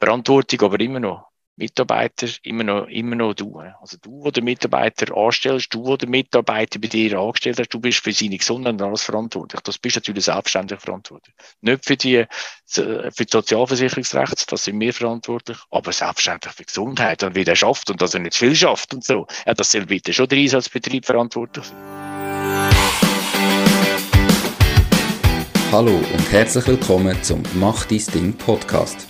Verantwortung 0.00 0.62
aber 0.62 0.80
immer 0.80 0.98
noch 0.98 1.26
Mitarbeiter 1.56 2.26
immer 2.42 2.64
noch, 2.64 2.86
immer 2.86 3.16
noch 3.16 3.34
du. 3.34 3.58
Also 3.82 3.98
du, 4.00 4.24
wo 4.24 4.30
den 4.30 4.44
Mitarbeiter 4.44 5.14
anstellst, 5.14 5.74
du, 5.74 5.84
wo 5.84 5.98
den 5.98 6.08
Mitarbeiter 6.08 6.78
bei 6.78 6.88
dir 6.88 7.18
angestellt 7.18 7.58
hast, 7.58 7.68
du 7.68 7.80
bist 7.80 8.02
für 8.02 8.10
seine 8.10 8.38
Gesundheit 8.38 8.72
und 8.72 8.82
alles 8.82 9.02
verantwortlich. 9.02 9.60
Das 9.60 9.76
bist 9.76 9.96
natürlich 9.96 10.24
selbstständig 10.24 10.80
verantwortlich. 10.80 11.34
Nicht 11.60 11.84
für 11.84 11.98
die, 11.98 12.24
für 12.66 13.10
die 13.12 13.26
Sozialversicherungsrechte, 13.30 14.46
das 14.48 14.64
sind 14.64 14.80
wir 14.80 14.94
verantwortlich, 14.94 15.58
aber 15.70 15.92
selbstständig 15.92 16.50
für 16.50 16.64
Gesundheit 16.64 17.22
und 17.22 17.34
wie 17.34 17.44
der 17.44 17.56
schafft 17.56 17.90
und 17.90 18.00
dass 18.00 18.14
er 18.14 18.20
nicht 18.20 18.36
viel 18.36 18.56
schafft 18.56 18.94
und 18.94 19.04
so. 19.04 19.26
Ja, 19.44 19.52
das 19.52 19.70
soll 19.70 19.84
bitte 19.84 20.14
schon 20.14 20.28
der 20.28 20.38
Einsatzbetrieb 20.38 21.04
verantwortlich 21.04 21.66
sein. 21.66 22.70
Hallo 25.70 25.92
und 25.92 26.32
herzlich 26.32 26.66
willkommen 26.66 27.22
zum 27.22 27.42
Mach 27.54 27.84
dies 27.84 28.06
Ding 28.06 28.32
Podcast. 28.32 29.09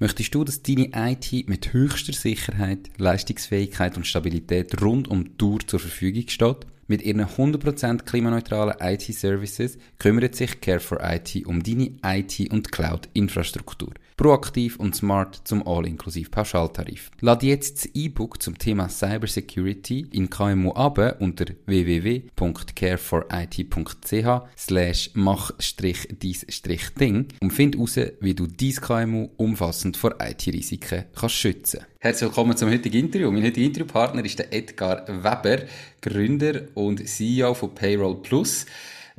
Möchtest 0.00 0.32
du, 0.32 0.44
dass 0.44 0.62
deine 0.62 0.90
IT 0.94 1.48
mit 1.48 1.72
höchster 1.72 2.12
Sicherheit, 2.12 2.90
Leistungsfähigkeit 2.98 3.96
und 3.96 4.06
Stabilität 4.06 4.80
rund 4.80 5.08
um 5.08 5.24
die 5.24 5.36
Tour 5.36 5.58
zur 5.66 5.80
Verfügung 5.80 6.28
steht? 6.28 6.66
Mit 6.86 7.02
ihren 7.02 7.24
100% 7.24 8.04
klimaneutralen 8.04 8.76
IT-Services 8.80 9.76
kümmert 9.98 10.36
sich 10.36 10.52
Care4IT 10.52 11.46
um 11.46 11.64
deine 11.64 11.90
IT- 12.04 12.50
und 12.50 12.70
Cloud-Infrastruktur. 12.70 13.92
Proaktiv 14.18 14.76
und 14.80 14.94
smart 14.96 15.40
zum 15.44 15.64
All-inklusiv 15.64 16.32
Pauschaltarif. 16.32 17.12
Lade 17.20 17.46
jetzt 17.46 17.84
das 17.84 17.90
E-Book 17.94 18.42
zum 18.42 18.58
Thema 18.58 18.88
Cybersecurity 18.88 20.08
in 20.10 20.28
KMU 20.28 20.72
ab 20.72 20.98
unter 21.20 21.44
www.care4it.ch 21.66 24.58
slash 24.58 25.10
mach-dies-ding 25.14 27.26
und 27.40 27.52
find 27.52 27.76
heraus, 27.76 28.00
wie 28.18 28.34
du 28.34 28.48
dein 28.48 28.72
KMU 28.72 29.28
umfassend 29.36 29.96
vor 29.96 30.16
IT-Risiken 30.20 31.04
kannst 31.14 31.36
schützen. 31.36 31.82
Herzlich 32.00 32.28
willkommen 32.28 32.56
zum 32.56 32.70
heutigen 32.70 32.98
Interview. 32.98 33.30
Mein 33.30 33.44
heutiger 33.44 33.66
Interviewpartner 33.66 34.24
ist 34.24 34.40
der 34.40 34.52
Edgar 34.52 35.06
Weber, 35.06 35.62
Gründer 36.02 36.62
und 36.74 37.08
CEO 37.08 37.54
von 37.54 37.72
Payroll 37.72 38.20
Plus. 38.20 38.66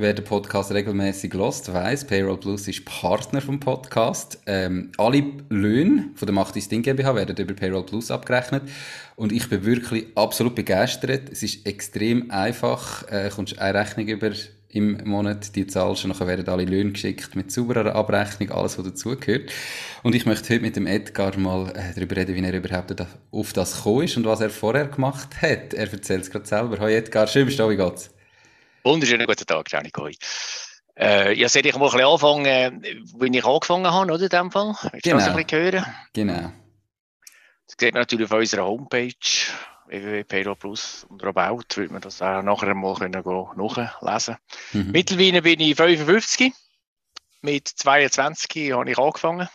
Wer 0.01 0.13
den 0.13 0.23
Podcast 0.23 0.71
regelmäßig 0.71 1.33
lost, 1.33 1.73
weiß, 1.73 2.05
Payroll 2.05 2.37
Plus 2.37 2.69
ist 2.69 2.85
Partner 2.85 3.41
vom 3.41 3.59
Podcast. 3.59 4.39
Ähm, 4.45 4.93
alle 4.97 5.21
Löhne 5.49 6.11
von 6.15 6.25
der 6.25 6.33
Macht 6.33 6.55
Ding 6.55 6.83
GmbH 6.83 7.15
werden 7.15 7.35
über 7.35 7.53
Payroll 7.53 7.85
Plus 7.85 8.09
abgerechnet. 8.09 8.63
Und 9.17 9.33
ich 9.33 9.49
bin 9.49 9.65
wirklich 9.65 10.05
absolut 10.15 10.55
begeistert. 10.55 11.29
Es 11.29 11.43
ist 11.43 11.65
extrem 11.65 12.31
einfach. 12.31 13.11
Äh, 13.11 13.29
kommst 13.29 13.59
eine 13.59 13.77
Rechnung 13.77 14.07
über 14.07 14.31
im 14.69 15.03
Monat, 15.03 15.53
die 15.57 15.67
zahlst 15.67 16.05
und 16.05 16.17
dann 16.17 16.27
werden 16.29 16.47
alle 16.47 16.63
Löhne 16.63 16.93
geschickt 16.93 17.35
mit 17.35 17.51
sauberer 17.51 17.93
Abrechnung, 17.93 18.51
alles, 18.51 18.77
was 18.77 18.85
dazugehört. 18.85 19.51
Und 20.03 20.15
ich 20.15 20.25
möchte 20.25 20.53
heute 20.53 20.61
mit 20.61 20.77
dem 20.77 20.87
Edgar 20.87 21.37
mal 21.37 21.73
äh, 21.75 21.93
darüber 21.93 22.15
reden, 22.15 22.35
wie 22.35 22.45
er 22.45 22.53
überhaupt 22.53 22.95
auf 23.31 23.51
das 23.51 23.75
gekommen 23.75 24.05
ist 24.05 24.15
und 24.15 24.23
was 24.23 24.39
er 24.39 24.49
vorher 24.49 24.87
gemacht 24.87 25.41
hat. 25.41 25.73
Er 25.73 25.91
erzählt 25.91 26.21
es 26.21 26.31
gerade 26.31 26.45
selber. 26.45 26.79
Hallo 26.79 26.89
Edgar, 26.89 27.27
schön 27.27 27.45
bist 27.45 27.59
du 27.59 27.69
wie 27.69 27.75
geht's? 27.75 28.11
Wunderschönen 28.83 29.27
guten 29.27 29.45
Tag, 29.45 29.65
Gianni 29.65 29.91
Koi. 29.91 30.13
Äh, 30.97 31.33
ja, 31.33 31.49
soll 31.49 31.65
ich 31.65 31.75
mal 31.75 31.85
ein 31.85 31.91
bisschen 31.91 32.07
anfangen, 32.07 32.81
wie 32.81 33.37
ich 33.37 33.45
angefangen 33.45 33.91
habe, 33.91 34.11
oder, 34.11 34.23
in 34.23 34.29
dem 34.29 34.51
Fall? 34.51 34.75
Willst 34.91 35.03
genau. 35.03 35.17
ein 35.17 35.35
bisschen 35.35 35.61
hören? 35.61 35.85
Genau. 36.13 36.51
Das 37.67 37.75
sieht 37.77 37.93
man 37.93 38.01
natürlich 38.01 38.31
auf 38.31 38.37
unserer 38.37 38.65
Homepage, 38.65 39.13
www.payroll 39.87 40.55
Plus 40.55 41.05
und 41.09 41.23
About, 41.23 41.63
wird 41.75 41.91
man 41.91 42.01
das 42.01 42.21
auch 42.21 42.41
nachher 42.41 42.73
mal 42.73 42.95
können 42.95 43.23
nachlesen 43.55 44.37
mhm. 44.71 44.91
Mittlerweile 44.91 45.41
bin 45.41 45.59
ich 45.59 45.75
55. 45.75 46.53
Mit 47.41 47.67
22 47.67 48.71
habe 48.71 48.89
ich 48.89 48.97
angefangen. 48.97 49.49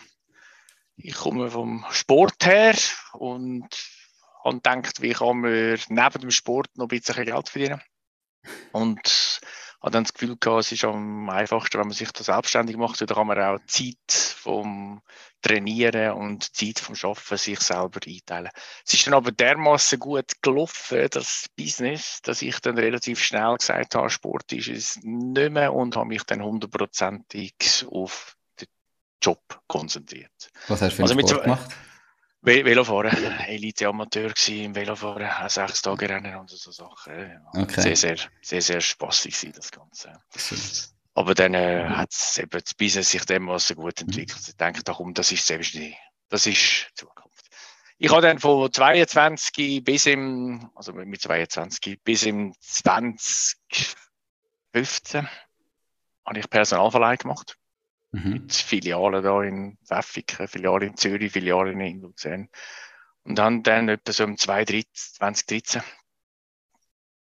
Ich 0.97 1.15
komme 1.15 1.51
vom 1.51 1.85
Sport 1.91 2.45
her 2.47 2.75
und 3.15 3.69
habe 4.45 4.57
gedacht, 4.57 5.01
wie 5.01 5.13
kann 5.13 5.41
man 5.41 5.79
neben 5.89 6.21
dem 6.21 6.31
Sport 6.31 6.69
noch 6.77 6.85
ein 6.85 6.89
bisschen 6.89 7.25
Geld 7.25 7.49
verdienen. 7.49 7.81
Und 8.73 9.41
habe 9.85 9.91
dann 9.91 10.05
das 10.05 10.15
Gefühl 10.15 10.37
gehabt, 10.41 10.61
es 10.61 10.73
ist 10.73 10.85
am 10.85 11.29
einfachsten, 11.29 11.79
wenn 11.79 11.89
man 11.89 11.97
sich 11.97 12.11
da 12.11 12.25
selbstständig 12.25 12.77
macht, 12.77 13.01
da 13.01 13.07
kann 13.07 13.27
man 13.27 13.39
auch 13.39 13.59
Zeit 13.67 13.97
vom 14.09 15.03
Trainieren 15.43 16.13
und 16.13 16.57
Zeit 16.57 16.79
vom 16.79 16.95
Schaffen 16.95 17.37
sich 17.37 17.61
selber 17.61 18.01
einteilen. 18.07 18.49
Es 18.87 18.95
ist 18.95 19.07
dann 19.07 19.13
aber 19.13 19.31
dermaßen 19.31 19.99
gut 19.99 20.41
gelaufen, 20.41 21.07
das 21.11 21.51
Business, 21.55 22.21
dass 22.23 22.41
ich 22.41 22.61
dann 22.61 22.79
relativ 22.79 23.23
schnell 23.23 23.57
gesagt 23.57 23.95
habe, 23.95 24.09
Sport 24.09 24.53
ist 24.55 24.69
es 24.69 24.99
nicht 25.03 25.53
mehr 25.53 25.75
und 25.75 25.97
habe 25.97 26.09
mich 26.09 26.23
dann 26.25 26.43
hundertprozentig 26.43 27.85
auf 27.91 28.37
den 28.59 28.69
Job 29.23 29.43
konzentriert. 29.67 30.51
Was 30.69 30.81
hast 30.81 30.93
du 30.93 30.97
für 30.97 31.03
einen 31.03 31.19
also 31.19 31.29
Sport 31.29 31.45
gemacht? 31.45 31.71
Velofahren, 32.45 33.11
Elite-Amateur 33.47 34.33
im 34.49 34.75
Velofahren, 34.75 35.29
auch 35.29 35.49
sechs 35.49 35.83
Tage 35.83 36.09
Rennen 36.09 36.37
und 36.37 36.51
so 36.51 36.71
Sachen. 36.71 37.41
Okay. 37.55 37.81
Sehr, 37.81 37.97
sehr, 37.97 38.17
sehr, 38.43 38.63
sehr 38.63 38.81
spaßig 38.81 39.45
war 39.45 39.53
das 39.53 39.71
Ganze. 39.71 40.13
Aber 41.15 41.35
dann 41.35 41.55
äh, 41.55 41.89
hat 41.89 42.13
es 42.13 42.39
eben 42.39 42.51
das 42.51 42.75
Business 42.75 43.11
sich 43.11 43.25
dermaßen 43.25 43.77
gut 43.77 44.01
entwickelt. 44.01 44.41
Ich 44.47 44.57
denke, 44.57 44.83
darum, 44.83 45.15
das 45.15 45.31
ist 45.33 45.47
selbstständig. 45.47 45.97
Das 46.29 46.47
ist 46.47 46.91
Zukunft. 46.95 47.47
Ich 47.99 48.11
habe 48.11 48.23
dann 48.23 48.41
von 48.41 48.73
22 48.73 49.85
bis 49.85 50.07
im, 50.07 50.71
also 50.75 50.93
mit 50.93 51.23
22 51.23 52.03
bis 52.03 52.25
im 52.25 52.53
2015 52.61 55.29
habe 56.27 56.39
ich 56.39 56.51
Personalverleih 56.51 57.17
gemacht. 57.17 57.57
Mhm. 58.15 58.31
Mit 58.31 58.55
Filialen 58.55 59.25
da 59.25 59.43
in 59.43 59.77
Pfäffiken, 59.85 60.47
Filialen 60.47 60.91
in 60.91 60.97
Zürich, 60.97 61.33
Filialen 61.33 61.81
in 61.81 62.01
Luzern. 62.01 62.49
Und 63.25 63.35
dann, 63.37 63.65
dann 63.65 63.89
etwa 63.89 64.13
so 64.13 64.23
im 64.23 64.39
2013 64.39 65.83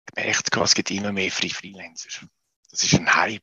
gemerkt, 0.06 0.56
es 0.56 0.74
gibt 0.74 0.90
immer 0.92 1.12
mehr 1.12 1.32
Free 1.32 1.48
Freelancer. 1.48 2.26
Das 2.70 2.84
ist 2.84 2.94
ein 2.94 3.12
Hype. 3.12 3.42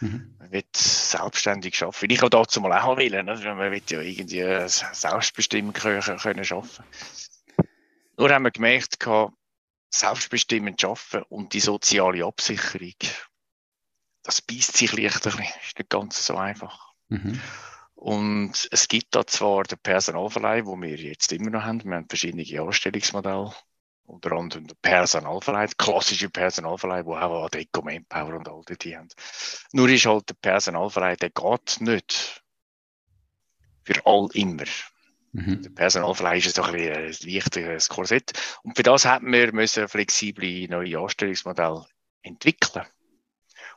Mhm. 0.00 0.34
Man 0.40 0.50
will 0.50 0.64
selbstständig 0.74 1.80
arbeiten. 1.80 2.10
Ich 2.10 2.22
auch 2.24 2.28
dazu 2.28 2.60
mal 2.60 2.76
auch 2.76 2.96
wollen. 2.96 3.28
Also 3.28 3.44
man 3.44 3.70
will 3.70 3.82
ja 3.88 4.00
irgendwie 4.00 4.68
selbstbestimmt 4.68 5.74
können, 5.74 6.02
können 6.02 6.44
arbeiten. 6.44 6.84
Nur 8.16 8.30
haben 8.30 8.42
wir 8.42 8.50
gemerkt, 8.50 8.98
selbstbestimmt 9.90 10.82
arbeiten 10.82 11.22
und 11.28 11.52
die 11.52 11.60
soziale 11.60 12.24
Absicherung 12.24 12.94
das 14.22 14.40
beißt 14.40 14.76
sich 14.76 14.92
leicht 14.92 15.26
ein 15.26 15.36
bisschen, 15.36 15.54
ist 15.64 15.78
nicht 15.78 15.90
ganz 15.90 16.24
so 16.24 16.36
einfach. 16.36 16.92
Mhm. 17.08 17.40
Und 17.94 18.68
es 18.70 18.88
gibt 18.88 19.14
da 19.14 19.26
zwar 19.26 19.64
den 19.64 19.78
Personalverleih, 19.78 20.66
wo 20.66 20.80
wir 20.80 20.96
jetzt 20.96 21.30
immer 21.32 21.50
noch 21.50 21.62
haben. 21.62 21.84
Wir 21.84 21.94
haben 21.94 22.08
verschiedene 22.08 22.60
Anstellungsmodelle, 22.60 23.52
unter 24.06 24.32
anderem 24.32 24.66
der 24.66 24.74
Personalverleih, 24.82 25.66
der 25.66 25.76
klassische 25.76 26.28
Personalverleih, 26.28 27.04
wo 27.04 27.14
auch 27.14 27.44
Adeco, 27.44 27.82
Manpower 27.82 28.34
und 28.34 28.48
all 28.48 28.62
die 28.76 28.96
haben. 28.96 29.08
Nur 29.72 29.88
ist 29.88 30.06
halt 30.06 30.28
der 30.28 30.34
Personalverleih, 30.34 31.16
der 31.16 31.30
geht 31.30 31.80
nicht 31.80 32.42
für 33.84 34.04
all 34.04 34.28
immer. 34.34 34.64
Mhm. 35.32 35.62
Der 35.62 35.70
Personalverleih 35.70 36.38
ist 36.38 36.56
so 36.56 36.62
ein, 36.62 36.74
ein 36.74 37.16
wichtiges 37.22 37.88
Korsett. 37.88 38.32
Und 38.62 38.76
für 38.76 38.82
das 38.82 39.04
hat 39.04 39.22
man 39.22 39.54
müssen 39.54 39.88
flexible 39.88 40.66
neue 40.68 40.98
Anstellungsmodelle 40.98 41.86
entwickeln. 42.22 42.84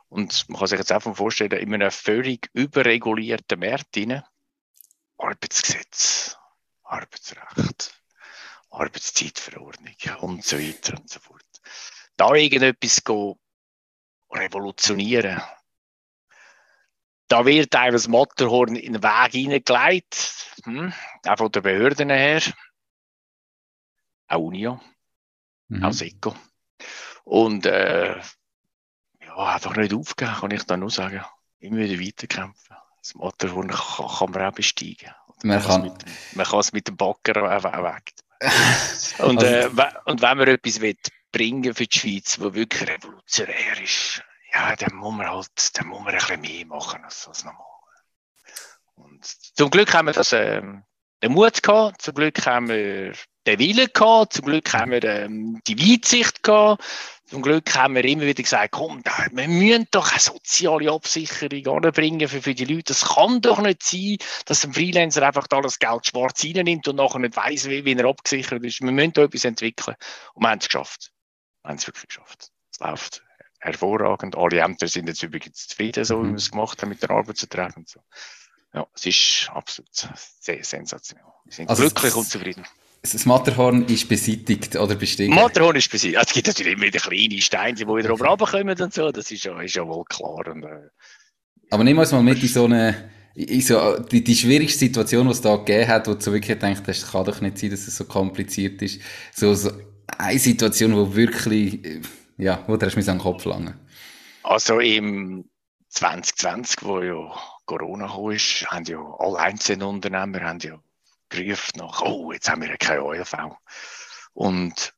Und 0.08 0.48
man 0.48 0.58
kann 0.58 0.68
sich 0.68 0.78
jetzt 0.78 0.92
einfach 0.92 1.16
vorstellen, 1.16 1.52
in 1.52 1.74
einem 1.74 1.90
völlig 1.90 2.48
überregulierten 2.52 3.58
Markt 3.58 3.96
rein, 3.96 4.22
Arbeitsgesetz, 5.18 6.36
Arbeitsrecht, 6.82 8.00
Arbeitszeitverordnung 8.70 9.94
und 10.20 10.44
so 10.44 10.58
weiter 10.58 10.98
und 10.98 11.08
so 11.08 11.20
fort. 11.20 11.42
Da 12.16 12.34
irgendetwas 12.34 13.02
revolutionieren, 14.30 15.42
da 17.28 17.44
wird 17.44 17.74
einem 17.74 17.94
das 17.94 18.08
Matterhorn 18.08 18.76
in 18.76 18.94
den 18.94 19.02
Weg 19.02 19.32
hineingelegt, 19.32 20.52
hm, 20.64 20.92
auch 21.26 21.36
von 21.36 21.50
den 21.50 21.62
Behörden 21.62 22.10
her, 22.10 22.42
auch 24.28 24.38
UNIO, 24.38 24.80
mhm. 25.68 25.84
auch 25.84 25.92
SECO. 25.92 26.36
Und 27.24 27.66
äh, 27.66 28.20
ja, 29.36 29.54
einfach 29.54 29.76
nicht 29.76 29.92
aufgeben, 29.92 30.34
kann 30.34 30.50
ich 30.50 30.62
dann 30.64 30.80
nur 30.80 30.90
sagen. 30.90 31.24
Immer 31.60 31.78
wieder 31.78 32.04
weiterkämpfen. 32.04 32.76
Das 33.00 33.14
Matterhorn 33.14 33.68
kann, 33.68 34.08
kann 34.08 34.30
man 34.30 34.42
auch 34.42 34.54
besteigen. 34.54 35.10
Man 35.42 35.62
kann, 35.62 35.96
man 36.32 36.46
kann 36.46 36.60
es 36.60 36.72
mit 36.72 36.88
dem 36.88 36.96
Bagger 36.96 37.42
auch 37.44 37.64
weg. 37.64 38.12
und, 39.18 39.42
äh, 39.42 39.68
und 40.04 40.22
wenn 40.22 40.38
man 40.38 40.48
etwas 40.48 40.80
will 40.80 40.96
bringen 41.32 41.74
für 41.74 41.86
die 41.86 41.98
Schweiz, 41.98 42.38
wo 42.40 42.54
wirklich 42.54 42.88
revolutionär 42.88 43.80
ist, 43.82 44.22
ja, 44.52 44.74
dann 44.76 44.94
muss 44.94 45.14
man 45.14 45.28
halt, 45.28 45.78
dann 45.78 45.88
muss 45.88 46.00
man 46.00 46.14
ein 46.14 46.18
bisschen 46.18 46.40
mehr 46.40 46.66
machen 46.66 47.04
als, 47.04 47.28
als 47.28 47.44
normal. 47.44 47.64
Und 48.94 49.24
zum 49.24 49.70
Glück 49.70 49.92
haben 49.92 50.06
wir 50.06 50.12
das, 50.12 50.32
ähm, 50.32 50.84
den 51.22 51.32
Mut 51.32 51.62
gehabt, 51.62 52.02
zum 52.02 52.14
Glück 52.14 52.44
haben 52.46 52.68
wir 52.68 53.12
den 53.46 53.58
Willen 53.58 53.88
gehabt, 53.92 54.32
zum 54.34 54.46
Glück 54.46 54.72
haben 54.72 54.90
wir 54.90 55.04
ähm, 55.04 55.60
die 55.66 55.78
Weitsicht 55.78 56.42
gehabt, 56.42 56.82
zum 57.26 57.42
Glück 57.42 57.74
haben 57.74 57.96
wir 57.96 58.04
immer 58.04 58.22
wieder 58.22 58.42
gesagt, 58.42 58.70
komm, 58.70 59.02
wir 59.32 59.48
müssen 59.48 59.88
doch 59.90 60.12
eine 60.12 60.20
soziale 60.20 60.92
Absicherung 60.92 61.84
anbringen 61.84 62.28
für, 62.28 62.40
für 62.40 62.54
die 62.54 62.64
Leute. 62.64 62.84
Das 62.84 63.04
kann 63.04 63.40
doch 63.40 63.58
nicht 63.58 63.82
sein, 63.82 64.18
dass 64.44 64.64
ein 64.64 64.72
Freelancer 64.72 65.26
einfach 65.26 65.48
das 65.48 65.80
Geld 65.80 66.06
schwarz 66.06 66.44
reinnimmt 66.44 66.86
und 66.86 66.96
nachher 66.96 67.18
nicht 67.18 67.36
weiss, 67.36 67.68
wie, 67.68 67.84
wie 67.84 67.94
er 67.94 68.04
abgesichert 68.04 68.64
ist. 68.64 68.80
Wir 68.80 68.92
müssen 68.92 69.12
da 69.12 69.22
etwas 69.22 69.44
entwickeln. 69.44 69.96
Und 70.34 70.42
wir 70.44 70.50
haben 70.50 70.60
es 70.60 70.66
geschafft. 70.66 71.12
Wir 71.62 71.70
haben 71.70 71.78
es 71.78 71.86
wirklich 71.88 72.06
geschafft. 72.06 72.52
Es 72.70 72.78
läuft 72.78 73.24
hervorragend. 73.58 74.36
Alle 74.36 74.60
Ämter 74.60 74.86
sind 74.86 75.08
jetzt 75.08 75.22
übrigens 75.24 75.66
zufrieden, 75.66 76.04
so 76.04 76.22
wie 76.22 76.28
wir 76.28 76.36
es 76.36 76.52
gemacht 76.52 76.80
haben 76.80 76.90
mit 76.90 77.02
der 77.02 77.10
Arbeitsverträgen 77.10 77.78
und 77.78 77.88
so. 77.88 78.00
Ja, 78.72 78.86
es 78.94 79.04
ist 79.04 79.50
absolut 79.52 79.90
sehr 79.92 80.62
sensationell. 80.62 81.24
Wir 81.44 81.52
sind 81.52 81.70
also 81.70 81.82
glücklich 81.82 82.14
und 82.14 82.28
zufrieden. 82.28 82.64
Das 83.12 83.26
Matterhorn 83.26 83.84
ist 83.86 84.08
beseitigt 84.08 84.76
oder 84.76 84.94
bestimmt? 84.94 85.34
Matterhorn 85.34 85.76
ist 85.76 85.90
beseitigt. 85.90 86.18
Es 86.20 86.32
gibt 86.32 86.46
natürlich 86.46 86.72
immer 86.74 86.86
wieder 86.86 87.00
kleine 87.00 87.40
Steine, 87.40 87.74
die 87.74 87.86
wieder 87.86 88.12
oben 88.12 88.26
runterkommen 88.26 88.80
und 88.80 88.94
so. 88.94 89.10
Das 89.10 89.30
ist 89.30 89.44
ja, 89.44 89.60
ist 89.60 89.74
ja 89.74 89.86
wohl 89.86 90.04
klar. 90.04 90.46
Und, 90.46 90.64
äh, 90.64 90.88
Aber 91.70 91.84
nehmen 91.84 91.98
wir 91.98 92.02
uns 92.02 92.12
mal 92.12 92.22
mit 92.22 92.42
in 92.42 92.48
so 92.48 92.64
eine, 92.64 93.10
in 93.34 93.60
so, 93.60 93.98
die, 93.98 94.24
die 94.24 94.34
schwierigste 94.34 94.80
Situation, 94.80 95.26
die 95.26 95.32
es 95.32 95.40
da 95.40 95.56
gegeben 95.56 95.88
hat, 95.88 96.08
wo 96.08 96.14
du 96.14 96.20
so 96.20 96.32
wirklich 96.32 96.58
hast, 96.60 96.88
das 96.88 97.10
kann 97.12 97.24
doch 97.24 97.40
nicht 97.40 97.58
sein, 97.58 97.70
dass 97.70 97.86
es 97.86 97.96
so 97.96 98.04
kompliziert 98.04 98.80
ist. 98.82 99.00
So, 99.34 99.54
so 99.54 99.70
eine 100.18 100.38
Situation, 100.38 100.94
wo 100.94 101.14
wirklich, 101.14 101.80
ja, 102.38 102.64
wo 102.66 102.76
du 102.76 102.86
hast 102.86 102.96
mir 102.96 103.02
an 103.02 103.18
den 103.18 103.22
Kopf 103.22 103.44
langen. 103.44 103.74
Also 104.42 104.80
im 104.80 105.44
2020, 105.88 106.82
wo 106.82 107.00
ja 107.00 107.34
Corona 107.66 108.06
kam, 108.06 108.32
haben 108.34 108.84
ja 108.84 108.98
alle 109.18 109.38
Einzelunternehmer 109.38 110.40
haben 110.40 110.60
ja 110.60 110.78
gerufen 111.28 111.78
nach, 111.78 112.02
oh, 112.02 112.32
jetzt 112.32 112.48
haben 112.48 112.62
wir 112.62 112.76
keine 112.76 113.02
OLV. 113.02 113.34
Und 114.32 114.94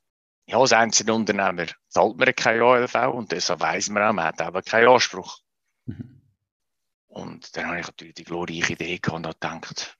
ja, 0.46 0.58
als 0.58 0.72
Einzelunternehmer 0.72 1.66
zahlt 1.88 2.16
man 2.16 2.34
keine 2.34 2.64
OLV 2.64 2.94
und 3.12 3.32
deshalb 3.32 3.60
weiss 3.60 3.88
man 3.88 4.02
auch, 4.02 4.12
man 4.12 4.24
hat 4.26 4.40
aber 4.40 4.62
keinen 4.62 4.88
Anspruch. 4.88 5.38
Mhm. 5.84 6.22
Und 7.08 7.56
dann 7.56 7.66
habe 7.66 7.80
ich 7.80 7.86
natürlich 7.86 8.14
die 8.14 8.24
glorreiche 8.24 8.72
Idee 8.72 8.98
gehabt 8.98 9.26
und 9.26 9.40
gedacht, 9.40 9.98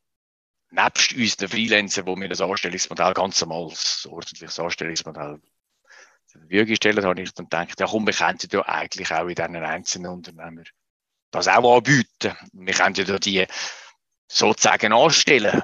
nebst 0.71 1.13
uns 1.15 1.37
den 1.37 1.49
Freelancern, 1.49 2.07
wo 2.07 2.17
wir 2.17 2.29
das 2.29 2.41
Anstellungsmodell 2.41 3.15
ganz 3.15 3.41
normal, 3.41 3.69
das 3.71 4.07
ordentliches 4.07 4.59
Anstellungsmodell 4.59 5.41
zur 6.27 6.41
Verfügung 6.41 6.77
stellen, 6.77 7.05
habe 7.05 7.23
ich 7.23 7.33
dann 7.33 7.47
gedacht, 7.47 7.81
ja 7.81 7.87
komm, 7.87 8.07
wir 8.07 8.15
könnten 8.15 8.49
ja 8.53 8.63
eigentlich 8.63 9.13
auch 9.13 9.27
in 9.27 9.35
diesen 9.35 9.57
einzelnen 9.57 10.13
Unternehmen 10.13 10.65
das 11.31 11.49
auch 11.49 11.77
anbieten. 11.77 12.35
Wir 12.53 12.75
könnten 12.75 13.07
ja 13.07 13.19
die 13.19 13.47
sozusagen 14.27 14.93
anstellen. 14.93 15.63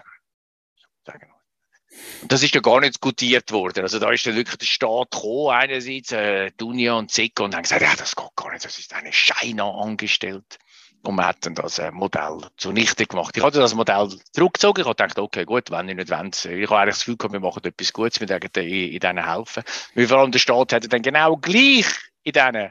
Das 2.23 2.43
ist 2.43 2.55
ja 2.55 2.61
gar 2.61 2.81
nicht 2.81 2.94
diskutiert 2.94 3.52
worden. 3.52 3.82
Also 3.82 3.99
da 3.99 4.11
ist 4.11 4.26
dann 4.26 4.37
wirklich 4.37 4.56
der 4.56 4.67
Staat 4.67 5.11
gekommen, 5.11 5.50
einerseits, 5.50 6.12
äh, 6.12 6.50
Dunja 6.56 6.94
und 6.94 7.11
Zico, 7.11 7.44
und 7.44 7.55
haben 7.55 7.62
gesagt, 7.62 7.82
ja, 7.82 7.94
das 7.96 8.17
geht 8.17 8.37
gar 8.37 8.52
nicht, 8.52 8.64
das 8.64 8.79
ist 8.79 8.94
eine 8.94 9.12
Scheine 9.12 9.64
angestellt. 9.64 10.58
Und 11.02 11.23
hat 11.23 11.44
dann 11.44 11.55
das 11.55 11.79
äh, 11.79 11.91
Modell 11.91 12.38
zunichte 12.56 13.05
gemacht. 13.05 13.37
Ich 13.37 13.43
hatte 13.43 13.58
das 13.58 13.75
Modell 13.75 14.08
zurückgezogen. 14.32 14.81
Ich 14.81 14.87
gedacht, 14.87 15.19
okay, 15.19 15.44
gut, 15.44 15.70
wenn 15.70 15.91
ich 15.91 15.96
nicht 15.96 16.08
will. 16.08 16.31
Ich 16.62 16.70
habe 16.70 16.79
eigentlich 16.79 16.94
das 16.94 17.00
Gefühl 17.00 17.17
gehabt, 17.19 17.32
wir 17.35 17.41
machen 17.41 17.62
etwas 17.62 17.93
Gutes, 17.93 18.20
wir 18.20 18.29
werden 18.31 18.50
in, 18.56 18.93
in 18.93 18.99
denen 19.00 19.31
helfen. 19.31 19.62
Weil 19.94 20.08
vor 20.08 20.19
allem 20.19 20.32
der 20.32 20.38
Staat 20.38 20.73
hat 20.73 20.91
dann 20.91 21.02
genau 21.02 21.37
gleich 21.37 21.85
in 22.23 22.32
diesen 22.32 22.70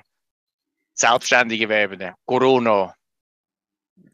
selbstständigen 0.96 1.70
Webenden 1.70 2.16
Corona 2.26 2.96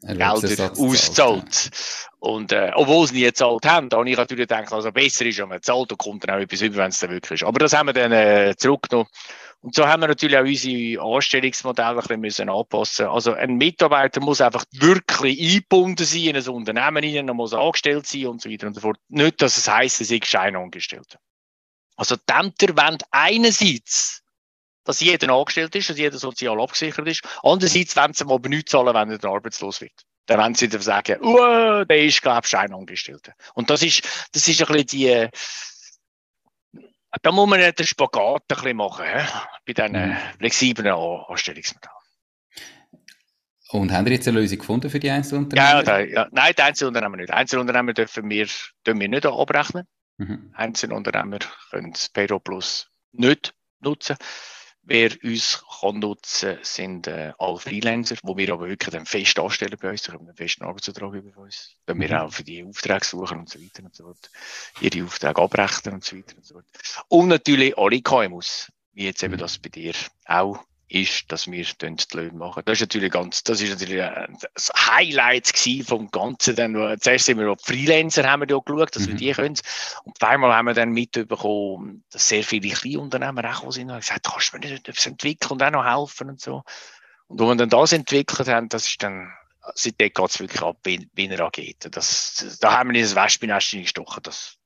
Gelder 0.02 0.72
auszahlt. 0.78 1.70
Und, 2.18 2.52
äh, 2.52 2.70
obwohl 2.74 3.06
sie 3.06 3.14
nie 3.14 3.22
gezahlt 3.22 3.66
haben, 3.66 3.88
da 3.88 3.98
habe 3.98 4.10
ich 4.10 4.16
natürlich 4.16 4.46
gedacht, 4.46 4.72
also 4.72 4.92
besser 4.92 5.24
ist, 5.24 5.38
wenn 5.38 5.48
man 5.48 5.62
zahlt, 5.62 5.90
da 5.90 5.96
kommt 5.96 6.24
dann 6.24 6.36
auch 6.36 6.40
etwas 6.40 6.60
über, 6.60 6.76
wenn 6.76 6.90
es 6.90 6.98
dann 6.98 7.10
wirklich 7.10 7.40
ist. 7.40 7.46
Aber 7.46 7.58
das 7.58 7.72
haben 7.72 7.86
wir 7.86 7.92
dann 7.92 8.12
äh, 8.12 8.54
zurückgenommen. 8.56 9.08
Und 9.62 9.74
so 9.74 9.86
haben 9.86 10.00
wir 10.00 10.08
natürlich 10.08 10.36
auch 10.36 10.42
unsere 10.42 11.02
Anstellungsmodelle 11.16 11.88
ein 11.88 11.96
bisschen 11.96 12.20
müssen 12.20 12.48
anpassen. 12.48 13.06
Also 13.06 13.34
ein 13.34 13.56
Mitarbeiter 13.56 14.20
muss 14.20 14.40
einfach 14.40 14.64
wirklich 14.72 15.38
eingebunden 15.40 16.06
sein 16.06 16.22
in 16.22 16.36
ein 16.36 16.48
Unternehmen, 16.48 17.04
rein, 17.04 17.28
er 17.28 17.34
muss 17.34 17.52
angestellt 17.52 18.06
sein 18.06 18.26
und 18.26 18.40
so 18.40 18.50
weiter 18.50 18.66
und 18.66 18.74
so 18.74 18.80
fort. 18.80 18.98
Nicht, 19.08 19.42
dass 19.42 19.58
es 19.58 19.68
heisst, 19.68 20.00
es 20.00 20.10
ist 20.10 20.26
Scheinangestellter. 20.26 21.18
Also 21.96 22.16
die 22.16 22.32
Ämter 22.32 22.74
wollen 22.74 22.98
einerseits 23.10 24.19
dass 24.84 25.00
jeder 25.00 25.32
angestellt 25.32 25.74
ist, 25.74 25.90
dass 25.90 25.98
jeder 25.98 26.18
sozial 26.18 26.60
abgesichert 26.60 27.06
ist. 27.06 27.22
Andererseits 27.42 27.96
wenn 27.96 28.12
sie 28.12 28.24
aber 28.24 28.48
nichts 28.48 28.72
zahlen, 28.72 28.94
wenn 28.94 29.10
er 29.10 29.24
arbeitslos 29.24 29.80
wird. 29.80 30.04
Dann 30.26 30.38
werden 30.38 30.54
sie 30.54 30.68
dann 30.68 30.80
sagen, 30.80 31.20
oh, 31.22 31.84
der 31.84 32.04
ist, 32.04 32.22
glaube 32.22 32.46
ich, 32.46 32.56
ein 32.56 32.72
Angestellter. 32.72 33.32
Und 33.54 33.70
das 33.70 33.82
ist, 33.82 34.02
das 34.32 34.46
ist 34.46 34.60
ein 34.60 34.66
bisschen 34.66 34.86
die, 34.86 35.28
da 37.22 37.32
muss 37.32 37.48
man 37.48 37.60
den 37.60 37.86
Spagat 37.86 38.42
ein 38.42 38.54
bisschen 38.54 38.76
machen, 38.76 39.04
he? 39.04 39.26
bei 39.66 39.72
diesen 39.72 40.10
mhm. 40.10 40.16
flexiblen 40.38 40.86
Anstellungsmodellen. 40.86 41.96
Und 43.72 43.92
haben 43.92 44.04
Sie 44.06 44.12
jetzt 44.12 44.26
eine 44.26 44.40
Lösung 44.40 44.58
gefunden 44.58 44.90
für 44.90 44.98
die 44.98 45.10
Einzelunternehmen? 45.10 45.86
Ja, 45.86 45.98
ja. 46.00 46.28
nein, 46.32 46.52
die 46.58 46.62
Einzelunternehmen 46.62 47.20
nicht. 47.20 47.32
Einzelunternehmen 47.32 47.94
dürfen 47.94 48.28
wir, 48.28 48.48
dürfen 48.84 49.00
wir 49.00 49.08
nicht 49.08 49.26
abrechnen. 49.26 49.86
Mhm. 50.18 50.52
Einzelunternehmer 50.54 51.38
können 51.70 51.92
das 51.92 52.08
Payroll 52.08 52.40
Plus 52.40 52.90
nicht 53.12 53.54
nutzen. 53.80 54.16
Wer 54.82 55.12
uns 55.22 55.62
kann 55.80 55.98
nutzen 55.98 56.58
sind 56.62 57.06
äh, 57.06 57.32
alle 57.38 57.58
Freelancer, 57.58 58.16
wo 58.22 58.36
wir 58.36 58.52
aber 58.52 58.68
wirklich 58.68 58.90
dann 58.90 59.06
fest 59.06 59.38
anstellen 59.38 59.76
bei 59.80 59.90
uns, 59.90 60.02
da 60.02 60.14
haben 60.14 60.26
einen 60.26 60.36
festen 60.36 60.64
Arbeitsvertrag 60.64 61.14
über 61.14 61.40
uns, 61.42 61.76
mhm. 61.86 62.00
wir 62.00 62.22
auch 62.22 62.32
für 62.32 62.44
die 62.44 62.64
Aufträge 62.64 63.04
suchen 63.04 63.38
und 63.40 63.48
so 63.48 63.60
weiter 63.60 63.84
und 63.84 63.94
so 63.94 64.04
fort, 64.04 64.30
ihre 64.80 65.04
Aufträge 65.04 65.42
abrechnen 65.42 65.94
und 65.94 66.04
so 66.04 66.16
weiter 66.16 66.36
und 66.36 66.44
so 66.44 66.54
fort. 66.54 66.66
Und 67.08 67.28
natürlich 67.28 67.76
alle 67.76 68.00
KMUs, 68.00 68.72
wie 68.92 69.04
jetzt 69.04 69.22
eben 69.22 69.34
mhm. 69.34 69.38
das 69.38 69.58
bei 69.58 69.68
dir 69.68 69.94
auch 70.24 70.64
ist, 70.90 71.30
dass 71.30 71.48
wir 71.50 71.64
die 71.64 71.96
Löhne 72.16 72.36
machen. 72.36 72.62
Das 72.66 72.74
ist 72.74 72.80
natürlich 72.80 73.12
ganz, 73.12 73.44
das 73.44 73.60
ist 73.60 73.70
natürlich 73.70 74.04
das 74.54 74.72
Highlight 74.76 75.52
vom 75.86 76.10
Ganzen. 76.10 76.56
Dann, 76.56 76.98
zuerst 77.00 77.26
sind 77.26 77.38
wir 77.38 77.52
auf 77.52 77.60
Freelancer 77.62 78.28
haben 78.28 78.40
wir 78.40 78.48
ja 78.48 78.58
geschaut, 78.58 78.96
dass 78.96 79.04
mhm. 79.04 79.08
wir 79.08 79.14
die 79.14 79.32
können. 79.32 79.58
Und 80.04 80.18
zweimal 80.18 80.52
haben 80.52 80.66
wir 80.66 80.74
dann 80.74 80.90
mitbekommen, 80.90 82.04
dass 82.10 82.28
sehr 82.28 82.42
viele 82.42 82.74
Kleinunternehmer 82.74 83.56
auch 83.56 83.70
sind 83.70 83.90
und 83.90 84.00
gesagt, 84.00 84.26
kannst 84.30 84.52
du 84.52 84.58
mir 84.58 84.68
nicht 84.68 84.88
etwas 84.88 85.06
entwickeln 85.06 85.52
und 85.52 85.62
auch 85.62 85.70
noch 85.70 85.84
helfen 85.84 86.30
und 86.30 86.40
so. 86.40 86.64
Und 87.28 87.38
wenn 87.38 87.46
wir 87.46 87.56
dann 87.56 87.70
das 87.70 87.92
entwickelt 87.92 88.48
haben, 88.48 88.68
das 88.68 88.88
ist 88.88 89.00
dann, 89.00 89.32
seitdem 89.74 90.10
geht 90.12 90.28
es 90.28 90.40
wirklich 90.40 90.62
ab, 90.62 90.78
wie, 90.82 91.08
wie 91.14 91.28
er 91.28 91.40
angeht. 91.40 91.86
Das, 91.88 92.58
da 92.60 92.78
haben 92.78 92.90
wir 92.90 92.96
in 92.96 93.04
das 93.04 93.14
Wespennest 93.14 93.70
gestochen. 93.70 94.24
Das, 94.24 94.56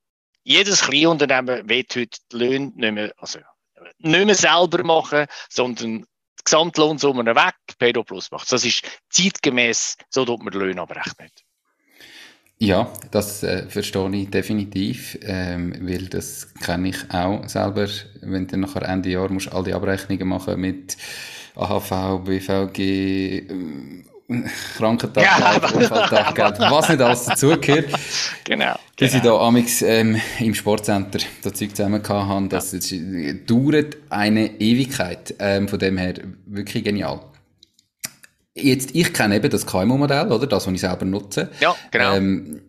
jedes 0.43 0.81
Kleinunternehmen 0.81 1.69
will 1.69 1.85
heute 1.95 2.19
die 2.33 2.37
Löhne 2.37 2.73
nicht 2.75 2.93
mehr, 2.93 3.13
also, 3.19 3.41
nicht 3.99 4.25
mehr 4.25 4.35
selber 4.35 4.83
machen, 4.83 5.27
sondern 5.51 6.07
Gesamtlohnsumme 6.45 7.25
weg, 7.35 7.55
Pedo 7.79 8.05
Plus 8.05 8.31
macht. 8.31 8.53
Das 8.53 8.65
ist 8.65 8.85
zeitgemäß, 9.09 9.97
so 10.11 10.25
tut 10.25 10.43
man 10.43 10.53
Löhne 10.53 10.83
abrechnen. 10.83 11.31
Ja, 12.59 12.93
das 13.11 13.43
äh, 13.43 13.69
verstehe 13.69 14.09
ich 14.15 14.31
definitiv, 14.31 15.19
ähm, 15.23 15.75
weil 15.81 16.07
das 16.07 16.55
kenne 16.55 16.91
ich 16.91 17.11
auch 17.11 17.47
selber. 17.49 17.89
Wenn 18.21 18.47
du 18.47 18.57
nachher 18.57 18.89
Ende 18.89 19.11
Jahr 19.11 19.31
musst 19.31 19.53
all 19.53 19.65
die 19.65 19.75
Abrechnungen 19.75 20.29
machen 20.29 20.61
mit 20.61 20.97
AHV, 21.57 22.25
BVG, 22.25 23.51
ähm, 23.51 24.07
Krankentag, 24.77 25.23
ja, 25.23 25.57
Unfalltag, 25.57 26.59
was 26.71 26.89
nicht 26.89 27.01
alles 27.03 27.25
dazugehört. 27.27 27.91
Genau. 28.45 28.75
Bis 28.97 29.13
genau. 29.13 29.17
ich 29.17 29.23
da 29.23 29.47
amix 29.47 29.83
ähm, 29.83 30.21
im 30.41 30.55
Sportcenter 30.55 31.19
das 31.43 31.53
Zeug 31.53 31.77
zusammen 31.77 32.03
haben, 32.09 32.49
das 32.49 32.73
ja. 32.73 33.33
dauert 33.47 33.97
eine 34.09 34.47
Ewigkeit. 34.61 35.35
Ähm, 35.39 35.69
von 35.69 35.79
dem 35.79 35.99
her 35.99 36.15
wirklich 36.47 36.85
genial. 36.85 37.21
Jetzt, 38.55 38.95
ich 38.95 39.13
kenne 39.13 39.37
eben 39.37 39.51
das 39.51 39.67
KMU-Modell, 39.67 40.31
oder? 40.31 40.47
Das, 40.47 40.67
was 40.67 40.73
ich 40.73 40.81
selber 40.81 41.05
nutze. 41.05 41.51
Ja, 41.61 41.75
genau. 41.91 42.15
Ähm, 42.15 42.63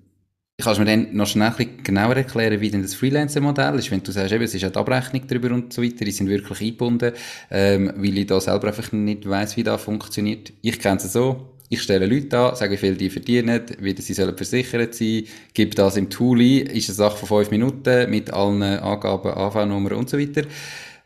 Kannst 0.58 0.80
du 0.80 0.84
mir 0.84 0.90
dann 0.90 1.14
noch 1.14 1.28
schnell 1.28 1.52
ein 1.58 1.84
genauer 1.84 2.16
erklären, 2.16 2.62
wie 2.62 2.70
denn 2.70 2.82
das 2.82 2.96
Freelancer-Modell 2.96 3.78
ist? 3.78 3.92
Wenn 3.92 4.02
du 4.02 4.12
sagst, 4.14 4.32
eben, 4.32 4.44
es 4.44 4.56
ist 4.56 4.64
eine 4.64 4.76
Abrechnung 4.76 5.28
darüber 5.28 5.54
und 5.54 5.74
so 5.74 5.84
weiter, 5.84 6.06
die 6.06 6.12
sind 6.12 6.30
wirklich 6.30 6.62
eingebunden, 6.62 7.12
ähm, 7.52 7.92
weil 7.98 8.18
ich 8.18 8.28
da 8.28 8.40
selber 8.40 8.68
einfach 8.68 8.90
nicht 8.94 9.28
weiss, 9.28 9.58
wie 9.58 9.64
das 9.64 9.84
funktioniert. 9.84 10.54
Ich 10.62 10.80
kenne 10.80 10.96
es 10.96 11.12
so, 11.12 11.56
ich 11.68 11.82
stelle 11.82 12.06
Leute 12.06 12.38
an, 12.38 12.56
sage, 12.56 12.72
wie 12.72 12.78
viel 12.78 12.96
die 12.96 13.10
verdienen, 13.10 13.64
wie 13.80 14.02
sie 14.02 14.14
sollen 14.14 14.38
versichert 14.38 14.96
sein, 14.96 15.24
gebe 15.54 15.76
das 15.76 15.98
im 15.98 16.10
Tool 16.10 16.40
ein, 16.40 16.68
ist 16.68 16.90
eine 16.90 16.96
Sache 16.96 17.18
von 17.18 17.28
fünf 17.28 17.52
Minuten 17.52 18.10
mit 18.10 18.32
allen 18.32 18.64
Angaben, 18.64 19.32
AV-Nummern 19.32 19.94
und 19.94 20.10
so 20.10 20.18
weiter. 20.18 20.44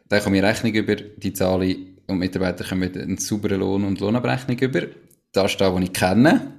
Dann 0.10 0.22
komme 0.22 0.38
ich 0.38 0.44
Rechnung 0.44 0.74
über, 0.74 0.96
die 0.96 1.34
zahle 1.34 1.76
und 2.06 2.20
Mitarbeiter 2.20 2.66
kommen 2.66 2.94
einen 2.94 3.18
sauberen 3.18 3.62
Lohn 3.62 3.84
und 3.84 4.00
Lohnabrechnung 4.00 4.60
über. 4.60 4.82
Das 5.32 5.52
ist 5.52 5.62
das, 5.62 5.74
was 5.74 5.84
ich 5.84 5.94
kenne. 5.94 6.59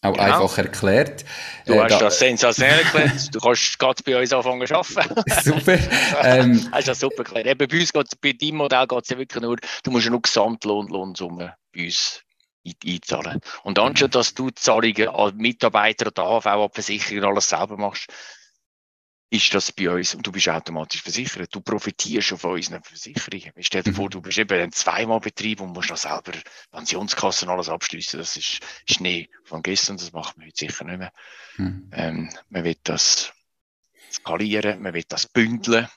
Auch 0.00 0.12
genau. 0.12 0.24
einfach 0.24 0.58
erklärt. 0.58 1.24
Du 1.66 1.74
äh, 1.74 1.80
hast 1.80 1.92
da, 1.92 1.98
das 1.98 2.18
sensationell 2.18 2.80
erklärt. 2.80 3.34
Du 3.34 3.40
kannst 3.40 3.78
gerade 3.78 4.02
bei 4.04 4.20
uns 4.20 4.32
anfangen 4.32 4.66
zu 4.66 4.74
arbeiten. 4.76 5.22
super. 5.42 5.78
Ähm, 6.22 6.68
hast 6.72 6.88
das 6.88 7.00
super 7.00 7.18
erklärt. 7.18 7.46
Eben 7.46 7.68
bei 7.68 7.78
uns 7.78 7.92
geht's, 7.92 8.16
bei 8.16 8.32
deinem 8.32 8.56
Modell 8.56 8.86
geht 8.86 9.02
es 9.02 9.08
ja 9.10 9.18
wirklich 9.18 9.42
nur, 9.42 9.56
du 9.82 9.90
musst 9.90 10.04
ja 10.04 10.10
nur 10.10 10.22
Gesamtlohnsumme 10.22 11.54
bei 11.74 11.84
uns 11.84 12.22
einzahlen. 12.84 13.40
Und 13.64 13.78
anstatt, 13.78 14.14
dass 14.14 14.34
du 14.34 14.48
die 14.48 14.54
Zahlungen 14.54 15.08
an 15.08 15.36
Mitarbeiter 15.36 16.08
oder 16.08 16.22
AV, 16.24 16.46
an 16.46 16.70
Versicherung 16.72 17.30
alles 17.30 17.48
selber 17.48 17.76
machst, 17.76 18.06
ist 19.30 19.52
das 19.52 19.72
bei 19.72 19.90
uns 19.90 20.14
und 20.14 20.26
du 20.26 20.32
bist 20.32 20.48
automatisch 20.48 21.02
versichert. 21.02 21.54
Du 21.54 21.60
profitierst 21.60 22.28
von 22.30 22.52
unseren 22.52 22.82
Versicherungen. 22.82 23.52
Stell 23.60 23.82
dir 23.82 23.92
vor, 23.92 24.06
mhm. 24.06 24.10
du 24.10 24.20
bist 24.22 24.38
eben 24.38 24.58
ein 24.58 24.72
zweimal 24.72 25.20
Betrieb 25.20 25.60
und 25.60 25.72
musst 25.72 25.90
da 25.90 25.96
selber 25.96 26.32
Pensionskassen 26.70 27.50
alles 27.50 27.68
abschließen. 27.68 28.18
Das 28.18 28.36
ist 28.36 28.60
Schnee 28.88 29.28
von 29.44 29.62
gestern, 29.62 29.98
das 29.98 30.12
macht 30.12 30.38
man 30.38 30.46
heute 30.46 30.56
sicher 30.56 30.84
nicht 30.84 30.98
mehr. 30.98 31.12
Mhm. 31.58 31.90
Ähm, 31.92 32.30
man 32.48 32.64
will 32.64 32.76
das 32.84 33.32
skalieren, 34.10 34.80
man 34.80 34.94
will 34.94 35.04
das 35.06 35.26
bündeln. 35.26 35.88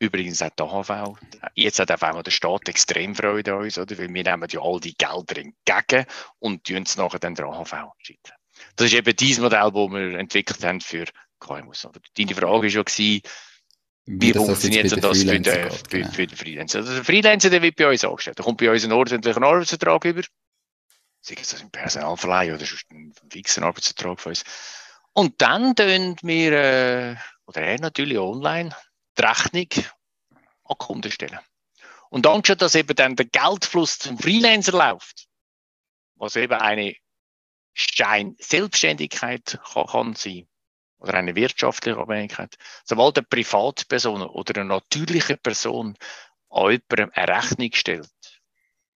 Übrigens 0.00 0.40
auch 0.42 0.50
die 0.50 0.62
AHV. 0.62 1.18
Jetzt 1.56 1.80
hat 1.80 1.90
auch 1.90 2.22
der 2.22 2.30
Staat 2.30 2.68
extrem 2.68 3.16
Freude 3.16 3.52
an 3.52 3.62
uns, 3.62 3.78
oder? 3.78 3.98
Weil 3.98 4.14
wir 4.14 4.22
nehmen 4.22 4.48
ja 4.48 4.60
all 4.60 4.78
die 4.80 4.94
Gelder 4.94 5.36
entgegen 5.36 6.06
und 6.38 6.64
tun 6.64 6.84
es 6.84 6.96
nachher 6.96 7.18
dann 7.18 7.34
der 7.34 7.46
AHV. 7.46 7.74
Das 8.76 8.86
ist 8.86 8.94
eben 8.94 9.16
dieses 9.16 9.42
Modell, 9.42 9.70
das 9.72 9.74
wir 9.74 10.18
entwickelt 10.18 10.64
haben 10.64 10.80
für 10.80 11.04
KMUs. 11.38 11.84
Aber 11.84 12.00
deine 12.16 12.34
Frage 12.34 12.62
war 12.62 12.70
schon, 12.70 13.20
wie 14.10 14.32
funktioniert 14.32 14.90
das, 14.90 15.00
das 15.00 15.18
für, 15.18 15.26
den, 15.26 15.44
für, 15.44 15.70
genau. 15.90 16.10
für 16.10 16.26
den 16.26 16.36
Freelancer? 16.36 16.78
Also 16.78 16.94
der 16.94 17.04
Freelancer 17.04 17.50
der 17.50 17.60
wird 17.60 17.76
bei 17.76 17.90
uns 17.90 18.04
angestellt. 18.04 18.38
Der 18.38 18.44
kommt 18.44 18.58
bei 18.58 18.70
uns 18.70 18.82
einen 18.82 18.94
ordentlichen 18.94 19.44
Arbeitsvertrag 19.44 20.04
über. 20.06 20.22
Sei 21.20 21.34
es 21.38 21.50
das 21.50 21.60
im 21.60 21.70
Personalverleih 21.70 22.54
oder 22.54 22.64
einen 22.90 23.12
fixen 23.30 23.64
Arbeitsvertrag 23.64 24.18
von 24.18 24.30
uns. 24.30 24.44
Und 25.12 25.42
dann 25.42 25.76
tun 25.76 26.16
wir, 26.22 26.52
äh, 26.52 27.16
oder 27.46 27.60
er 27.60 27.80
natürlich 27.80 28.16
online, 28.18 28.74
die 29.18 29.22
Rechnung 29.22 29.68
an 30.64 30.78
Kunden 30.78 31.10
stellen. 31.10 31.40
Und 32.08 32.26
anstatt 32.26 32.62
dass 32.62 32.74
eben 32.74 32.94
dann 32.94 33.16
der 33.16 33.26
Geldfluss 33.26 33.98
zum 33.98 34.18
Freelancer 34.18 34.72
läuft, 34.72 35.26
was 36.14 36.36
eben 36.36 36.54
eine 36.54 36.94
Schein-Selbstständigkeit 37.74 39.60
kann, 39.72 39.86
kann 39.86 40.14
sein, 40.14 40.47
oder 40.98 41.14
eine 41.14 41.34
wirtschaftliche 41.34 41.98
Abhängigkeit, 41.98 42.56
sobald 42.84 43.18
eine 43.18 43.26
Privatperson 43.26 44.22
oder 44.22 44.60
eine 44.60 44.68
natürliche 44.68 45.36
Person 45.36 45.96
an 46.50 46.70
jemandem 46.70 47.10
eine 47.14 47.36
Rechnung 47.36 47.70
stellt 47.72 48.10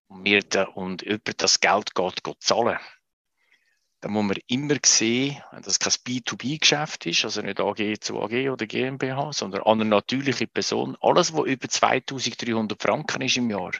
und, 0.08 0.56
und 0.74 1.02
jemand 1.02 1.42
das 1.42 1.60
Geld 1.60 1.94
geht, 1.94 2.24
geht 2.24 2.42
zahlen, 2.42 2.78
dann 4.02 4.12
muss 4.12 4.24
man 4.24 4.38
immer 4.48 4.74
sehen, 4.84 5.40
wenn 5.52 5.62
das 5.62 5.78
kein 5.78 5.92
B2B-Geschäft 5.92 7.06
ist, 7.06 7.24
also 7.24 7.40
nicht 7.40 7.60
AG 7.60 8.00
zu 8.00 8.20
AG 8.20 8.50
oder 8.50 8.66
GmbH, 8.66 9.32
sondern 9.32 9.62
an 9.62 9.80
eine 9.80 9.88
natürliche 9.88 10.48
Person, 10.48 10.96
alles, 11.00 11.32
was 11.34 11.46
über 11.46 11.68
2300 11.68 12.82
Franken 12.82 13.22
ist 13.22 13.36
im 13.36 13.48
Jahr, 13.48 13.72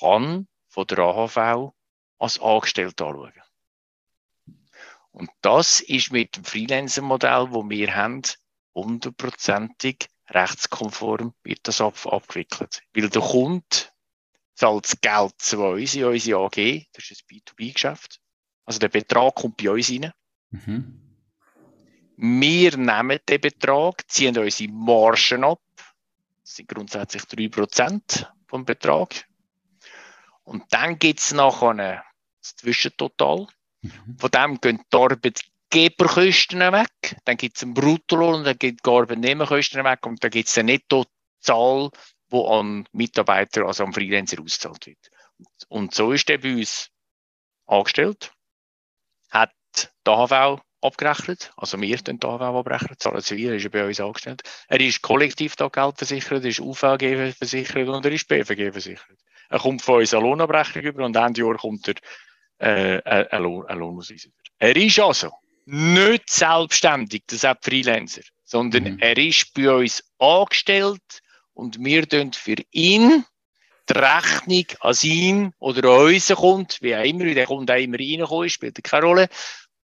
kann 0.00 0.46
von 0.68 0.86
der 0.86 0.98
AHV 0.98 1.72
als 2.18 2.40
Angestellter 2.40 3.06
anschauen. 3.06 3.45
Und 5.16 5.30
das 5.40 5.80
ist 5.80 6.12
mit 6.12 6.36
dem 6.36 6.44
Freelancer-Modell, 6.44 7.46
wo 7.50 7.66
wir 7.70 7.96
haben, 7.96 8.20
hundertprozentig 8.74 10.10
rechtskonform 10.28 11.32
wird 11.42 11.60
das 11.62 11.80
ab 11.80 12.06
abgewickelt. 12.06 12.82
Weil 12.92 13.08
der 13.08 13.22
Kunde 13.22 13.64
zahlt 14.54 14.84
das 14.84 15.00
Geld 15.00 15.32
zu 15.38 15.64
uns 15.64 15.94
in 15.94 16.04
unsere 16.04 16.40
AG, 16.40 16.86
das 16.92 17.10
ist 17.10 17.24
ein 17.30 17.38
B2B-Geschäft. 17.38 18.20
Also 18.66 18.78
der 18.78 18.90
Betrag 18.90 19.34
kommt 19.36 19.56
bei 19.56 19.70
uns 19.70 19.90
rein. 19.90 20.12
Mhm. 20.50 21.00
Wir 22.18 22.76
nehmen 22.76 23.18
den 23.26 23.40
Betrag, 23.40 24.02
ziehen 24.10 24.36
unsere 24.36 24.70
Margen 24.70 25.44
ab. 25.44 25.62
Das 26.42 26.56
sind 26.56 26.68
grundsätzlich 26.68 27.22
3% 27.22 28.26
vom 28.48 28.66
Betrag. 28.66 29.26
Und 30.44 30.64
dann 30.74 30.98
gibt 30.98 31.20
es 31.20 31.32
nachher 31.32 31.70
ein 31.70 32.02
Zwischentotal. 32.42 33.46
Mhm. 34.06 34.18
Von 34.18 34.30
dem 34.30 34.60
gehen 34.60 34.80
die 34.92 34.96
Arbeitgeberkosten 34.96 36.60
weg, 36.60 37.16
dann 37.24 37.36
gibt 37.36 37.56
es 37.56 37.62
einen 37.62 37.74
Bruttolohn 37.74 38.36
und 38.36 38.44
dann 38.44 38.58
gibt 38.58 38.86
die 38.86 38.90
Arbeitnehmerkosten 38.90 39.84
weg 39.84 40.06
und 40.06 40.22
dann 40.22 40.30
gibt 40.30 40.48
es 40.48 40.58
eine 40.58 40.72
Nettozahl, 40.72 41.90
die 42.32 42.44
an 42.44 42.88
Mitarbeiter, 42.92 43.66
also 43.66 43.84
an 43.84 43.92
Freelancer 43.92 44.40
ausgezahlt 44.40 44.86
wird. 44.86 45.10
Und 45.68 45.94
so 45.94 46.12
ist 46.12 46.30
er 46.30 46.38
bei 46.38 46.54
uns 46.54 46.88
angestellt, 47.66 48.32
hat 49.30 49.52
die 49.74 50.10
AHV 50.10 50.60
abgerechnet, 50.82 51.52
also 51.56 51.80
wir 51.80 51.96
den 51.98 52.18
die 52.18 52.26
AHV 52.26 52.42
abrechnen, 52.42 52.98
zahlen 52.98 53.22
zu 53.22 53.36
wir, 53.36 53.54
ist 53.54 53.64
er 53.64 53.70
bei 53.70 53.86
uns 53.86 54.00
angestellt. 54.00 54.42
Er 54.68 54.80
ist 54.80 55.02
kollektiv 55.02 55.56
da 55.56 55.68
Geld 55.68 55.98
versichert, 55.98 56.44
er 56.44 56.50
ist 56.50 56.60
UVG 56.60 57.32
versichert 57.32 57.88
und 57.88 58.04
er 58.04 58.12
ist 58.12 58.28
BVG 58.28 58.72
versichert. 58.72 59.18
Er 59.48 59.60
kommt 59.60 59.82
von 59.82 60.00
uns 60.00 60.12
eine 60.12 60.24
Lohnabrechnung 60.24 60.84
über 60.84 61.04
und 61.04 61.16
Ende 61.16 61.40
Jahr 61.42 61.56
kommt 61.56 61.88
er 61.88 61.94
äh, 62.58 63.00
ein, 63.04 63.42
Lohn, 63.42 63.66
ein 63.66 63.78
Lohnausweis 63.78 64.28
Er 64.58 64.76
ist 64.76 64.98
also 64.98 65.32
nicht 65.66 66.30
selbstständig, 66.30 67.24
das 67.26 67.44
ist 67.44 67.64
Freelancer, 67.64 68.22
sondern 68.44 68.84
mhm. 68.84 68.98
er 69.00 69.16
ist 69.18 69.52
bei 69.54 69.70
uns 69.70 70.02
angestellt 70.18 71.22
und 71.54 71.82
wir 71.82 72.08
tun 72.08 72.32
für 72.32 72.56
ihn 72.70 73.24
die 73.88 73.92
Rechnung 73.92 74.64
an 74.80 74.96
ihn 75.02 75.52
oder 75.58 75.88
an 75.90 76.06
uns 76.06 76.28
kommt, 76.28 76.78
wie 76.80 76.96
auch 76.96 77.04
immer, 77.04 77.24
wie 77.24 77.34
der 77.34 77.46
Kunde 77.46 77.72
auch 77.72 77.78
immer 77.78 77.98
reinkommt, 77.98 78.50
spielt 78.50 78.82
keine 78.82 79.06
Rolle, 79.06 79.28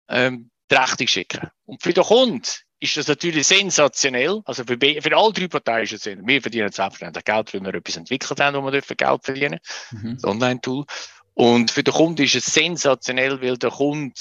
ähm, 0.09 0.49
die 0.69 0.75
Rechnung 0.75 1.07
schicken. 1.07 1.49
Und 1.65 1.81
für 1.81 1.93
den 1.93 2.03
Kunden 2.03 2.43
ist 2.79 2.97
das 2.97 3.07
natürlich 3.07 3.45
sensationell. 3.45 4.41
Also 4.45 4.63
für, 4.63 4.77
für 4.77 5.17
alle 5.17 5.33
drei 5.33 5.47
Parteien 5.47 5.83
ist 5.83 5.93
es 5.93 6.03
sensationell. 6.03 6.27
Wir 6.27 6.41
verdienen 6.41 6.71
selbstverständlich 6.71 7.25
Geld, 7.25 7.53
weil 7.53 7.63
wir 7.63 7.75
etwas 7.75 7.97
entwickelt 7.97 8.39
haben, 8.39 8.57
wo 8.57 8.71
wir 8.71 8.81
Geld 8.81 9.23
verdienen 9.23 9.59
mhm. 9.91 10.15
Das 10.15 10.23
Online-Tool. 10.23 10.85
Und 11.33 11.71
für 11.71 11.83
den 11.83 11.93
Kunden 11.93 12.23
ist 12.23 12.35
es 12.35 12.45
sensationell, 12.45 13.41
weil 13.41 13.57
der 13.57 13.71
Kunde 13.71 14.13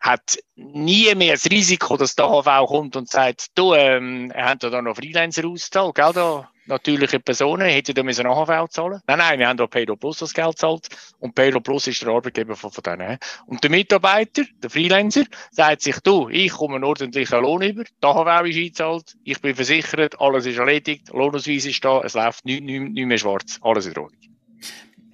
hat 0.00 0.38
nie 0.54 1.14
mehr 1.14 1.34
das 1.34 1.50
Risiko, 1.50 1.96
dass 1.96 2.14
der 2.14 2.28
HV 2.28 2.66
kommt 2.66 2.96
und 2.96 3.08
sagt, 3.08 3.46
du, 3.56 3.74
ähm, 3.74 4.30
er 4.30 4.50
hat 4.50 4.62
da 4.62 4.80
noch 4.80 4.96
Freelancer 4.96 5.46
ausgezahlt, 5.46 5.94
gell, 5.94 6.12
da 6.14 6.48
natürliche 6.66 7.20
Personen, 7.20 7.68
hätte 7.68 7.94
da 7.94 8.02
müssen 8.02 8.26
HV 8.26 8.68
zahlen. 8.70 9.00
Nein, 9.06 9.18
nein, 9.18 9.38
wir 9.38 9.48
haben 9.48 9.56
da 9.56 9.66
Payroll 9.66 9.96
Plus 9.96 10.18
das 10.18 10.34
Geld 10.34 10.58
zahlt 10.58 10.88
und 11.18 11.34
Payroll 11.34 11.60
Plus 11.60 11.86
ist 11.86 12.02
der 12.02 12.08
Arbeitgeber 12.08 12.56
von, 12.56 12.70
von 12.70 12.82
denen. 12.82 13.18
Und 13.46 13.62
der 13.62 13.70
Mitarbeiter, 13.70 14.42
der 14.62 14.70
Freelancer, 14.70 15.24
sagt 15.50 15.82
sich, 15.82 15.98
du, 16.00 16.28
ich 16.28 16.52
komme 16.52 16.76
einen 16.76 16.84
ordentlichen 16.84 17.40
Lohn 17.40 17.62
über, 17.62 17.84
der 18.02 18.14
HV 18.14 18.46
ist 18.48 18.56
eingezahlt, 18.56 19.16
ich 19.24 19.40
bin 19.40 19.54
versichert, 19.54 20.20
alles 20.20 20.46
ist 20.46 20.58
erledigt, 20.58 21.10
Lohnausweis 21.10 21.66
ist 21.66 21.84
da, 21.84 22.00
es 22.02 22.14
läuft 22.14 22.44
nichts 22.44 22.64
nicht, 22.64 22.92
nicht 22.92 23.06
mehr 23.06 23.18
schwarz, 23.18 23.58
alles 23.62 23.86
in 23.86 23.96
Ordnung 23.96 24.35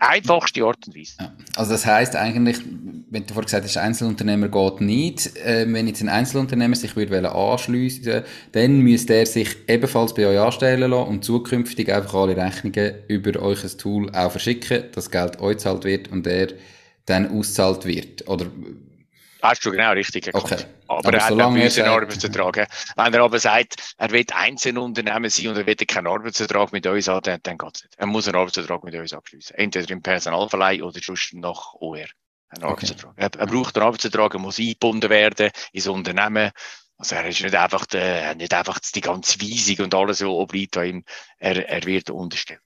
einfachste 0.03 0.65
Art 0.65 0.87
und 0.87 0.97
Weise. 0.97 1.33
Also 1.57 1.73
das 1.73 1.87
heißt 1.87 2.17
eigentlich, 2.17 2.59
wenn 3.11 3.27
du 3.27 3.35
vorhin 3.35 3.45
gesagt 3.45 3.65
hast, 3.65 3.77
Einzelunternehmer 3.77 4.49
geht 4.49 4.81
nicht, 4.81 5.37
äh, 5.37 5.67
wenn 5.69 5.87
jetzt 5.87 6.03
ein 6.03 6.09
Einzelunternehmer 6.09 6.77
sich 6.77 6.97
würde 6.97 7.31
anschliessen 7.31 8.23
dann 8.53 8.81
müsste 8.81 9.15
er 9.15 9.27
sich 9.27 9.57
ebenfalls 9.69 10.15
bei 10.15 10.27
euch 10.27 10.39
anstellen 10.39 10.91
lassen 10.91 11.09
und 11.09 11.25
zukünftig 11.25 11.93
einfach 11.93 12.15
alle 12.15 12.37
Rechnungen 12.37 12.95
über 13.09 13.41
euch 13.41 13.63
Tool 13.77 14.11
auch 14.11 14.31
verschicken, 14.31 14.85
dass 14.93 15.11
Geld 15.11 15.41
euch 15.41 15.59
zahlt 15.59 15.85
wird 15.85 16.11
und 16.11 16.27
er 16.27 16.49
dann 17.07 17.31
auszahlt 17.31 17.85
wird. 17.85 18.29
Oder 18.29 18.47
Hast 19.43 19.65
du 19.65 19.73
genau 19.73 19.91
richtig 19.91 20.29
erkannt. 20.29 20.45
Okay. 20.45 20.65
Aber, 20.87 20.99
aber 21.01 21.15
er 21.15 21.25
hat 21.25 21.33
einen 21.33 21.41
einen 21.41 21.89
Arbeitsvertrag. 21.89 22.69
Wenn 22.97 23.15
er 23.15 23.23
aber 23.23 23.39
sagt, 23.41 23.95
er 23.99 24.11
will 24.13 24.25
Einzelunternehmen 24.33 25.29
sein 25.31 25.49
und 25.49 25.57
er 25.57 25.67
will 25.67 25.75
keinen 25.75 26.07
Arbeitsvertrag 26.07 26.73
mit 26.73 26.87
uns 26.87 27.09
haben, 27.09 27.23
dann, 27.25 27.41
dann 27.43 27.59
geht 27.59 27.75
es 27.75 27.83
nicht. 27.83 27.95
Er 27.97 28.07
muss 28.07 28.29
einen 28.29 28.37
Arbeitsvertrag 28.37 28.85
mit 28.85 28.95
uns 28.95 29.13
abschließen. 29.13 29.57
Entweder 29.57 29.91
im 29.91 30.01
Personalverleih 30.01 30.83
oder 30.83 31.01
sonst 31.03 31.35
nach 31.35 31.75
OR. 31.75 32.07
Ein 32.51 32.63
Arbeitsvertrag. 32.63 33.11
Okay. 33.13 33.21
Er, 33.35 33.41
er, 33.41 33.47
braucht 33.47 33.77
einen 33.77 33.87
Arbeitsvertrag, 33.87 34.35
er 34.35 34.41
muss 34.41 34.61
eingebunden 34.61 35.11
werden 35.11 35.51
ins 35.73 35.89
Unternehmen. 35.89 36.53
Also 36.99 37.17
er 37.17 37.27
ist 37.27 37.43
nicht 37.43 37.57
einfach, 37.57 37.85
der, 37.87 38.37
nicht 38.37 38.55
einfach 38.55 38.79
die 38.95 39.01
ganze 39.01 39.41
Weisung 39.41 39.87
und 39.87 39.95
alles, 39.95 40.21
was 40.21 40.29
obliegt 40.29 40.77
ihm. 40.77 41.05
Er, 41.39 41.69
er 41.69 41.85
wird 41.85 42.11
unterstellt. 42.11 42.61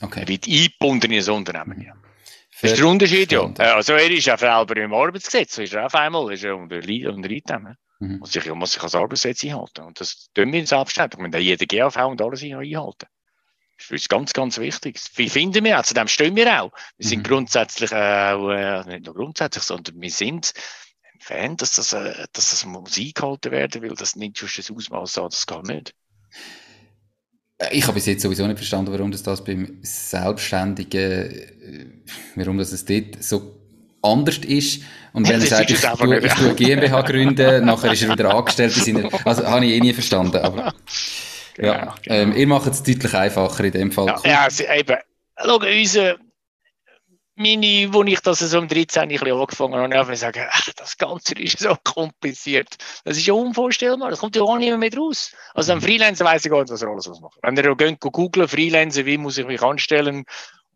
Okay. 0.00 0.20
Er 0.20 0.28
wird 0.28 0.46
eingebunden 0.46 1.12
in 1.12 1.22
ein 1.22 1.30
Unternehmen. 1.30 1.82
Ja. 1.82 1.92
Das 2.60 2.72
ist 2.72 2.78
der 2.78 2.86
Unterschied, 2.86 3.32
ja. 3.32 3.52
Also 3.58 3.92
er 3.92 4.10
ist 4.10 4.26
ja 4.26 4.38
selber 4.38 4.76
im 4.76 4.94
Arbeitsgesetz, 4.94 5.58
ist 5.58 5.74
er 5.74 5.86
auf 5.86 5.94
einmal 5.94 6.32
ist 6.32 6.44
er 6.44 6.56
unter, 6.56 6.76
unter 6.76 7.28
Einnehmen. 7.28 7.76
Mhm. 7.98 8.18
Muss, 8.18 8.32
sich, 8.32 8.46
muss 8.46 8.72
sich 8.72 8.82
als 8.82 8.94
Arbeitsgesetz 8.94 9.44
einhalten. 9.44 9.84
Und 9.84 10.00
das 10.00 10.28
tun 10.34 10.52
wir 10.52 10.66
selbstständig. 10.66 11.18
Wir 11.18 11.28
müssen 11.28 11.42
jeder 11.42 11.66
GAV 11.66 11.96
und 12.06 12.22
alles 12.22 12.42
einhalten. 12.42 13.06
Das 13.78 13.90
ist 13.90 14.08
ganz, 14.08 14.32
ganz 14.32 14.58
wichtig. 14.58 14.98
Wie 15.16 15.28
finden 15.28 15.64
wir 15.64 15.78
auch? 15.78 15.84
Zu 15.84 15.94
dem 15.94 16.08
stehen 16.08 16.34
wir 16.34 16.62
auch. 16.62 16.72
Wir 16.96 17.08
sind 17.08 17.20
mhm. 17.20 17.24
grundsätzlich 17.24 17.92
auch, 17.92 18.50
äh, 18.50 18.84
nicht 18.84 19.04
nur 19.04 19.14
grundsätzlich, 19.14 19.64
sondern 19.64 20.00
wir 20.00 20.10
sind 20.10 20.52
ein 21.12 21.20
Fan, 21.20 21.56
dass 21.56 21.72
das, 21.72 21.92
äh, 21.92 22.26
dass 22.32 22.50
das 22.50 22.64
muss 22.64 22.96
eingehalten 22.96 23.52
werden, 23.52 23.82
weil 23.82 23.94
das 23.94 24.16
nicht 24.16 24.38
schon 24.38 24.48
das 24.56 24.70
Ausmaß 24.70 25.16
hat, 25.18 25.32
das 25.32 25.46
geht 25.46 25.64
nicht. 25.64 25.94
Ich 27.70 27.84
habe 27.84 27.94
bis 27.94 28.06
jetzt 28.06 28.22
sowieso 28.22 28.46
nicht 28.46 28.58
verstanden, 28.58 28.92
warum 28.92 29.10
das, 29.10 29.22
das 29.22 29.42
beim 29.42 29.78
Selbstständigen, 29.82 31.00
äh, 31.00 31.86
warum 32.34 32.58
das 32.58 32.72
es 32.72 32.84
dort 32.84 33.22
so 33.22 33.56
anders 34.02 34.38
ist. 34.38 34.82
Und 35.12 35.28
wenn 35.28 35.40
er 35.40 35.46
sagt, 35.46 35.70
ich, 35.70 35.80
tue, 35.80 36.18
ich 36.18 36.32
tue 36.34 36.54
GmbH 36.54 37.00
gründen, 37.02 37.64
nachher 37.64 37.92
ist 37.92 38.02
er 38.02 38.12
wieder 38.12 38.34
angestellt. 38.34 38.74
Also, 39.24 39.46
habe 39.46 39.64
ich 39.64 39.72
eh 39.72 39.80
nie 39.80 39.94
verstanden. 39.94 40.36
Aber, 40.36 40.74
genau, 41.54 41.72
ja, 41.72 41.94
genau. 42.02 42.16
Ähm, 42.16 42.36
ihr 42.36 42.46
macht 42.46 42.70
es 42.70 42.82
deutlich 42.82 43.14
einfacher 43.14 43.64
in 43.64 43.72
dem 43.72 43.92
Fall. 43.92 44.06
Ja, 44.06 44.20
ja 44.24 44.40
also 44.44 44.64
eben. 44.64 44.96
Schau, 45.38 45.56
unser, 45.56 46.16
meine, 47.36 47.92
wo 47.92 48.02
ich 48.02 48.20
das 48.20 48.38
so 48.40 48.58
um 48.58 48.68
13 48.68 49.02
ein 49.02 49.08
bisschen 49.08 49.32
angefangen 49.32 49.74
habe, 49.74 49.96
habe 49.96 50.14
ich 50.14 50.20
sagen, 50.20 50.46
ach, 50.50 50.72
das 50.76 50.96
Ganze 50.96 51.34
ist 51.34 51.58
so 51.58 51.76
kompliziert. 51.84 52.76
Das 53.04 53.16
ist 53.16 53.26
ja 53.26 53.34
unvorstellbar. 53.34 54.10
Das 54.10 54.20
kommt 54.20 54.36
ja 54.36 54.42
auch 54.42 54.56
nicht 54.56 54.76
mehr 54.76 54.94
raus. 54.94 55.34
Also 55.54 55.72
ein 55.72 55.80
Freelancer 55.80 56.24
weiß 56.24 56.44
ich 56.44 56.50
gar 56.50 56.60
nicht, 56.60 56.72
was 56.72 56.82
er 56.82 56.88
alles 56.88 57.06
machen 57.20 57.38
Wenn 57.42 57.56
ihr 57.56 57.76
geht, 57.76 58.00
googlen, 58.00 58.48
Freelancer, 58.48 59.04
wie 59.06 59.18
muss 59.18 59.38
ich 59.38 59.46
mich 59.46 59.62
anstellen, 59.62 60.24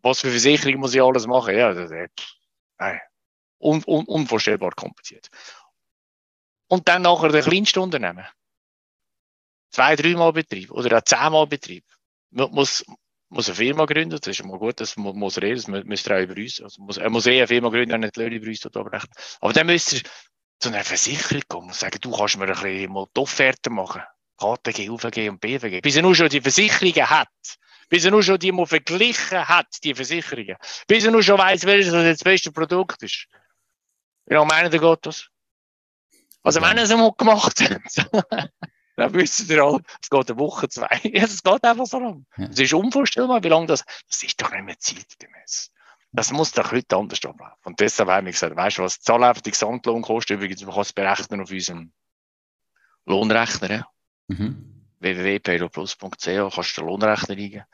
was 0.02 0.20
für 0.20 0.30
Versicherung 0.30 0.80
muss 0.80 0.94
ich 0.94 1.02
alles 1.02 1.26
machen, 1.26 1.56
ja, 1.56 1.72
das 1.72 1.90
ist, 1.90 2.10
nein, 2.78 3.00
un, 3.58 3.82
un, 3.86 4.04
unvorstellbar 4.06 4.72
kompliziert. 4.72 5.28
Und 6.68 6.88
dann 6.88 7.02
nachher 7.02 7.30
der 7.30 7.42
kleinste 7.42 7.80
Unternehmen. 7.80 8.26
Zwei, 9.70 9.96
dreimal 9.96 10.32
Betrieb 10.32 10.70
oder 10.70 10.98
auch 10.98 11.02
zehnmal 11.04 11.46
Betrieb. 11.46 11.84
Man 12.30 12.50
muss, 12.50 12.84
muss 13.30 13.48
eine 13.48 13.54
Firma 13.54 13.86
gründen, 13.86 14.18
das 14.20 14.26
ist 14.26 14.44
mal 14.44 14.58
gut, 14.58 14.80
das 14.80 14.96
muss 14.96 15.36
er 15.36 15.44
eh, 15.44 15.54
das 15.54 15.66
müsst 15.68 16.08
ihr 16.08 16.16
auch 16.16 16.20
über 16.20 16.36
uns, 16.36 16.60
also 16.60 16.82
muss, 16.82 16.96
er 16.98 17.10
muss 17.10 17.26
eh 17.26 17.38
eine 17.38 17.46
Firma 17.46 17.68
gründen, 17.68 17.94
und 17.94 18.00
nicht 18.00 18.16
die 18.16 18.20
Leute 18.20 18.36
über 18.36 18.48
uns 18.48 18.66
abrechnen. 18.66 19.12
Aber 19.40 19.52
dann 19.52 19.66
müsst 19.66 19.92
ihr 19.92 20.02
zu 20.58 20.68
einer 20.68 20.84
Versicherung 20.84 21.42
kommen 21.48 21.68
und 21.68 21.74
sagen, 21.74 21.98
du 22.00 22.10
kannst 22.10 22.36
mir 22.36 22.44
ein 22.44 22.52
bisschen 22.52 22.92
mal 22.92 23.06
die 23.16 23.20
Offerte 23.20 23.70
machen. 23.70 24.02
KTG, 24.36 24.90
UVG 24.90 25.28
und 25.28 25.40
BVG. 25.40 25.80
Bis 25.80 25.96
er 25.96 26.02
nur 26.02 26.14
schon 26.14 26.28
die 26.28 26.40
Versicherungen 26.40 27.10
hat. 27.10 27.28
Bis 27.88 28.04
er 28.04 28.10
nur 28.10 28.22
schon 28.22 28.38
die 28.38 28.52
mal 28.52 28.66
verglichen 28.66 29.48
hat, 29.48 29.66
die 29.84 29.94
Versicherungen. 29.94 30.56
Bis 30.86 31.04
er 31.04 31.10
nur 31.10 31.22
schon 31.22 31.38
weiss, 31.38 31.64
welches 31.64 31.92
das 31.92 32.24
beste 32.24 32.52
Produkt 32.52 33.02
ist. 33.02 33.26
Lange 34.26 34.46
meinen 34.46 34.70
geht 34.70 35.06
das? 35.06 35.28
Also, 36.42 36.62
wenn 36.62 36.78
er 36.78 36.84
es 36.84 36.90
einmal 36.90 37.12
gemacht 37.16 37.60
hat. 37.60 38.50
Dann 39.00 39.14
wisst 39.14 39.48
ihr 39.48 39.64
alle, 39.64 39.80
es 40.02 40.10
geht 40.10 40.30
eine 40.30 40.38
Woche, 40.38 40.68
zwei. 40.68 40.86
Es 41.14 41.42
geht 41.42 41.64
einfach 41.64 41.86
so 41.86 41.98
lang. 41.98 42.26
Es 42.36 42.58
ist 42.58 42.74
unvorstellbar, 42.74 43.42
wie 43.42 43.48
lange 43.48 43.64
das, 43.64 43.82
das 44.06 44.22
ist 44.22 44.38
doch 44.42 44.52
nicht 44.52 44.62
mehr 44.62 44.78
zeitgemäß. 44.78 45.72
Das 46.12 46.30
muss 46.32 46.52
doch 46.52 46.70
heute 46.70 46.98
anders 46.98 47.24
ablaufen. 47.24 47.56
Und 47.64 47.80
deshalb 47.80 48.10
haben 48.10 48.26
wir 48.26 48.32
gesagt, 48.32 48.54
weißt 48.54 48.76
du 48.76 48.82
was, 48.82 49.00
zahl 49.00 49.24
einfach 49.24 49.40
die 49.40 49.52
Gesamtlohn 49.52 50.02
kostet. 50.02 50.36
Übrigens, 50.36 50.62
man 50.66 50.74
kann 50.74 50.82
es 50.82 50.92
berechnen 50.92 51.40
auf 51.40 51.50
unserem 51.50 51.92
Lohnrechner. 53.06 53.70
Ja. 53.70 53.88
Mhm. 54.28 54.84
www.payroplus.ch 54.98 56.54
kannst 56.54 56.76
du 56.76 56.80
den 56.82 56.86
Lohnrechner 56.88 57.30
eingeben. 57.30 57.64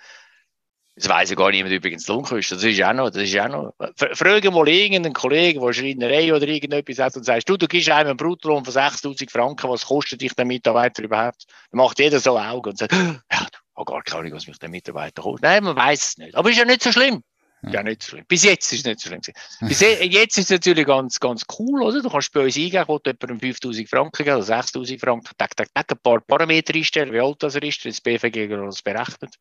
Das 0.97 1.11
weiss 1.11 1.29
ja 1.29 1.37
gar 1.37 1.51
niemand 1.51 1.75
übrigens 1.75 2.09
Lohnkosten. 2.09 2.57
Das 2.57 2.65
ist 2.65 2.79
ja 2.79 2.95
noch, 2.95 3.11
das 3.11 3.25
ist 3.25 3.39
auch 3.39 3.49
noch. 3.49 3.75
Frage 4.15 4.51
mal 4.51 4.67
irgendeinen 4.67 5.13
Kollegen, 5.13 5.61
der 5.61 5.73
Schreinerei 5.75 6.35
oder 6.35 6.49
irgendetwas 6.49 6.99
hat 6.99 7.17
und 7.17 7.25
sagst, 7.25 7.47
du, 7.47 7.59
du 7.59 7.69
gibst 7.69 7.91
einem 7.91 8.09
einen 8.09 8.17
Bruttolohn 8.17 8.65
von 8.65 8.73
6000 8.73 9.31
Franken, 9.31 9.69
was 9.69 9.85
kostet 9.85 10.23
dich 10.23 10.33
der 10.33 10.47
Mitarbeiter 10.47 11.03
überhaupt? 11.03 11.45
Dann 11.71 11.79
macht 11.79 11.99
jeder 11.99 12.19
so 12.19 12.39
Augen 12.39 12.71
und 12.71 12.79
sagt, 12.79 12.93
ja, 12.93 13.19
du 13.29 13.59
hast 13.77 13.87
gar 13.87 14.03
keine 14.03 14.21
Ahnung, 14.21 14.33
was 14.33 14.47
mich 14.47 14.59
der 14.59 14.71
Mitarbeiter 14.71 15.21
kostet. 15.21 15.43
Nein, 15.43 15.65
man 15.65 15.77
weiß 15.77 16.03
es 16.03 16.17
nicht. 16.17 16.35
Aber 16.35 16.49
ist 16.49 16.57
ja 16.57 16.65
nicht 16.65 16.83
so 16.83 16.91
schlimm. 16.91 17.23
Ja, 17.69 17.83
nicht 17.83 18.03
so 18.03 18.11
schlimm. 18.11 18.25
Bis 18.27 18.45
jetzt 18.45 18.73
ist 18.73 18.79
es 18.79 18.85
nicht 18.87 19.01
so 19.01 19.09
schlimm. 19.11 19.21
Bis 19.69 19.81
jetzt 19.81 20.39
ist 20.39 20.45
es 20.45 20.51
natürlich 20.51 20.87
ganz, 20.87 21.21
ganz 21.21 21.45
cool, 21.59 21.83
oder? 21.83 22.01
Du 22.01 22.09
kannst 22.09 22.33
bei 22.33 22.41
uns 22.41 22.57
eingehen, 22.57 22.85
wo 22.87 22.99
du 22.99 23.11
jemandem 23.11 23.41
5000 23.41 23.87
Franken 23.91 24.23
oder 24.23 24.43
6000 24.43 24.99
Franken, 24.99 25.31
tak, 25.37 25.55
tak, 25.55 25.69
tak, 25.75 25.93
ein 25.93 25.99
paar 26.03 26.21
Parameter 26.21 26.75
einstellen, 26.75 27.13
wie 27.13 27.21
alt 27.21 27.43
das 27.43 27.55
er 27.55 27.63
ist, 27.65 27.85
das 27.85 28.01
BVG 28.01 28.49
das 28.49 28.81
berechnet 28.81 29.35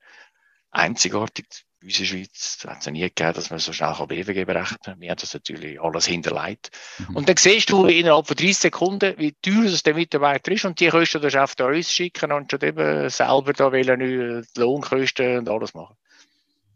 einzigartig. 0.75 1.45
In 1.81 1.87
unserer 1.89 2.05
Schweiz 2.05 2.65
hat 2.67 2.79
es 2.79 2.87
nie 2.87 3.01
gegeben, 3.01 3.33
dass 3.33 3.49
man 3.51 3.59
so 3.59 3.71
schnell 3.71 3.93
BWG 3.93 4.45
berechnen 4.45 4.79
kann. 4.83 4.99
Wir 4.99 5.11
haben 5.11 5.19
das 5.19 5.33
natürlich 5.33 5.79
alles 5.79 6.07
hinterlegt. 6.07 6.71
Mhm. 6.97 7.15
Und 7.15 7.29
dann 7.29 7.37
siehst 7.37 7.69
du 7.69 7.85
innerhalb 7.85 8.27
von 8.27 8.35
30 8.35 8.57
Sekunden, 8.57 9.13
wie 9.17 9.33
teuer 9.33 9.65
es 9.65 9.83
der 9.83 9.93
Mitarbeiter 9.93 10.51
ist. 10.51 10.65
Und 10.65 10.79
die 10.79 10.89
Kosten 10.89 11.21
du 11.21 11.39
auf 11.39 11.55
uns 11.59 11.91
schicken 11.91 12.31
und 12.31 12.49
schon 12.49 12.61
eben 12.61 13.09
selber 13.09 13.53
da 13.53 13.71
wollen, 13.71 13.99
die 13.99 14.59
Lohnkosten 14.59 15.39
und 15.39 15.49
alles 15.49 15.73
machen. 15.75 15.95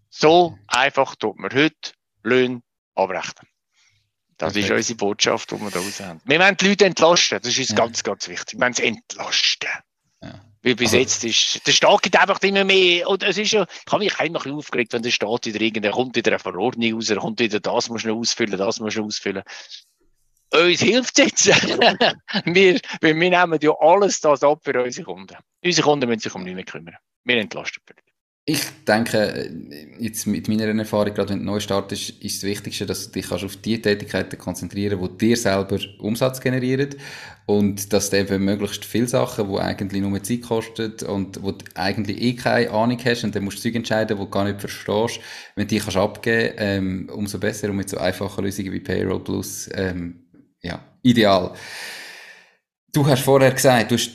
So 0.10 0.58
einfach 0.68 1.16
tut 1.16 1.40
man 1.40 1.52
heute 1.54 1.92
Löhne 2.24 2.62
abrechnen. 2.94 3.48
Das 4.38 4.54
okay. 4.54 4.62
ist 4.62 4.72
unsere 4.72 4.98
Botschaft, 4.98 5.52
die 5.52 5.60
wir 5.60 5.70
da 5.70 5.80
raus 5.80 6.00
haben. 6.00 6.22
Wir 6.24 6.40
wollen 6.40 6.56
die 6.56 6.70
Leute 6.70 6.86
entlasten. 6.86 7.40
Das 7.42 7.52
ist 7.52 7.60
uns 7.60 7.70
ja. 7.70 7.76
ganz, 7.76 8.04
ganz 8.04 8.28
wichtig. 8.28 8.54
Wir 8.54 8.62
wollen 8.62 8.74
sie 8.74 8.86
entlasten. 8.86 9.70
Jetzt 10.62 11.24
ist, 11.24 11.66
der 11.66 11.72
Staat 11.72 12.02
gibt 12.02 12.20
einfach 12.20 12.42
immer 12.42 12.66
mehr, 12.66 13.08
und 13.08 13.24
es 13.24 13.38
ist 13.38 13.52
ja, 13.52 13.64
ich 13.64 13.92
habe 13.92 14.04
mich 14.04 14.20
immer 14.20 14.46
aufgeregt, 14.46 14.92
wenn 14.92 15.02
der 15.02 15.12
Staat 15.12 15.46
wieder 15.46 15.62
irgendeine, 15.62 15.94
kommt 15.94 16.16
wieder 16.18 16.32
eine 16.32 16.40
Verordnung 16.40 16.94
raus, 16.94 17.14
kommt 17.18 17.40
wieder 17.40 17.62
das 17.62 17.90
muss 17.90 18.04
du 18.04 18.14
ausfüllen, 18.14 18.58
das 18.58 18.80
muss 18.82 18.96
du 18.96 19.06
ausfüllen. 19.06 19.44
Uns 20.52 20.82
hilft 20.82 21.18
jetzt. 21.20 21.46
wir, 22.46 22.80
wir 23.02 23.14
nehmen 23.14 23.60
ja 23.62 23.72
alles 23.80 24.20
das 24.20 24.44
ab 24.44 24.62
für 24.64 24.84
unsere 24.84 25.06
Kunden. 25.06 25.38
Unsere 25.64 25.88
Kunden 25.88 26.10
müssen 26.10 26.22
sich 26.22 26.36
um 26.36 26.44
nichts 26.44 26.56
mehr 26.56 26.66
kümmern. 26.66 26.96
Wir 27.24 27.38
entlasten 27.38 27.84
die 27.88 28.09
ich 28.50 28.64
denke, 28.88 29.52
jetzt 30.00 30.26
mit 30.26 30.48
meiner 30.48 30.66
Erfahrung, 30.66 31.14
gerade 31.14 31.30
wenn 31.30 31.40
du 31.40 31.46
neu 31.46 31.60
startest, 31.60 32.10
ist 32.24 32.42
das 32.42 32.50
Wichtigste, 32.50 32.88
dass 32.88 33.06
du 33.06 33.12
dich 33.12 33.32
auf 33.32 33.58
die 33.58 33.80
Tätigkeiten 33.80 34.40
konzentrieren 34.40 35.00
kannst, 35.00 35.22
die 35.22 35.28
dir 35.28 35.38
selber 35.38 35.78
Umsatz 36.00 36.42
generieren 36.42 36.96
und 37.46 37.94
dass 37.94 38.10
du 38.10 38.18
eben 38.18 38.44
möglichst 38.44 38.86
viele 38.86 39.08
Sachen, 39.08 39.52
die 39.54 39.60
eigentlich 39.60 40.02
nur 40.02 40.24
Zeit 40.24 40.42
kosten 40.42 40.94
und 41.08 41.44
wo 41.44 41.52
du 41.52 41.64
eigentlich 41.76 42.20
eh 42.24 42.34
keine 42.34 42.72
Ahnung 42.72 42.98
hast 43.06 43.24
und 43.24 43.36
dann 43.36 43.44
musst 43.44 43.60
du 43.60 43.62
Zeug 43.62 43.76
entscheiden, 43.76 44.18
die 44.18 44.24
du 44.24 44.28
gar 44.28 44.46
nicht 44.46 44.60
verstehst, 44.60 45.20
wenn 45.54 45.68
du 45.68 45.76
die 45.76 45.80
kannst 45.80 45.98
abgeben, 45.98 46.56
ähm, 46.58 47.10
umso 47.14 47.38
besser 47.38 47.70
und 47.70 47.76
mit 47.76 47.90
so 47.90 47.98
einfachen 48.00 48.44
Lösungen 48.44 48.72
wie 48.72 48.80
Payroll 48.80 49.24
Plus, 49.24 49.70
ähm, 49.76 50.24
ja, 50.64 50.84
ideal. 51.04 51.54
Du 52.92 53.06
hast 53.06 53.22
vorher 53.22 53.52
gesagt, 53.52 53.92
du 53.92 53.96
hast 53.96 54.12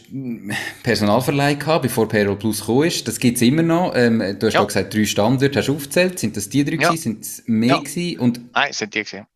Personalverleih 0.82 1.54
gehabt, 1.54 1.82
bevor 1.82 2.08
Payroll 2.08 2.36
Plus 2.36 2.60
gekommen 2.60 2.88
ist. 2.88 3.06
Das 3.06 3.18
gibt's 3.18 3.40
immer 3.40 3.62
noch. 3.62 3.92
Ähm, 3.94 4.18
du 4.38 4.46
hast 4.46 4.54
ja. 4.54 4.60
auch 4.60 4.66
gesagt, 4.66 4.92
drei 4.92 5.04
Standorte 5.04 5.58
hast 5.58 5.68
du 5.68 5.76
aufgezählt. 5.76 6.18
Sind 6.18 6.36
das 6.36 6.48
die 6.48 6.64
drei 6.64 6.74
ja. 6.74 6.88
gewesen? 6.88 7.02
Sind 7.02 7.22
es 7.22 7.42
mehr 7.46 7.68
ja. 7.68 7.78
gewesen? 7.78 8.18
Und 8.18 8.40
Nein, 8.52 8.72
sind 8.72 8.94
die 8.94 9.04
gewesen. 9.04 9.26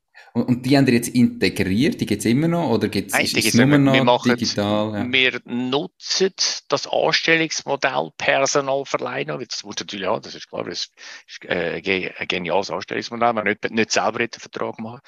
Und, 0.43 0.67
die 0.67 0.77
haben 0.77 0.87
ihr 0.87 0.95
jetzt 0.95 1.09
integriert? 1.09 2.01
Die 2.01 2.07
gibt 2.07 2.21
es 2.21 2.27
immer 2.27 2.49
noch? 2.49 2.71
Oder 2.71 2.89
gibt's, 2.89 3.15
Nein, 3.15 3.25
ist 3.25 3.37
es 3.37 3.55
nur 3.55 3.67
noch 3.67 3.93
wir 3.93 4.05
machen, 4.05 4.37
digital? 4.37 4.93
Ja. 4.95 5.13
Wir 5.13 5.41
nutzen 5.45 6.33
das 6.69 6.87
Anstellungsmodell 6.87 8.11
Personalverleih 8.17 9.25
noch. 9.25 9.43
Das 9.43 9.65
muss 9.65 9.77
natürlich 9.79 10.07
auch, 10.07 10.21
das 10.21 10.35
ist 10.35 10.49
klar, 10.49 10.65
das 10.65 10.91
ist 11.27 11.45
äh, 11.45 11.81
ein 12.19 12.29
geniales 12.29 12.71
Anstellungsmodell. 12.71 13.33
Man 13.33 13.45
nicht, 13.45 13.71
nicht 13.71 13.93
selber 13.93 14.19
den 14.19 14.41
Vertrag 14.41 14.79
machen. 14.79 15.01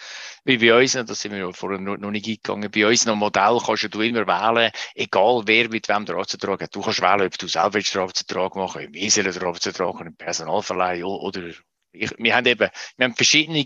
Wie 0.45 0.59
bei 0.59 0.79
uns, 0.79 0.93
das 0.93 1.21
sind 1.21 1.33
wir 1.33 1.53
vorher 1.53 1.79
noch, 1.81 1.97
noch 1.97 2.11
nicht 2.11 2.27
eingegangen, 2.27 2.71
bei 2.71 2.87
uns 2.87 3.07
noch 3.07 3.17
Modell 3.17 3.59
kannst 3.65 3.95
du 3.95 4.01
immer 4.01 4.27
wählen, 4.27 4.71
egal 4.95 5.43
wer 5.47 5.69
mit 5.69 5.89
wem 5.89 6.05
der 6.05 6.17
Arbeitsvertrag 6.17 6.63
hat. 6.63 6.75
Du 6.75 6.81
kannst 6.81 7.01
wählen, 7.01 7.27
ob 7.27 7.39
du 7.39 7.47
selber 7.47 7.81
den 7.81 8.01
Arbeitsvertrag 8.01 8.57
machen, 8.57 8.83
im 8.83 8.95
Wiesel 8.95 9.25
den 9.25 9.43
Arbeitsvertrag, 9.43 10.01
im 10.01 10.17
Personalverleih 10.17 11.05
oder 11.05 11.43
ich, 11.93 12.11
wir 12.19 12.35
haben 12.35 12.47
eben, 12.47 12.69
wir 12.97 13.05
haben 13.05 13.15
verschiedene 13.15 13.65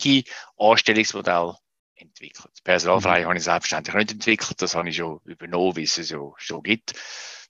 Anstellungsmodelle 0.57 1.57
entwickelt. 1.97 2.53
Personalfrei 2.65 3.23
mhm. 3.23 3.27
habe 3.27 3.37
ich 3.37 3.45
selbstständig 3.45 3.95
nicht 3.95 4.13
entwickelt, 4.13 4.61
das 4.61 4.75
habe 4.75 4.89
ich 4.89 4.97
schon 4.97 5.21
übernommen, 5.25 5.77
wie 5.77 5.85
es 5.85 5.99
es 5.99 6.11
ja 6.11 6.19
schon 6.37 6.63
gibt. 6.63 6.95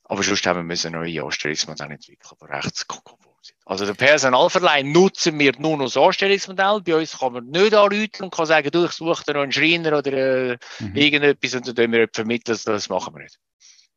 Aber 0.04 0.22
sonst 0.22 0.46
haben 0.46 0.58
wir 0.58 0.64
müssen 0.64 0.92
neue 0.92 1.22
Anstellungsmodelle 1.24 1.94
entwickeln, 1.94 2.36
die 2.40 2.46
rechtskonform 2.46 3.18
sind. 3.40 3.58
Also 3.64 3.86
den 3.86 3.96
Personalverleih 3.96 4.82
nutzen 4.82 5.38
wir 5.38 5.58
nur 5.58 5.78
noch 5.78 5.86
das 5.86 5.96
Anstellungsmodell. 5.96 6.82
Bei 6.82 6.96
uns 6.96 7.18
kann 7.18 7.32
man 7.32 7.46
nicht 7.46 7.74
anrufen 7.74 8.24
und 8.24 8.34
kann 8.34 8.46
sagen, 8.46 8.70
du, 8.70 8.84
ich 8.84 8.92
suche 8.92 9.32
noch 9.32 9.42
einen 9.42 9.52
Schreiner 9.52 9.98
oder 9.98 10.12
äh, 10.12 10.58
mhm. 10.80 10.94
irgendetwas 10.94 11.54
und 11.54 11.66
dann 11.68 11.74
tun 11.74 11.92
wir 11.92 12.08
vermitteln, 12.12 12.58
das 12.64 12.88
machen 12.88 13.14
wir 13.14 13.22
nicht. 13.22 13.38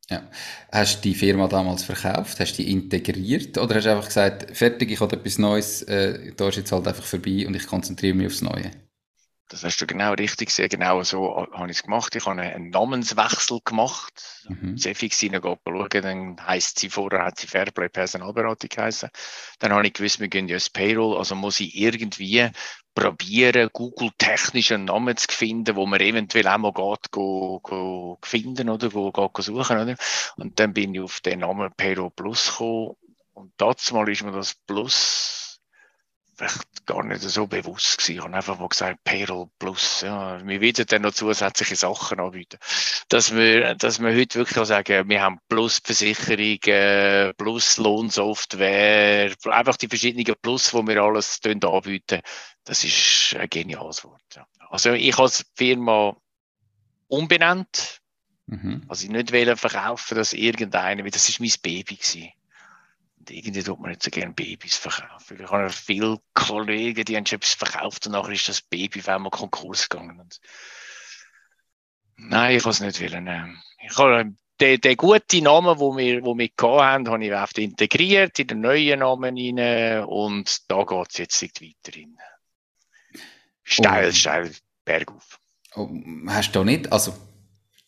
Ja. 0.10 0.30
Hast 0.72 0.98
du 1.00 1.10
die 1.10 1.16
Firma 1.16 1.48
damals 1.48 1.84
verkauft? 1.84 2.40
Hast 2.40 2.54
du 2.58 2.64
die 2.64 2.72
integriert? 2.72 3.58
Oder 3.58 3.76
hast 3.76 3.86
du 3.86 3.92
einfach 3.92 4.08
gesagt, 4.08 4.56
fertig, 4.56 4.92
ich 4.92 5.00
habe 5.02 5.16
etwas 5.18 5.38
Neues, 5.38 5.82
äh, 5.84 6.34
da 6.36 6.48
ist 6.48 6.56
jetzt 6.58 6.72
halt 6.72 6.88
einfach 6.88 7.04
vorbei 7.06 7.46
und 7.46 7.56
ich 7.56 7.68
konzentriere 7.68 8.16
mich 8.16 8.28
aufs 8.28 8.42
Neue? 8.42 8.72
Das 9.50 9.64
hast 9.64 9.78
du 9.78 9.88
genau 9.88 10.12
richtig 10.14 10.50
gesehen. 10.50 10.68
Genau 10.68 11.02
so 11.04 11.48
habe 11.54 11.72
ich 11.72 11.78
es 11.78 11.84
gemacht. 11.84 12.16
Ich 12.16 12.26
habe 12.26 12.42
einen 12.42 12.70
Namenswechsel 12.70 13.60
gemacht. 13.64 14.44
Mhm. 14.50 14.78
Sefi 14.78 15.10
schauen, 15.10 15.90
dann 15.90 16.38
heisst 16.46 16.80
sie 16.80 16.90
vorher, 16.90 17.24
hat 17.24 17.40
sie 17.40 17.48
Fairplay 17.48 17.88
Personalberatung 17.88 18.70
geheißen. 18.70 19.10
Dann 19.60 19.72
habe 19.72 19.88
ich 19.88 19.94
gewusst, 19.94 20.20
wir 20.20 20.28
gehen 20.28 20.50
ja 20.50 20.58
das 20.58 20.70
Payroll, 20.70 21.18
also 21.18 21.36
muss 21.36 21.62
ich 21.62 21.78
irgendwie 21.78 22.50
probieren, 22.94 23.70
Google 23.72 24.10
technisch 24.18 24.72
einen 24.72 24.86
Namen 24.86 25.16
zu 25.16 25.28
finden, 25.30 25.76
wo 25.76 25.86
man 25.86 26.02
eventuell 26.02 26.48
auch 26.48 26.58
mal 26.58 26.74
geht, 26.74 27.12
go, 27.12 27.60
go 27.62 28.18
finden 28.24 28.70
oder 28.70 28.90
go, 28.90 29.12
go 29.12 29.32
suchen. 29.42 29.78
Oder? 29.78 29.96
Und 30.36 30.60
dann 30.60 30.74
bin 30.74 30.94
ich 30.94 31.02
auf 31.02 31.22
den 31.22 31.40
Namen 31.40 31.72
Payroll 31.78 32.12
Plus 32.12 32.48
gekommen. 32.48 32.96
Und 33.34 33.54
dazu 33.58 33.94
mal 33.94 34.10
ist 34.10 34.24
mir 34.24 34.32
das 34.32 34.56
Plus 34.56 35.47
vielleicht 36.38 36.86
gar 36.86 37.04
nicht 37.04 37.22
so 37.22 37.48
bewusst 37.48 37.98
gewesen. 37.98 38.18
Ich 38.18 38.24
habe 38.24 38.36
einfach 38.36 38.60
mal 38.60 38.70
gesagt, 38.70 39.04
Payroll 39.04 39.50
Plus. 39.58 40.02
Ja, 40.02 40.46
wir 40.46 40.62
werden 40.62 40.86
dann 40.88 41.02
noch 41.02 41.14
zusätzliche 41.14 41.76
Sachen 41.76 42.20
anbieten. 42.20 42.60
Dass 43.10 43.36
wir, 43.36 43.76
dass 43.76 44.00
wir 44.00 44.16
heute 44.16 44.40
wirklich 44.40 44.68
sagen, 44.68 45.10
wir 45.10 45.22
haben 45.22 45.40
Plus 45.50 45.82
Versicherungen, 45.84 47.34
Plus 47.38 47.78
Lohnsoftware, 47.78 49.34
einfach 49.46 49.78
die 49.78 49.88
verschiedenen 49.88 50.36
Plus, 50.42 50.74
wo 50.74 50.86
wir 50.86 51.02
alles 51.02 51.40
anbieten. 51.44 52.22
Das 52.64 52.84
ist 52.84 53.36
ein 53.38 53.50
geniales 53.50 54.04
Wort. 54.04 54.22
Ja. 54.36 54.46
Also 54.70 54.94
ich 54.94 55.18
habe 55.18 55.32
die 55.32 55.44
Firma 55.56 56.16
umbenannt. 57.08 58.00
Mhm. 58.46 58.84
Also 58.88 59.06
ich 59.06 59.12
nicht 59.12 59.34
wollte 59.34 59.58
verkaufen, 59.58 60.16
dass 60.16 60.34
irgendeiner, 60.34 61.04
weil 61.04 61.12
das 61.12 61.28
ist 61.30 61.40
mein 61.40 61.52
Baby 61.62 61.96
gewesen. 61.96 62.32
Irgendwie 63.30 63.64
tut 63.64 63.80
man 63.80 63.92
nicht 63.92 64.04
so 64.04 64.12
gerne 64.12 64.34
Babys 64.34 64.78
verkaufen. 64.78 65.40
Ich 65.42 65.50
habe 65.50 65.70
viele 65.70 66.20
Kollegen, 66.34 67.06
die 67.06 67.16
haben 67.16 67.26
schon 67.26 67.38
etwas 67.38 67.54
verkauft 67.54 68.06
und 68.06 68.14
nachher 68.14 68.34
ist 68.34 68.48
das 68.48 68.62
Baby 68.62 69.00
auf 69.00 69.10
einmal 69.10 69.32
Konkurs 69.32 69.90
gegangen. 69.90 70.20
Und 70.20 70.40
Nein, 72.18 72.58
ich 72.58 72.64
kann 72.64 72.72
es 72.72 72.80
nicht 72.80 73.02
wollen. 73.02 73.62
Ich 73.86 73.98
habe 73.98 74.34
den, 74.60 74.82
den 74.82 74.98
guten 74.98 75.44
Namen, 75.44 75.78
den 75.78 75.98
wir, 75.98 76.24
wo 76.24 76.36
wir 76.36 76.50
haben, 76.60 77.08
habe 77.08 77.26
ich 77.26 77.34
oft 77.34 77.58
integriert 77.58 78.40
in 78.40 78.48
den 78.48 78.62
neuen 78.62 79.00
Namen 79.00 79.38
rein 79.38 80.04
und 80.06 80.72
da 80.72 80.84
geht 80.84 81.08
es 81.10 81.40
jetzt 81.40 81.62
weiter 81.62 81.96
rein. 81.96 82.18
Steil, 83.64 84.10
oh. 84.10 84.12
steil 84.12 84.52
bergauf. 84.84 85.40
Oh, 85.76 85.90
hast 86.28 86.56
du 86.56 86.64
nicht, 86.64 86.92
also 86.92 87.14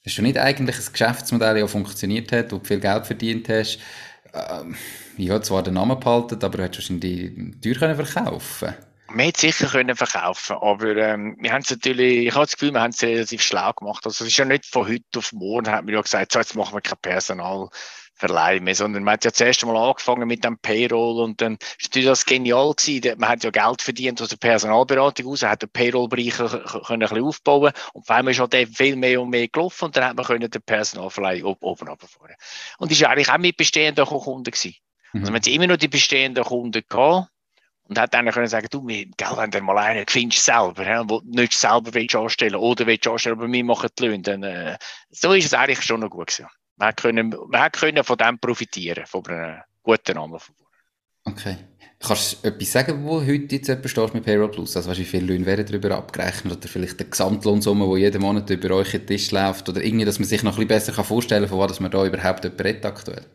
hast 0.05 0.17
du 0.17 0.21
nicht 0.21 0.37
eigentlich 0.37 0.77
ein 0.77 0.91
Geschäftsmodell, 0.91 1.61
das 1.61 1.71
funktioniert 1.71 2.31
hat, 2.31 2.51
wo 2.51 2.57
du 2.57 2.65
viel 2.65 2.79
Geld 2.79 3.07
verdient 3.07 3.49
hast? 3.49 3.79
Ähm, 4.33 4.75
ja, 5.19 5.41
zwar 5.41 5.63
den 5.63 5.75
Namen 5.75 5.99
behalten, 5.99 6.43
aber 6.43 6.57
du 6.57 6.63
hättest 6.63 6.89
wahrscheinlich 6.89 7.33
die 7.35 7.61
Tür 7.61 7.95
verkaufen 7.95 8.67
können 8.67 8.89
man 9.11 9.25
hätte 9.25 9.41
sicher 9.41 9.67
können 9.67 9.95
verkaufen 9.95 10.55
aber 10.57 10.95
ähm, 10.95 11.35
wir 11.39 11.51
haben 11.51 11.61
es 11.61 11.71
natürlich, 11.71 12.27
ich 12.27 12.33
habe 12.33 12.45
das 12.45 12.55
Gefühl, 12.55 12.73
wir 12.73 12.81
haben 12.81 12.91
es 12.91 13.01
relativ 13.01 13.41
schlau 13.41 13.71
gemacht. 13.73 14.05
Also 14.05 14.23
es 14.23 14.31
ist 14.31 14.37
ja 14.37 14.45
nicht 14.45 14.65
von 14.65 14.87
heute 14.87 15.03
auf 15.17 15.31
morgen, 15.33 15.69
hat 15.69 15.85
man 15.85 15.93
ja 15.93 16.01
gesagt, 16.01 16.31
so, 16.31 16.39
jetzt 16.39 16.55
machen 16.55 16.75
wir 16.75 16.81
kein 16.81 16.97
Personalverleih 17.01 18.59
mehr, 18.59 18.75
sondern 18.75 19.03
man 19.03 19.13
hat 19.13 19.25
ja 19.25 19.31
zuerst 19.31 19.63
einmal 19.63 19.77
angefangen 19.77 20.27
mit 20.27 20.43
dem 20.43 20.57
Payroll 20.59 21.23
und 21.23 21.41
dann 21.41 21.57
ist 21.79 21.95
das 21.95 22.25
genial 22.25 22.73
gewesen. 22.75 23.19
Man 23.19 23.29
hat 23.29 23.43
ja 23.43 23.49
Geld 23.49 23.81
verdient 23.81 24.21
aus 24.21 24.29
der 24.29 24.37
Personalberatung 24.37 25.25
raus, 25.25 25.43
hat 25.43 25.63
den 25.63 25.69
Payroll-Bereich 25.69 26.39
ein 26.39 26.99
bisschen 26.99 27.23
aufbauen 27.23 27.73
und 27.93 28.05
vor 28.05 28.15
allem 28.15 28.27
ist 28.27 28.39
halt 28.39 28.55
viel 28.75 28.95
mehr 28.95 29.21
und 29.21 29.29
mehr 29.29 29.47
gelaufen 29.47 29.85
und 29.85 29.97
dann 29.97 30.05
hat 30.05 30.17
man 30.17 30.39
den 30.39 30.61
Personalverleih 30.61 31.43
oben 31.43 31.87
runterfahren. 31.87 32.35
Und 32.77 32.91
das 32.91 33.01
war 33.01 33.09
eigentlich 33.09 33.29
auch 33.29 33.37
mit 33.37 33.57
bestehenden 33.57 34.05
Kunden 34.05 34.43
gewesen. 34.43 34.75
Also 35.13 35.25
mhm. 35.25 35.33
man 35.33 35.35
hat 35.35 35.47
immer 35.47 35.67
noch 35.67 35.77
die 35.77 35.87
bestehenden 35.87 36.43
Kunden 36.43 36.83
gehabt, 36.87 37.29
und 37.89 37.97
hat 37.97 38.13
dann 38.13 38.29
können 38.29 38.47
sagen, 38.47 38.67
du, 38.69 38.87
wir, 38.87 39.07
gell, 39.17 39.35
wenn 39.35 39.49
du 39.49 39.61
mal 39.61 39.79
einen 39.79 40.05
findest 40.07 40.45
selber, 40.45 40.85
ja, 40.85 41.03
wo 41.09 41.21
nicht 41.25 41.53
selber 41.53 41.91
willst 41.95 42.15
anstellen 42.15 42.55
oder 42.55 42.85
willst 42.85 43.07
anstellen, 43.07 43.39
aber 43.39 43.51
wir 43.51 43.63
machen 43.63 43.89
die 43.97 44.05
Löhne, 44.05 44.21
dann, 44.21 44.43
äh, 44.43 44.77
so 45.09 45.33
ist 45.33 45.45
es 45.45 45.53
eigentlich 45.55 45.81
schon 45.81 46.01
noch 46.01 46.09
gut 46.11 46.27
gewesen. 46.27 46.47
Man 46.77 46.95
können, 46.95 47.35
man 47.47 47.71
können 47.71 48.03
von 48.03 48.17
dem 48.17 48.37
profitieren, 48.37 49.07
von 49.07 49.25
einem 49.25 49.61
guten 49.81 50.15
Namen. 50.15 50.39
Okay. 51.25 51.57
Kannst 51.99 52.43
du 52.43 52.47
etwas 52.47 52.71
sagen, 52.71 53.03
wo 53.03 53.19
heute 53.21 53.55
jetzt 53.55 53.67
jemand 53.67 53.89
steht 53.89 54.13
mit 54.13 54.23
Payroll 54.23 54.51
Plus? 54.51 54.77
Also 54.77 54.89
weißt, 54.89 54.99
wie 54.99 55.05
viele 55.05 55.25
Löhne 55.25 55.45
werden 55.45 55.65
darüber 55.65 55.97
abgerechnet? 55.97 56.57
Oder 56.57 56.67
vielleicht 56.67 56.99
der 56.99 57.07
Gesamtlohnsumme, 57.07 57.93
die 57.93 58.03
jeden 58.03 58.21
Monat 58.21 58.49
über 58.51 58.75
euch 58.75 58.91
den 58.91 59.05
Tisch 59.05 59.31
läuft? 59.31 59.67
Oder 59.67 59.83
irgendwie, 59.83 60.05
dass 60.05 60.19
man 60.19 60.27
sich 60.27 60.43
noch 60.43 60.53
ein 60.53 60.67
bisschen 60.67 60.93
besser 60.93 61.03
vorstellen 61.03 61.49
kann, 61.49 61.49
von 61.49 61.69
was 61.69 61.79
man 61.81 61.91
da 61.91 62.05
überhaupt 62.05 62.45
redet 62.45 62.85
aktuell? 62.85 63.25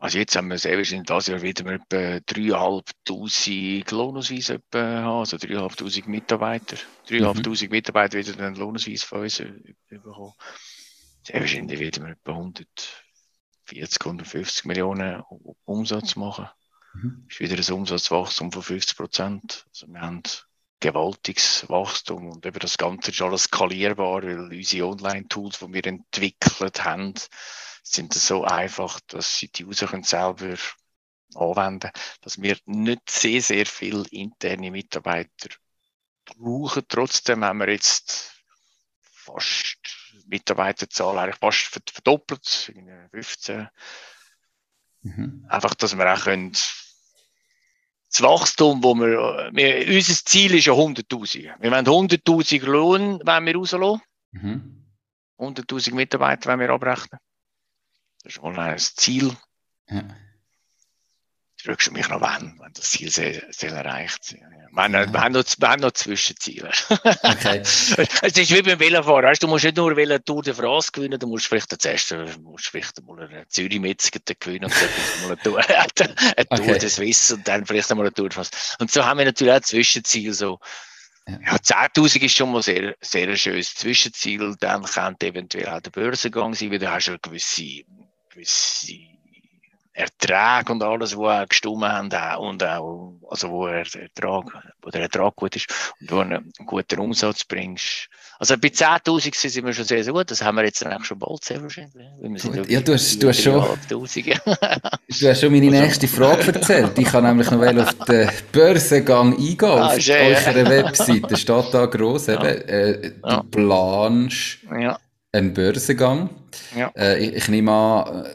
Also 0.00 0.18
jetzt 0.18 0.36
haben 0.36 0.48
wir 0.48 0.58
sehr 0.58 0.76
wahrscheinlich 0.76 1.08
das 1.08 1.26
Jahr 1.26 1.42
wieder 1.42 1.66
etwa 1.66 1.96
3'500 1.96 3.92
Lohnausweise 3.92 4.54
etwa 4.54 5.02
haben, 5.02 5.18
also 5.18 5.36
3'500 5.36 6.08
Mitarbeiter. 6.08 6.76
3'500 7.08 7.64
mhm. 7.64 7.70
Mitarbeiter 7.70 8.18
wieder 8.18 8.32
den 8.34 8.54
Lohnausweis 8.54 9.02
von 9.02 9.22
uns 9.22 9.42
bekommen. 9.88 10.32
Sehr 11.24 11.40
wahrscheinlich 11.40 11.80
werden 11.80 12.04
wir 12.04 12.12
etwa 12.12 12.30
140, 12.30 14.00
150 14.00 14.64
Millionen 14.66 15.22
Umsatz 15.64 16.14
machen. 16.14 16.48
Mhm. 16.94 17.24
Das 17.26 17.40
ist 17.40 17.40
wieder 17.40 17.56
ein 17.56 17.78
Umsatzwachstum 17.80 18.52
von 18.52 18.62
50 18.62 18.96
Prozent. 18.96 19.66
Also 19.68 19.88
wir 19.88 20.00
haben 20.00 20.22
gewaltiges 20.80 21.68
Wachstum 21.68 22.28
und 22.28 22.46
eben 22.46 22.60
das 22.60 22.78
Ganze 22.78 23.10
ist 23.10 23.20
alles 23.20 23.44
skalierbar, 23.44 24.22
weil 24.22 24.52
unsere 24.52 24.86
Online-Tools, 24.86 25.58
die 25.58 25.72
wir 25.72 25.86
entwickelt 25.86 26.84
haben, 26.84 27.14
sind 27.92 28.14
so 28.14 28.44
einfach, 28.44 29.00
dass 29.08 29.38
sie 29.38 29.48
die 29.48 29.64
User 29.64 29.86
können 29.86 30.04
selber 30.04 30.56
anwenden 31.34 31.90
dass 32.22 32.40
wir 32.40 32.56
nicht 32.66 33.10
sehr, 33.10 33.42
sehr 33.42 33.66
viele 33.66 34.04
interne 34.10 34.70
Mitarbeiter 34.70 35.50
brauchen. 36.24 36.84
Trotzdem 36.88 37.44
haben 37.44 37.58
wir 37.58 37.70
jetzt 37.70 38.32
fast 39.00 39.76
Mitarbeiterzahl 40.26 41.18
eigentlich 41.18 41.36
fast 41.36 41.90
verdoppelt, 41.90 42.72
15. 43.10 43.68
Mhm. 45.02 45.46
Einfach, 45.48 45.74
dass 45.74 45.96
wir 45.96 46.12
auch 46.12 46.24
können, 46.24 46.52
das 48.10 48.22
Wachstum, 48.22 48.82
wo 48.82 48.94
wir, 48.94 49.50
wir 49.52 49.96
unser 49.96 50.24
Ziel 50.24 50.54
ist 50.54 50.66
ja 50.66 50.72
100.000. 50.72 51.60
Wir 51.60 51.70
wollen 51.70 51.86
100.000 51.86 52.64
Lohn, 52.64 53.20
wenn 53.22 53.46
wir 53.46 53.54
rauslassen. 53.54 54.02
Mhm. 54.32 54.86
100.000 55.38 55.94
Mitarbeiter, 55.94 56.50
wenn 56.50 56.60
wir 56.60 56.70
abrechnen. 56.70 57.20
Das 58.28 58.36
ist 58.36 58.42
mal 58.42 58.58
ein 58.58 58.78
Ziel. 58.78 59.34
Ja. 59.88 60.02
Fragst 61.62 61.86
du 61.86 61.92
mich 61.92 62.06
noch 62.10 62.20
wann, 62.20 62.58
wenn 62.60 62.72
das 62.74 62.90
Ziel 62.90 63.10
soll, 63.10 63.42
soll 63.52 63.70
erreicht 63.70 64.22
sein. 64.22 64.44
Wir, 64.70 64.82
haben, 64.82 64.92
ja. 64.92 65.10
wir, 65.10 65.20
haben 65.20 65.32
noch, 65.32 65.44
wir 65.58 65.68
haben 65.68 65.80
noch 65.80 65.92
Zwischenziele. 65.92 66.70
Okay. 66.90 67.60
es 67.62 67.96
ist 67.96 68.54
wie 68.54 68.60
beim 68.60 68.78
Velofahren. 68.78 69.24
Weißt, 69.24 69.42
du 69.42 69.48
musst 69.48 69.64
nicht 69.64 69.78
nur 69.78 69.96
Velo 69.96 70.18
Tour 70.18 70.42
de 70.42 70.52
France 70.52 70.92
gewinnen, 70.92 71.18
du 71.18 71.26
musst 71.26 71.46
vielleicht 71.46 71.72
erstes 71.86 72.36
musst 72.36 72.66
vielleicht 72.66 73.02
mal 73.02 73.18
eine 73.18 73.48
Zürich 73.48 73.80
Metzger 73.80 74.20
gewinnen 74.38 74.66
und 74.66 74.74
dann 74.74 75.22
mal 75.22 75.32
eine 75.32 75.42
Tour, 75.42 75.58
eine 76.36 76.48
Tour 76.48 76.58
okay. 76.60 76.78
de 76.78 76.88
Suisse 76.90 77.34
und 77.34 77.48
dann 77.48 77.64
vielleicht 77.64 77.88
mal 77.94 78.00
eine 78.00 78.12
Tour 78.12 78.28
de 78.28 78.34
France. 78.34 78.50
Und 78.78 78.90
so 78.90 79.06
haben 79.06 79.16
wir 79.16 79.24
natürlich 79.24 79.54
auch 79.54 79.60
Zwischenziele. 79.60 80.34
So. 80.34 80.60
Ja, 81.26 81.56
10.000 81.56 82.24
ist 82.24 82.36
schon 82.36 82.52
mal 82.52 82.62
sehr, 82.62 82.94
sehr 83.00 83.26
ein 83.28 83.36
schönes 83.38 83.74
Zwischenziel. 83.74 84.54
Dann 84.60 84.84
könnte 84.84 85.28
eventuell 85.28 85.68
auch 85.68 85.80
der 85.80 85.90
Börsengang 85.90 86.52
sein, 86.52 86.70
weil 86.70 86.78
du 86.78 86.90
hast 86.90 87.08
eine 87.08 87.18
gewisse 87.18 87.84
gewisse 88.38 88.92
Erträge 89.92 90.72
und 90.72 90.82
alles, 90.82 91.16
wo 91.16 91.26
auch 91.26 91.48
gestimmt 91.48 91.82
haben, 91.82 92.08
und 92.38 92.62
auch, 92.62 93.14
also 93.28 93.50
wo, 93.50 93.66
er 93.66 93.84
Ertrag, 93.96 94.44
wo 94.80 94.90
der 94.90 95.02
Ertrag 95.02 95.34
gut 95.34 95.56
ist 95.56 95.66
und 96.00 96.10
wo 96.12 96.16
du 96.16 96.20
einen 96.20 96.52
guten 96.64 97.00
Umsatz 97.00 97.44
bringst. 97.44 98.08
Also 98.38 98.56
bei 98.56 98.68
10.000 98.68 99.34
sind 99.48 99.66
wir 99.66 99.72
schon 99.72 99.84
sehr, 99.84 100.04
sehr 100.04 100.12
gut. 100.12 100.30
Das 100.30 100.40
haben 100.40 100.54
wir 100.54 100.64
jetzt 100.64 100.86
auch 100.86 101.02
schon 101.02 101.18
bald 101.18 101.42
sehr 101.42 101.60
wahrscheinlich. 101.60 101.96
Ja, 102.68 102.80
du 102.80 102.92
hast, 102.92 103.20
du 103.20 103.28
hast 103.28 103.42
schon, 103.42 103.64
du 103.88 104.02
hast 104.04 105.40
schon 105.40 105.52
meine 105.52 105.70
nächste 105.70 106.06
Frage 106.06 106.54
erzählt. 106.54 106.96
Ich 106.96 107.08
kann 107.08 107.24
nämlich 107.24 107.50
noch 107.50 107.60
auf 107.60 107.94
den 108.06 108.30
Börsengang 108.52 109.32
eingehen, 109.36 109.64
ah, 109.64 109.88
auf 109.88 110.00
schön, 110.00 110.14
eurer 110.14 110.56
ja. 110.56 110.70
Webseite. 110.70 111.36
steht 111.36 111.74
da 111.74 111.86
gross, 111.86 112.28
eben, 112.28 112.44
äh, 112.44 113.10
du 113.10 113.28
ja. 113.28 113.42
planst 113.50 114.58
ja. 114.78 114.96
Einen 115.32 115.54
Börsengang. 115.54 116.30
Ja. 116.76 116.92
Äh, 116.96 117.24
ich, 117.24 117.34
ich, 117.34 117.48
nehme 117.48 117.72
an, 117.72 118.24
äh, 118.24 118.30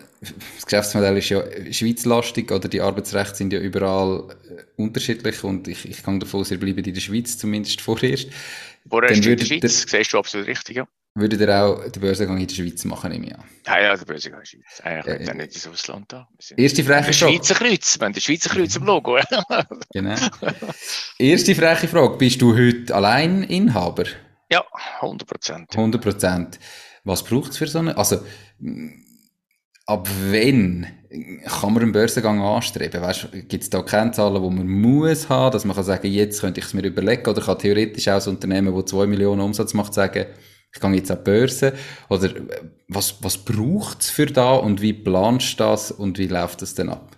das 0.55 0.65
Geschäftsmodell 0.65 1.17
ist 1.17 1.29
ja 1.29 1.43
schweizlastig 1.71 2.51
oder 2.51 2.67
die 2.67 2.81
Arbeitsrechte 2.81 3.35
sind 3.35 3.53
ja 3.53 3.59
überall 3.59 4.29
äh, 4.49 4.81
unterschiedlich 4.81 5.43
und 5.43 5.67
ich, 5.67 5.89
ich 5.89 6.03
gehe 6.03 6.19
davon 6.19 6.41
aus, 6.41 6.51
ihr 6.51 6.59
bleibt 6.59 6.87
in 6.87 6.93
der 6.93 7.01
Schweiz 7.01 7.37
zumindest 7.37 7.81
vorerst. 7.81 8.27
Vorerst 8.87 9.25
in 9.25 9.37
der 9.37 9.45
Schweiz, 9.45 9.59
der, 9.61 9.69
siehst 9.69 10.13
du 10.13 10.19
absolut 10.19 10.47
richtig, 10.47 10.77
ja. 10.77 10.87
Würdet 11.15 11.41
ihr 11.41 11.63
auch 11.63 11.87
den 11.91 12.01
Börsengang 12.01 12.39
in 12.39 12.47
der 12.47 12.55
Schweiz 12.55 12.83
machen, 12.85 13.11
nehme 13.11 13.27
ich 13.27 13.35
an? 13.35 13.43
Ja, 13.67 13.81
ja, 13.81 13.95
der 13.95 14.05
Börsengang 14.05 14.41
in 14.41 14.45
der 14.45 14.65
Schweiz. 14.65 14.81
Eigentlich 14.83 15.19
äh, 15.19 15.25
ja 15.25 15.33
nicht 15.35 15.53
ins 15.53 15.67
Ausland 15.67 16.11
da. 16.11 16.27
Erste 16.57 16.83
freche 16.83 17.13
Frage. 17.13 17.13
Schweizer 17.13 17.53
Kreuz, 17.53 17.99
wir 17.99 18.05
haben 18.05 18.13
den 18.13 18.21
Schweizer 18.21 18.49
Kreuz 18.49 18.75
im 18.75 18.85
Logo. 18.85 19.19
genau. 19.93 20.15
Erste 21.19 21.53
freche 21.53 21.87
Frage, 21.87 22.17
bist 22.17 22.41
du 22.41 22.55
heute 22.55 22.95
allein 22.95 23.43
Inhaber? 23.43 24.05
Ja, 24.51 24.63
100 25.01 25.27
Prozent. 25.27 25.75
100 25.75 26.01
Prozent. 26.01 26.59
Was 27.03 27.23
braucht 27.23 27.51
es 27.51 27.57
für 27.57 27.67
so 27.67 27.79
eine? 27.79 27.97
Also, 27.97 28.19
ab 29.85 30.07
wann 30.29 30.87
kann 31.45 31.73
man 31.73 31.83
einen 31.83 31.91
Börsengang 31.91 32.41
anstreben? 32.41 33.01
Weißt, 33.01 33.29
gibt 33.31 33.63
es 33.63 33.69
da 33.69 33.81
Kennzahlen, 33.81 34.41
die 34.41 34.49
man 34.49 34.67
muss 34.67 35.29
haben, 35.29 35.51
dass 35.51 35.65
man 35.65 35.75
kann 35.75 35.85
sagen, 35.85 36.07
jetzt 36.07 36.41
könnte 36.41 36.59
ich 36.59 36.65
es 36.65 36.73
mir 36.73 36.83
überlegen, 36.83 37.29
oder 37.29 37.41
kann 37.41 37.59
theoretisch 37.59 38.07
auch 38.07 38.25
ein 38.25 38.29
Unternehmen, 38.29 38.73
das 38.73 38.85
2 38.85 39.07
Millionen 39.07 39.41
Umsatz 39.41 39.73
macht, 39.73 39.93
sagen, 39.93 40.27
ich 40.73 40.81
gehe 40.81 40.93
jetzt 40.93 41.11
an 41.11 41.17
die 41.17 41.23
Börse? 41.23 41.73
Oder 42.09 42.29
was, 42.87 43.21
was 43.21 43.37
braucht 43.37 44.01
es 44.01 44.09
für 44.09 44.25
da 44.25 44.53
und 44.53 44.81
wie 44.81 44.93
planst 44.93 45.59
du 45.59 45.63
das 45.63 45.91
und 45.91 46.17
wie 46.17 46.27
läuft 46.27 46.61
das 46.61 46.73
denn 46.73 46.89
ab? 46.89 47.12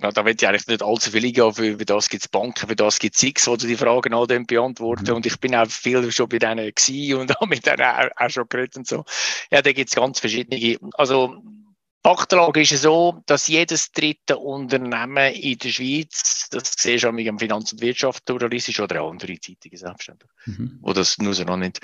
Ja, 0.00 0.12
da 0.12 0.24
wird 0.26 0.42
ich 0.42 0.48
eigentlich 0.48 0.66
nicht 0.66 0.82
allzu 0.82 1.10
viel 1.10 1.24
eingehen, 1.24 1.54
für, 1.54 1.78
für 1.78 1.84
das 1.84 2.10
gibt 2.10 2.24
es 2.24 2.28
Banken, 2.28 2.68
für 2.68 2.76
das 2.76 2.98
gibt 2.98 3.16
es 3.16 3.22
X, 3.22 3.46
wo 3.46 3.56
die 3.56 3.76
Fragen 3.76 4.12
all 4.12 4.26
dem 4.26 4.46
beantworten. 4.46 5.06
Mhm. 5.08 5.16
Und 5.16 5.26
ich 5.26 5.40
bin 5.40 5.54
auch 5.54 5.68
viel 5.68 6.12
schon 6.12 6.28
bei 6.28 6.38
denen 6.38 6.70
gewesen 6.74 7.20
und 7.20 7.30
habe 7.34 7.46
mit 7.46 7.64
denen 7.64 7.82
auch, 7.82 8.08
auch 8.16 8.30
schon 8.30 8.48
geredet 8.48 8.76
und 8.76 8.86
so. 8.86 9.04
Ja, 9.50 9.62
da 9.62 9.72
gibt 9.72 9.88
es 9.88 9.96
ganz 9.96 10.20
verschiedene. 10.20 10.78
Also, 10.94 11.42
Faktenlage 12.06 12.60
ist 12.60 12.82
so, 12.82 13.22
dass 13.26 13.48
jedes 13.48 13.90
dritte 13.90 14.38
Unternehmen 14.38 15.34
in 15.34 15.58
der 15.58 15.70
Schweiz, 15.70 16.48
das 16.50 16.74
siehst 16.78 17.02
du 17.02 17.08
auch 17.08 17.12
mit 17.12 17.26
dem 17.26 17.38
Finanz- 17.38 17.72
und 17.72 17.80
Wirtschaftsjournalist, 17.80 18.68
ist 18.68 18.78
oder 18.78 19.02
andere 19.02 19.40
Zeitungen 19.40 19.76
selbstständig, 19.76 20.28
mhm. 20.44 20.78
wo 20.82 20.92
das 20.92 21.18
nur 21.18 21.34
so 21.34 21.42
noch 21.42 21.56
nicht. 21.56 21.80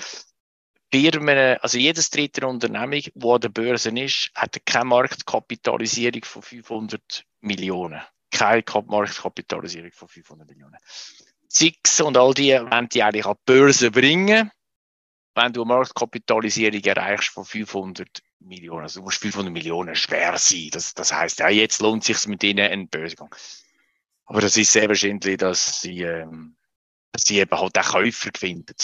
Firmen, 0.93 1.57
also 1.59 1.79
jedes 1.79 2.11
dritte 2.11 2.45
Unternehmen, 2.45 3.01
das 3.15 3.29
an 3.31 3.41
der 3.41 3.49
Börse 3.49 3.89
ist, 3.89 4.29
hat 4.35 4.63
keine 4.63 4.85
Marktkapitalisierung 4.85 6.23
von 6.23 6.43
500 6.43 7.25
Millionen. 7.41 7.99
Keine 8.29 8.63
Marktkapitalisierung 8.85 9.91
von 9.91 10.07
500 10.07 10.47
Millionen. 10.47 10.77
Zix 11.47 11.99
und 11.99 12.15
all 12.15 12.35
die, 12.35 12.51
wenn 12.51 12.89
die 12.89 13.01
eigentlich 13.01 13.25
an 13.25 13.33
die 13.33 13.51
Börse 13.51 13.89
bringen, 13.89 14.51
wenn 15.33 15.51
du 15.51 15.63
eine 15.63 15.73
Marktkapitalisierung 15.73 16.83
erreichst 16.83 17.29
von 17.29 17.43
500 17.43 18.21
Millionen, 18.41 18.83
also 18.83 18.99
du 18.99 19.05
musst 19.05 19.17
500 19.17 19.51
Millionen 19.51 19.95
schwer 19.95 20.37
sein. 20.37 20.69
Das, 20.73 20.93
das 20.93 21.11
heißt, 21.11 21.39
ja, 21.39 21.49
jetzt 21.49 21.81
lohnt 21.81 22.07
es 22.07 22.21
sich 22.21 22.27
mit 22.27 22.43
ihnen 22.43 22.71
einen 22.71 22.87
Börsengang. 22.87 23.33
Aber 24.25 24.41
das 24.41 24.57
ist 24.57 24.71
sehr 24.71 24.89
wahrscheinlich, 24.89 25.37
dass 25.37 25.81
sie, 25.81 26.03
ähm, 26.03 26.55
dass 27.11 27.23
sie 27.23 27.39
eben 27.39 27.59
halt 27.59 27.79
auch 27.79 27.91
Käufer 27.93 28.29
finden. 28.37 28.75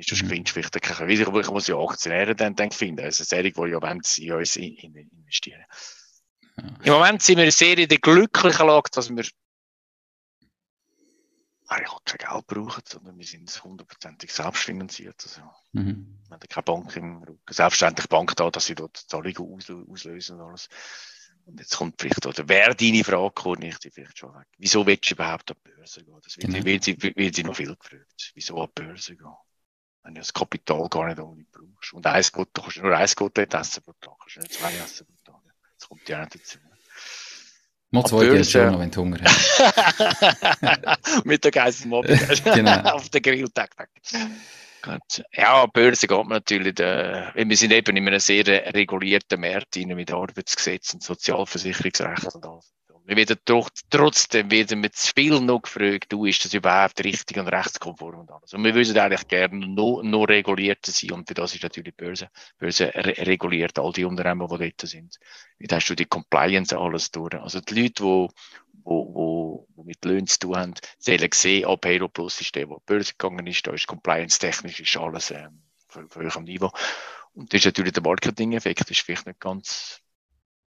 Ist 0.00 0.12
das 0.12 0.22
mhm. 0.22 0.28
gewinnst 0.28 0.52
vielleicht 0.52 0.80
keine 0.80 1.14
Käufer. 1.16 1.40
Ich 1.40 1.50
muss 1.50 1.66
ja 1.66 1.76
Aktionäre 1.76 2.34
dann, 2.34 2.56
dann 2.56 2.70
finden. 2.70 3.04
Also 3.04 3.22
eine 3.22 3.26
Serie, 3.26 3.52
die 3.52 3.70
ja 3.70 3.82
wollen, 3.82 4.00
sie 4.02 4.26
in 4.26 4.34
uns 4.34 4.56
investieren. 4.56 5.64
Ja. 6.56 6.64
Im 6.84 6.92
Moment 6.92 7.22
sind 7.22 7.38
wir 7.38 7.52
sehr 7.52 7.78
in 7.78 7.88
der 7.88 7.98
glücklichen 7.98 8.66
Lage, 8.66 8.90
dass 8.92 9.10
wir 9.10 9.24
eigentlich 11.68 11.90
auch 11.90 12.02
kein 12.04 12.18
Geld 12.18 12.46
brauchen, 12.46 12.82
sondern 12.84 13.18
wir 13.18 13.26
sind 13.26 13.62
hundertprozentig 13.62 14.32
selbstfinanziert. 14.32 15.22
Also, 15.22 15.42
mhm. 15.72 16.18
Wir 16.28 16.34
haben 16.34 16.48
keine 16.48 16.64
Bank 16.64 16.96
im 16.96 17.22
Rücken. 17.22 17.40
Selbstverständlich 17.48 18.08
Bank 18.08 18.34
da, 18.36 18.50
dass 18.50 18.66
sie 18.66 18.74
dort 18.74 18.96
Zahlungen 18.96 19.86
auslösen 19.88 20.40
und 20.40 20.48
alles. 20.48 20.68
Und 21.44 21.60
jetzt 21.60 21.76
kommt 21.76 22.00
vielleicht, 22.00 22.26
oder 22.26 22.48
wer 22.48 22.74
deine 22.74 23.04
Frage 23.04 23.32
kommt, 23.32 23.60
nicht 23.60 23.84
die 23.84 23.90
vielleicht 23.90 24.18
schon 24.18 24.34
weg. 24.34 24.46
Wieso 24.58 24.86
willst 24.86 25.10
du 25.10 25.14
überhaupt 25.14 25.50
an 25.50 25.56
die 25.64 25.70
Börse 25.70 26.04
gehen? 26.04 26.20
Das 26.22 26.36
wird, 26.36 26.52
genau. 26.52 26.64
wird, 26.64 26.84
sie, 26.84 27.02
wird 27.02 27.34
sie 27.34 27.44
noch 27.44 27.56
viel 27.56 27.76
gefragt. 27.76 28.32
Wieso 28.34 28.60
an 28.60 28.68
die 28.76 28.82
Börse 28.82 29.16
gehen? 29.16 29.34
Wenn 30.02 30.14
du 30.14 30.20
das 30.20 30.32
Kapital 30.32 30.88
gar 30.88 31.08
nicht 31.08 31.20
ohne 31.20 31.44
brauchst. 31.52 31.92
Und 31.92 32.06
eins 32.06 32.32
Gut, 32.32 32.48
du 32.54 32.62
kannst 32.62 32.82
nur 32.82 32.96
eins 32.96 33.14
Gottlet 33.14 33.54
essen 33.54 33.82
pro 33.82 33.92
Tag, 34.00 34.14
kannst 34.18 34.36
du 34.36 34.40
nicht 34.40 34.52
zwei 34.52 34.72
essen 34.72 35.06
pro 35.06 35.32
Tag. 35.32 35.40
Das 35.78 35.88
kommt 35.88 36.08
ja 36.08 36.20
nicht 36.20 36.34
dazu. 36.34 36.58
Mal 37.92 38.04
zwei 38.04 38.26
Börse, 38.26 38.50
schon 38.50 38.72
noch, 38.72 38.78
wenn 38.78 38.90
du 38.90 39.00
Hunger 39.00 39.18
hast. 39.24 41.24
Mit 41.24 41.42
der 41.42 41.50
Geist 41.50 41.82
genau. 41.82 42.80
Auf 42.92 43.08
den 43.08 43.22
Grill, 43.22 43.48
tak, 43.50 43.76
tak. 43.76 43.90
Ja, 45.32 45.66
Börse 45.66 46.06
geht 46.06 46.18
man 46.18 46.28
natürlich, 46.28 46.74
da, 46.76 47.32
wir 47.34 47.56
sind 47.56 47.72
eben 47.72 47.96
in 47.96 48.06
einem 48.06 48.20
sehr 48.20 48.46
regulierten 48.46 49.40
Markt 49.40 49.76
mit 49.76 50.12
Arbeitsgesetz 50.12 50.94
und 50.94 51.02
Sozialversicherungsrecht 51.02 52.34
und 52.34 52.46
alles. 52.46 52.72
Wir 53.10 53.16
werden 53.16 53.40
trotzdem 53.90 54.52
werden 54.52 54.88
zu 54.92 55.12
viel 55.12 55.40
noch 55.40 55.62
gefragt, 55.62 56.12
du, 56.12 56.26
ist 56.26 56.44
das 56.44 56.54
überhaupt 56.54 57.02
richtig 57.02 57.38
und 57.38 57.48
rechtskonform 57.48 58.20
und 58.20 58.30
alles. 58.30 58.54
Und 58.54 58.62
wir 58.62 58.72
würden 58.72 58.96
eigentlich 58.96 59.26
gerne 59.26 59.66
noch, 59.66 60.02
noch 60.04 60.26
regulierter 60.26 60.92
sein 60.92 61.10
und 61.10 61.26
für 61.26 61.34
das 61.34 61.52
ist 61.52 61.64
natürlich 61.64 61.92
die 61.96 62.04
Börse, 62.04 62.30
Börse 62.56 62.94
re 62.94 63.26
reguliert, 63.26 63.80
all 63.80 63.90
die 63.90 64.04
Unternehmen, 64.04 64.46
die 64.46 64.58
dort 64.58 64.88
sind. 64.88 65.18
Wie 65.58 65.66
hast 65.68 65.88
du 65.88 65.96
die 65.96 66.04
Compliance 66.04 66.78
alles 66.78 67.10
durch? 67.10 67.34
Also 67.34 67.60
die 67.60 67.82
Leute, 67.82 68.04
die 68.04 68.28
wo, 68.84 69.14
wo, 69.14 69.66
wo 69.74 69.82
mit 69.82 70.04
Löhnen 70.04 70.28
zu 70.28 70.38
tun 70.38 70.56
haben, 70.56 70.74
sollen 71.00 71.30
sehen, 71.32 71.66
ob 71.66 71.84
Hero 71.86 72.06
Plus 72.06 72.40
ist 72.40 72.54
der, 72.54 72.66
der 72.66 72.76
Börse 72.86 73.14
gegangen 73.18 73.44
ist, 73.48 73.66
da 73.66 73.72
ist 73.72 73.88
compliance-technisch 73.88 74.96
alles 74.96 75.32
ähm, 75.32 75.64
auf 75.88 76.14
höherem 76.14 76.44
Niveau. 76.44 76.70
Und 77.34 77.52
das 77.52 77.58
ist 77.58 77.64
natürlich 77.64 77.92
der 77.92 78.04
Marketing-Effekt, 78.04 78.82
das 78.82 78.90
ist 78.90 79.00
vielleicht 79.00 79.26
nicht 79.26 79.40
ganz 79.40 80.00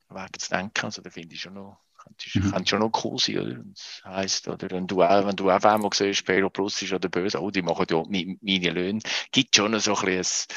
wert 0.10 0.36
zu 0.38 0.49
denken, 0.49 0.86
also 0.86 1.01
da 1.01 1.10
finde 1.10 1.36
ich 1.36 1.41
schon 1.41 1.53
noch 1.53 1.79
das 2.17 2.35
mhm. 2.35 2.65
schon 2.65 2.79
noch 2.79 3.03
cool 3.03 3.17
sein, 3.19 3.39
oder? 3.39 3.55
Das 3.55 4.01
heisst, 4.05 4.47
oder, 4.47 4.69
wenn 4.71 4.87
du 4.87 5.01
auch, 5.03 5.27
wenn 5.27 5.35
du 5.35 5.49
auch 5.49 5.63
einmal 5.63 5.89
siehst, 5.93 6.25
Payroll 6.25 6.49
Plus 6.49 6.81
ist 6.81 6.93
oder 6.93 7.09
böse, 7.09 7.41
oh, 7.41 7.51
die 7.51 7.61
machen 7.61 7.85
ja 7.89 8.03
meine 8.07 8.69
Löhne, 8.69 8.99
gibt 9.31 9.55
schon 9.55 9.79
so 9.79 9.95
ein 9.95 10.05
bisschen 10.05 10.47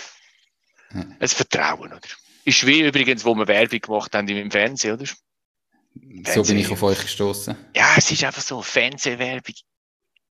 ein, 0.90 1.16
ein 1.18 1.28
Vertrauen, 1.28 1.92
oder? 1.92 2.00
Ist 2.44 2.66
wie 2.66 2.82
übrigens, 2.82 3.24
wo 3.24 3.34
wir 3.34 3.48
Werbung 3.48 3.80
gemacht 3.80 4.14
haben 4.14 4.28
im 4.28 4.50
Fernsehen, 4.50 4.94
oder? 4.94 5.06
So 6.32 6.42
bin 6.42 6.58
ich 6.58 6.70
auf 6.70 6.82
euch 6.82 7.00
gestoßen. 7.00 7.56
Ja, 7.74 7.94
es 7.96 8.10
ist 8.10 8.22
einfach 8.22 8.42
so, 8.42 8.62
Fernsehwerbung 8.62 9.54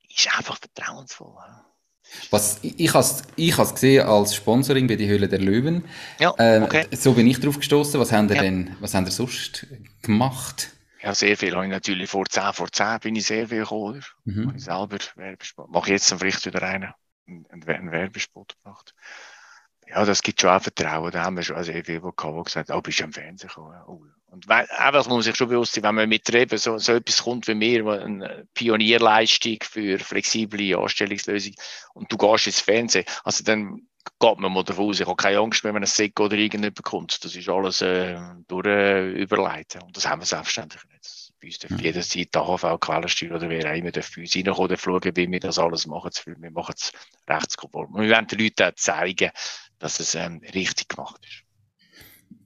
ist 0.09 0.37
einfach 0.37 0.59
vertrauensvoll. 0.59 1.37
Was, 2.29 2.59
ich 2.61 2.93
habe 2.93 3.03
es 3.03 3.73
gesehen 3.73 4.05
als 4.05 4.35
Sponsoring 4.35 4.87
bei 4.87 4.95
die 4.95 5.07
Höhle 5.07 5.27
der 5.27 5.39
Löwen. 5.39 5.85
Ja, 6.19 6.33
ähm, 6.37 6.63
okay. 6.63 6.85
so 6.91 7.13
bin 7.13 7.27
ich 7.27 7.39
drauf 7.39 7.57
gestoßen. 7.57 7.99
Was 7.99 8.11
haben 8.11 8.29
ihr 8.29 8.35
ja. 8.35 8.41
denn, 8.43 8.75
was 8.79 8.93
haben 8.93 9.05
ihr 9.05 9.11
sonst 9.11 9.65
gemacht? 10.01 10.69
Ja, 11.03 11.13
sehr 11.13 11.35
viel 11.35 11.53
habe 11.53 11.65
ich 11.65 11.71
natürlich 11.71 12.09
vor 12.09 12.25
10 12.25 12.53
vor 12.53 12.71
10 12.71 12.99
bin 13.01 13.15
ich 13.17 13.25
sehr 13.25 13.49
viel 13.49 13.59
gekommen. 13.59 14.03
Mhm. 14.23 14.47
Habe 14.47 14.57
ich 14.57 14.63
selber 14.63 14.97
Werbespot. 15.15 15.69
Mache 15.69 15.91
jetzt 15.91 16.09
dann 16.09 16.19
vielleicht 16.19 16.45
wieder 16.45 16.63
einen, 16.63 16.93
einen, 17.27 17.45
einen 17.67 17.91
Werbespot 17.91 18.55
gemacht. 18.63 18.95
Ja, 19.85 20.05
das 20.05 20.21
gibt 20.21 20.39
schon 20.39 20.51
auch 20.51 20.61
Vertrauen. 20.61 21.11
Da 21.11 21.25
haben 21.25 21.35
wir 21.35 21.43
schon 21.43 21.61
sehr 21.65 21.83
viel 21.83 21.99
gehabt, 21.99 22.23
die 22.23 22.43
gesagt 22.43 22.69
haben, 22.69 22.77
oh, 22.77 22.81
bist 22.81 23.01
du 23.01 23.03
am 23.03 23.11
Fernsehen 23.11 23.49
gekommen? 23.49 23.77
Oh. 23.85 24.01
Und 24.27 24.49
einfach 24.49 25.07
muss 25.07 25.25
sich 25.25 25.35
schon 25.35 25.49
bewusst 25.49 25.73
sein, 25.73 25.83
wenn 25.83 25.93
man 25.93 26.07
mit 26.07 26.27
eben 26.33 26.57
so, 26.57 26.77
so 26.77 26.93
etwas 26.93 27.21
kommt 27.21 27.47
wie 27.47 27.53
mir, 27.53 27.85
eine 27.85 28.47
Pionierleistung 28.53 29.57
für 29.61 29.99
flexible 29.99 30.75
Anstellungslösungen, 30.75 31.57
und 31.93 32.11
du 32.11 32.17
gehst 32.17 32.47
ins 32.47 32.61
Fernsehen, 32.61 33.05
also 33.25 33.43
dann 33.43 33.87
geht 34.19 34.39
man 34.39 34.51
mal 34.51 34.63
davon 34.63 34.89
aus, 34.89 34.99
ich 34.99 35.05
habe 35.05 35.15
keine 35.15 35.39
Angst, 35.39 35.63
wenn 35.63 35.73
man 35.73 35.83
ein 35.83 35.87
Sek 35.87 36.19
oder 36.19 36.35
irgendjemand 36.35 36.75
bekommt. 36.75 37.23
Das 37.23 37.35
ist 37.35 37.49
alles 37.49 37.81
äh, 37.81 38.19
durch 38.47 38.65
äh, 38.65 39.11
überleiten. 39.11 39.81
Und 39.81 39.95
das 39.95 40.07
haben 40.07 40.21
wir 40.21 40.25
selbstverständlich 40.25 40.83
nicht. 40.85 41.31
Bei 41.41 41.47
uns 41.47 41.59
darf 41.59 41.71
mhm. 41.71 41.79
jederzeit 41.79 42.35
AHV, 42.35 42.79
Quellensteuer 42.79 43.35
oder 43.35 43.49
wer 43.49 43.71
auch 43.71 43.75
immer 43.75 43.91
darf 43.91 44.15
bei 44.15 44.21
uns 44.21 44.35
reinkommen 44.35 44.71
und 44.71 44.79
schauen, 44.79 45.15
wie 45.15 45.31
wir 45.31 45.39
das 45.39 45.59
alles 45.59 45.87
machen. 45.87 46.11
Wir 46.25 46.51
machen 46.51 46.75
es 46.77 46.91
rechtskonform. 47.27 47.93
Und 47.93 48.01
wir 48.03 48.15
wollen 48.15 48.27
den 48.27 48.39
Leuten 48.39 48.63
auch 48.63 48.75
zeigen, 48.75 49.31
dass 49.79 49.99
es 49.99 50.15
ähm, 50.15 50.41
richtig 50.53 50.87
gemacht 50.87 51.19
ist. 51.25 51.42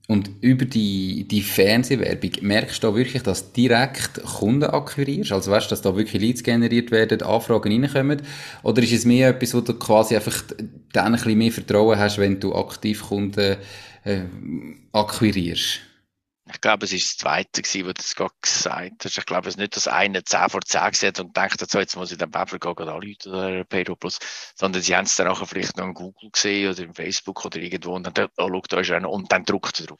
Und 0.09 0.31
über 0.39 0.63
die, 0.63 1.27
die 1.27 1.41
Fernsehwerbung 1.41 2.31
merkst 2.41 2.81
du 2.81 2.95
wirklich, 2.95 3.23
dass 3.23 3.51
direkt 3.51 4.23
Kunden 4.23 4.63
akquirierst? 4.63 5.33
Also 5.33 5.51
weißt 5.51 5.65
du, 5.67 5.69
dass 5.71 5.81
da 5.81 5.97
wirklich 5.97 6.21
Leads 6.21 6.43
generiert 6.43 6.91
werden, 6.91 7.21
Anfragen 7.23 7.83
reinkommen? 7.83 8.21
Oder 8.63 8.83
ist 8.83 8.93
es 8.93 9.03
mehr 9.03 9.29
etwas, 9.29 9.53
wo 9.53 9.59
du 9.59 9.73
quasi 9.73 10.15
einfach 10.15 10.43
dann 10.93 11.07
ein 11.07 11.11
bisschen 11.13 11.37
mehr 11.37 11.51
Vertrauen 11.51 11.99
hast, 11.99 12.19
wenn 12.19 12.39
du 12.39 12.55
aktiv 12.55 13.03
Kunden 13.03 13.57
äh, 14.05 14.21
akquirierst? 14.93 15.86
Ich 16.49 16.61
glaube, 16.61 16.85
es 16.85 16.93
ist 16.93 17.09
das 17.09 17.17
Zweite 17.17 17.61
gewesen, 17.61 17.87
was 17.87 18.09
du 18.09 18.15
gerade 18.15 18.33
gesagt 18.41 19.05
hast. 19.05 19.17
Ich 19.17 19.25
glaube, 19.25 19.49
es 19.49 19.55
ist 19.55 19.59
nicht, 19.59 19.75
dass 19.75 19.87
einer 19.87 20.23
10 20.23 20.49
vor 20.49 20.61
10 20.61 20.91
gesehen 20.91 21.13
und 21.19 21.35
denkt, 21.35 21.69
so, 21.69 21.79
jetzt 21.79 21.95
muss 21.95 22.11
ich 22.11 22.17
den 22.17 22.33
Weber 22.33 22.57
gehen 22.57 22.89
anrufen 22.89 23.15
oder 23.27 23.63
Pedro 23.65 23.95
Plus, 23.95 24.19
sondern 24.55 24.81
sie 24.81 24.95
haben 24.95 25.05
es 25.05 25.15
dann 25.15 25.27
nachher 25.27 25.45
vielleicht 25.45 25.75
noch 25.77 25.85
in 25.85 25.93
Google 25.93 26.29
gesehen 26.31 26.71
oder 26.71 26.83
im 26.83 26.95
Facebook 26.95 27.43
oder 27.45 27.59
irgendwo 27.59 27.95
und 27.95 28.17
dann, 28.17 28.29
oh, 28.37 28.47
schau, 28.49 28.61
da 28.69 28.79
ist 28.79 28.91
einer 28.91 29.09
und 29.09 29.31
dann 29.31 29.43
druckt 29.43 29.79
er 29.81 29.87
drauf. 29.87 29.99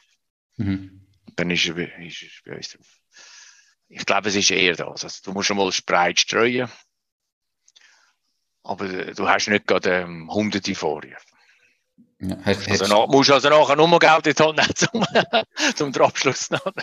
Mhm. 0.55 1.07
Dann 1.36 1.51
ist 1.51 1.67
er, 1.67 1.77
ist 1.77 2.23
er 2.23 2.51
bei 2.51 2.57
uns 2.57 2.69
drauf. 2.69 2.99
Ich 3.89 4.05
glaube, 4.05 4.29
es 4.29 4.36
ist 4.36 4.51
eher 4.51 4.75
das. 4.75 5.03
Also, 5.03 5.21
du 5.23 5.33
musst 5.33 5.47
schon 5.47 5.57
mal 5.57 5.71
breit 5.86 6.19
streuen, 6.19 6.69
aber 8.63 8.88
du 8.88 9.29
hast 9.29 9.47
nicht 9.47 9.67
gerade 9.67 10.01
ähm, 10.01 10.29
hunderte 10.31 10.75
Vorrufe. 10.75 11.15
Ja, 12.19 12.36
hast, 12.43 12.67
also 12.67 12.88
noch, 12.88 13.08
musst 13.08 13.30
also 13.30 13.47
nachher 13.47 13.75
nur 13.75 13.99
Geld 13.99 14.25
in 14.25 14.34
die 14.34 14.43
Hand 14.43 14.58
nehmen, 14.58 15.45
zum, 15.75 15.91
den 15.91 16.01
Abschluss 16.01 16.49
noch. 16.49 16.73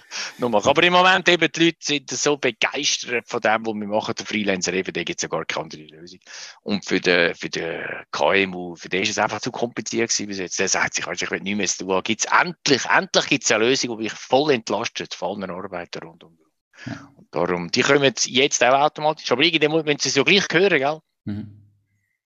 Aber 0.40 0.82
im 0.84 0.92
Moment 0.92 1.28
eben, 1.28 1.50
die 1.50 1.64
Leute 1.64 1.78
sind 1.80 2.08
so 2.08 2.36
begeistert 2.36 3.26
von 3.26 3.40
dem, 3.40 3.66
was 3.66 3.74
wir 3.74 3.86
machen, 3.88 4.14
der 4.16 4.26
Freelancer 4.26 4.72
eben, 4.74 4.92
da 4.92 5.02
gibt 5.02 5.18
es 5.18 5.22
ja 5.22 5.28
gar 5.28 5.44
keine 5.44 5.64
andere 5.64 5.82
Lösung. 5.82 6.20
Und 6.62 6.84
für 6.84 7.00
den, 7.00 7.34
für 7.34 7.50
den 7.50 7.82
KMU, 8.12 8.76
für 8.76 8.88
den 8.88 9.02
ist 9.02 9.10
es 9.10 9.18
einfach 9.18 9.40
zu 9.40 9.50
kompliziert 9.50 10.10
gewesen 10.10 10.28
bis 10.28 10.38
jetzt. 10.38 10.60
Der 10.60 10.68
sagt 10.68 10.94
sich, 10.94 11.04
ich 11.04 11.30
will 11.30 11.40
nicht 11.40 11.56
mehr 11.56 11.66
tun. 11.66 12.00
Gibt's 12.04 12.26
endlich, 12.26 12.84
endlich 12.84 13.26
gibt 13.26 13.44
es 13.44 13.50
eine 13.50 13.64
Lösung, 13.64 13.96
die 13.98 14.04
mich 14.04 14.12
voll 14.12 14.52
entlastet, 14.52 15.14
von 15.14 15.42
allen 15.42 15.50
Arbeitern 15.50 16.08
rund 16.08 16.22
um. 16.22 16.38
Ja. 16.86 17.10
Und 17.16 17.26
darum, 17.32 17.72
die 17.72 17.82
kommen 17.82 18.14
jetzt 18.24 18.62
auch 18.62 18.80
automatisch, 18.80 19.32
aber 19.32 19.42
irgendwie, 19.42 19.84
wenn 19.84 19.98
sie 19.98 20.10
es 20.10 20.14
ja 20.14 20.22
gleich 20.22 20.46
hören, 20.52 20.78
gell? 20.78 21.00
Mhm 21.24 21.63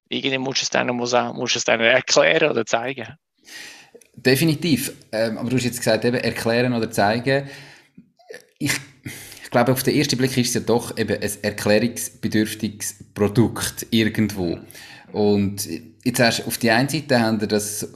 irgendwie 0.09 0.38
musst 0.38 0.61
du 0.61 0.64
es 0.64 0.71
denen, 0.71 0.97
musst, 0.97 1.16
musst 1.35 1.57
es 1.57 1.64
denen 1.64 1.83
erklären 1.83 2.51
oder 2.51 2.64
zeigen. 2.64 3.07
Definitiv. 4.14 4.92
Ähm, 5.12 5.38
aber 5.38 5.51
du 5.51 5.57
hast 5.57 5.64
jetzt 5.64 5.79
gesagt, 5.79 6.05
eben 6.05 6.16
erklären 6.16 6.73
oder 6.73 6.90
zeigen. 6.90 7.49
Ich, 8.59 8.73
ich 9.05 9.51
glaube, 9.51 9.73
auf 9.73 9.83
den 9.83 9.94
ersten 9.94 10.16
Blick 10.16 10.37
ist 10.37 10.49
es 10.49 10.55
ja 10.55 10.61
doch 10.61 10.97
eben 10.99 11.23
ein 11.23 11.31
erklärungsbedürftiges 11.42 13.05
Produkt 13.14 13.87
irgendwo. 13.90 14.59
Und 15.12 15.68
jetzt 16.05 16.21
hast 16.21 16.47
auf 16.47 16.59
die 16.59 16.71
einen 16.71 16.88
Seite 16.88 17.21
haben 17.21 17.40
wir 17.40 17.49
das 17.49 17.88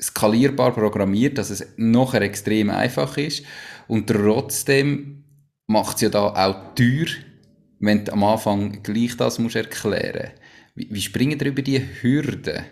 skalierbar 0.00 0.72
programmiert, 0.72 1.38
dass 1.38 1.50
es 1.50 1.66
nachher 1.76 2.22
extrem 2.22 2.70
einfach 2.70 3.16
ist. 3.16 3.44
Und 3.86 4.06
trotzdem 4.06 5.24
macht 5.66 5.96
es 5.96 6.02
ja 6.02 6.08
da 6.08 6.28
auch 6.28 6.74
teuer, 6.74 7.06
wenn 7.80 8.04
du 8.04 8.12
am 8.12 8.24
Anfang 8.24 8.82
gleich 8.82 9.16
das 9.16 9.38
musst 9.38 9.56
erklären. 9.56 10.30
Wie, 10.78 10.86
wie 10.90 11.00
springen 11.00 11.40
ihr 11.40 11.46
über 11.46 11.60
die 11.60 11.82
Hürden? 12.02 12.64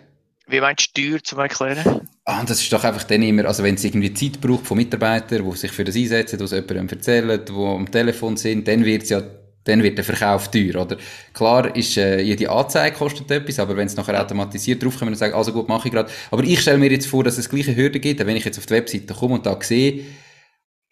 Wie 0.47 0.61
meinst 0.61 0.97
du 0.97 1.01
Steuer 1.01 1.19
zum 1.21 1.39
Erklären? 1.39 2.07
Ah, 2.23 2.45
das 2.45 2.61
ist 2.61 2.71
doch 2.71 2.85
einfach 2.85 3.03
dann 3.03 3.21
immer, 3.21 3.43
also 3.43 3.63
wenn 3.63 3.75
es 3.75 3.83
irgendwie 3.83 4.13
Zeit 4.13 4.39
braucht 4.39 4.65
von 4.65 4.77
Mitarbeitern, 4.77 5.43
die 5.43 5.57
sich 5.57 5.71
für 5.73 5.83
das 5.83 5.97
einsetzen, 5.97 6.37
die 6.37 6.45
es 6.45 6.51
jemandem 6.51 6.87
erzählen, 6.87 7.41
die 7.45 7.51
am 7.51 7.91
Telefon 7.91 8.37
sind, 8.37 8.65
dann 8.65 8.85
wird 8.85 9.09
ja 9.09 9.21
dann 9.65 9.83
wird 9.83 9.97
der 9.97 10.05
Verkauf 10.05 10.49
teuer, 10.49 10.81
oder? 10.81 10.95
Klar 11.33 11.75
ist, 11.75 11.97
äh, 11.97 12.21
jede 12.21 12.49
Anzeige 12.49 12.95
kostet 12.95 13.29
etwas, 13.29 13.59
aber 13.59 13.75
wenn 13.75 13.87
es 13.87 13.97
nachher 13.97 14.21
automatisiert 14.21 14.81
draufkommt 14.81 15.11
und 15.11 15.17
sagt, 15.17 15.35
also 15.35 15.51
gut, 15.51 15.67
mache 15.67 15.89
ich 15.89 15.93
gerade. 15.93 16.09
Aber 16.31 16.41
ich 16.45 16.61
stelle 16.61 16.77
mir 16.77 16.89
jetzt 16.89 17.07
vor, 17.07 17.25
dass 17.25 17.37
es 17.37 17.49
gleiche 17.49 17.75
Hürden 17.75 17.99
gibt, 17.99 18.25
wenn 18.25 18.37
ich 18.37 18.45
jetzt 18.45 18.57
auf 18.57 18.65
die 18.65 18.75
Webseite 18.75 19.13
komme 19.13 19.33
und 19.33 19.45
da 19.45 19.61
sehe, 19.61 20.05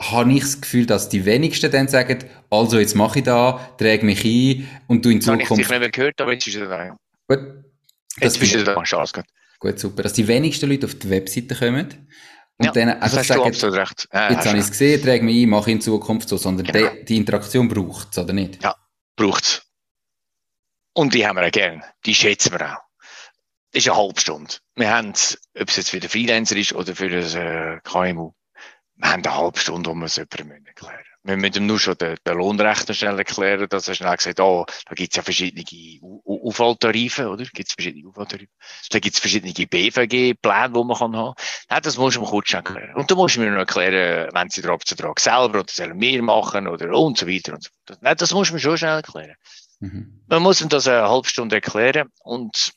habe 0.01 0.33
ich 0.33 0.41
das 0.41 0.59
Gefühl, 0.59 0.85
dass 0.85 1.07
die 1.07 1.23
wenigsten 1.23 1.71
dann 1.71 1.87
sagen, 1.87 2.25
also 2.49 2.77
jetzt 2.77 2.95
mache 2.95 3.19
ich 3.19 3.23
da, 3.23 3.73
träge 3.77 4.05
mich 4.05 4.25
ein 4.25 4.67
und 4.87 5.05
du 5.05 5.09
in 5.09 5.21
Zukunft... 5.21 5.49
Habe 5.51 5.61
ich 5.61 5.69
nicht 5.69 5.79
mehr 5.79 5.89
gehört, 5.89 6.19
aber 6.19 6.33
jetzt 6.33 6.45
ist 6.45 6.55
er 6.55 6.67
da. 6.67 6.97
Gut. 7.27 7.65
Jetzt 8.19 8.41
ist 8.41 8.55
er 8.55 8.63
da, 8.63 8.81
Chance 8.83 9.23
gut. 9.59 9.79
Super. 9.79 10.03
Dass 10.03 10.13
die 10.13 10.27
wenigsten 10.27 10.69
Leute 10.69 10.85
auf 10.85 10.95
die 10.95 11.09
Webseite 11.09 11.55
kommen 11.55 12.07
und 12.57 12.65
ja, 12.65 12.71
dann 12.71 12.89
einfach 12.89 13.23
sagen, 13.23 13.43
jetzt 13.45 13.63
habe 13.63 14.57
ich 14.57 14.63
es 14.63 14.71
gesehen, 14.71 15.01
träge 15.01 15.25
mich 15.25 15.43
ein, 15.43 15.49
mache 15.49 15.71
in 15.71 15.81
Zukunft 15.81 16.29
so, 16.29 16.37
sondern 16.37 16.65
genau. 16.65 16.89
die, 16.93 17.05
die, 17.05 17.17
Interaktion 17.17 17.67
braucht 17.67 18.09
es, 18.11 18.17
oder 18.17 18.31
nicht? 18.31 18.63
Ja, 18.63 18.75
braucht 19.15 19.43
es. 19.43 19.61
Und 20.93 21.13
die 21.13 21.27
haben 21.27 21.35
wir 21.35 21.45
auch 21.45 21.51
gern. 21.51 21.83
Die 22.05 22.15
schätzen 22.15 22.53
wir 22.53 22.61
auch. 22.61 22.81
Das 23.71 23.83
ist 23.83 23.89
eine 23.89 23.97
halbe 23.97 24.21
Stunde. 24.21 24.53
Wir 24.75 24.89
haben, 24.89 25.09
ob 25.09 25.69
es 25.69 25.75
jetzt 25.75 25.89
für 25.89 25.99
den 25.99 26.09
Freelancer 26.09 26.55
ist 26.55 26.71
oder 26.71 26.95
für 26.95 27.09
das 27.09 27.35
äh, 27.35 27.79
KMU, 27.83 28.31
wir 28.95 29.11
haben 29.11 29.25
eine 29.25 29.35
halbe 29.35 29.59
Stunde, 29.59 29.89
um 29.89 30.03
es 30.03 30.15
jemandem 30.15 30.65
erklären 30.65 31.03
wir 31.25 31.37
müssen 31.37 31.63
ihm 31.63 31.65
nur 31.65 31.79
schon 31.79 31.97
den, 31.97 32.17
den 32.25 32.37
Lohnrechner 32.37 32.93
schnell 32.93 33.17
erklären, 33.17 33.67
dass 33.67 33.87
er 33.87 33.95
schnell 33.95 34.15
gesagt 34.15 34.39
oh, 34.39 34.65
da 34.87 34.93
gibt 34.93 35.11
es 35.11 35.17
ja 35.17 35.23
verschiedene 35.23 35.63
Aufwaldtarife, 36.23 37.27
oder? 37.27 37.43
Gibt 37.45 37.67
es 37.67 37.73
verschiedene 37.73 38.07
Aufwaldtarife? 38.07 38.51
Da 38.91 38.99
gibt 38.99 39.15
es 39.15 39.19
verschiedene 39.19 39.51
BVG-Pläne, 39.53 40.73
die 40.73 40.83
man 40.83 40.97
kann 40.97 41.15
haben 41.15 41.33
kann. 41.67 41.81
Das 41.81 41.97
musst 41.97 42.17
du 42.17 42.21
ihm 42.21 42.27
kurz 42.27 42.53
erklären. 42.53 42.95
Und 42.95 43.09
dann 43.09 43.17
musst 43.17 43.37
du 43.37 43.39
mir 43.39 43.49
noch 43.49 43.57
erklären, 43.57 44.29
wenn 44.33 44.49
sie 44.49 44.61
den 44.61 44.69
Abzutrag 44.69 45.19
selber 45.19 45.61
oder 45.61 45.65
sollen 45.71 45.99
wir 45.99 46.21
machen 46.21 46.67
oder 46.67 46.95
und 46.95 47.17
so 47.17 47.27
weiter 47.27 47.53
und 47.53 47.63
so 47.63 47.69
fort. 47.87 47.99
Nein, 48.01 48.15
das 48.17 48.31
musst 48.31 48.51
du 48.51 48.53
mir 48.53 48.59
schon 48.59 48.77
schnell 48.77 48.97
erklären. 48.97 49.35
Mhm. 49.79 50.21
Man 50.27 50.43
muss 50.43 50.61
ihm 50.61 50.69
das 50.69 50.87
eine 50.87 51.09
halbe 51.09 51.27
Stunde 51.27 51.55
erklären 51.55 52.09
und 52.23 52.71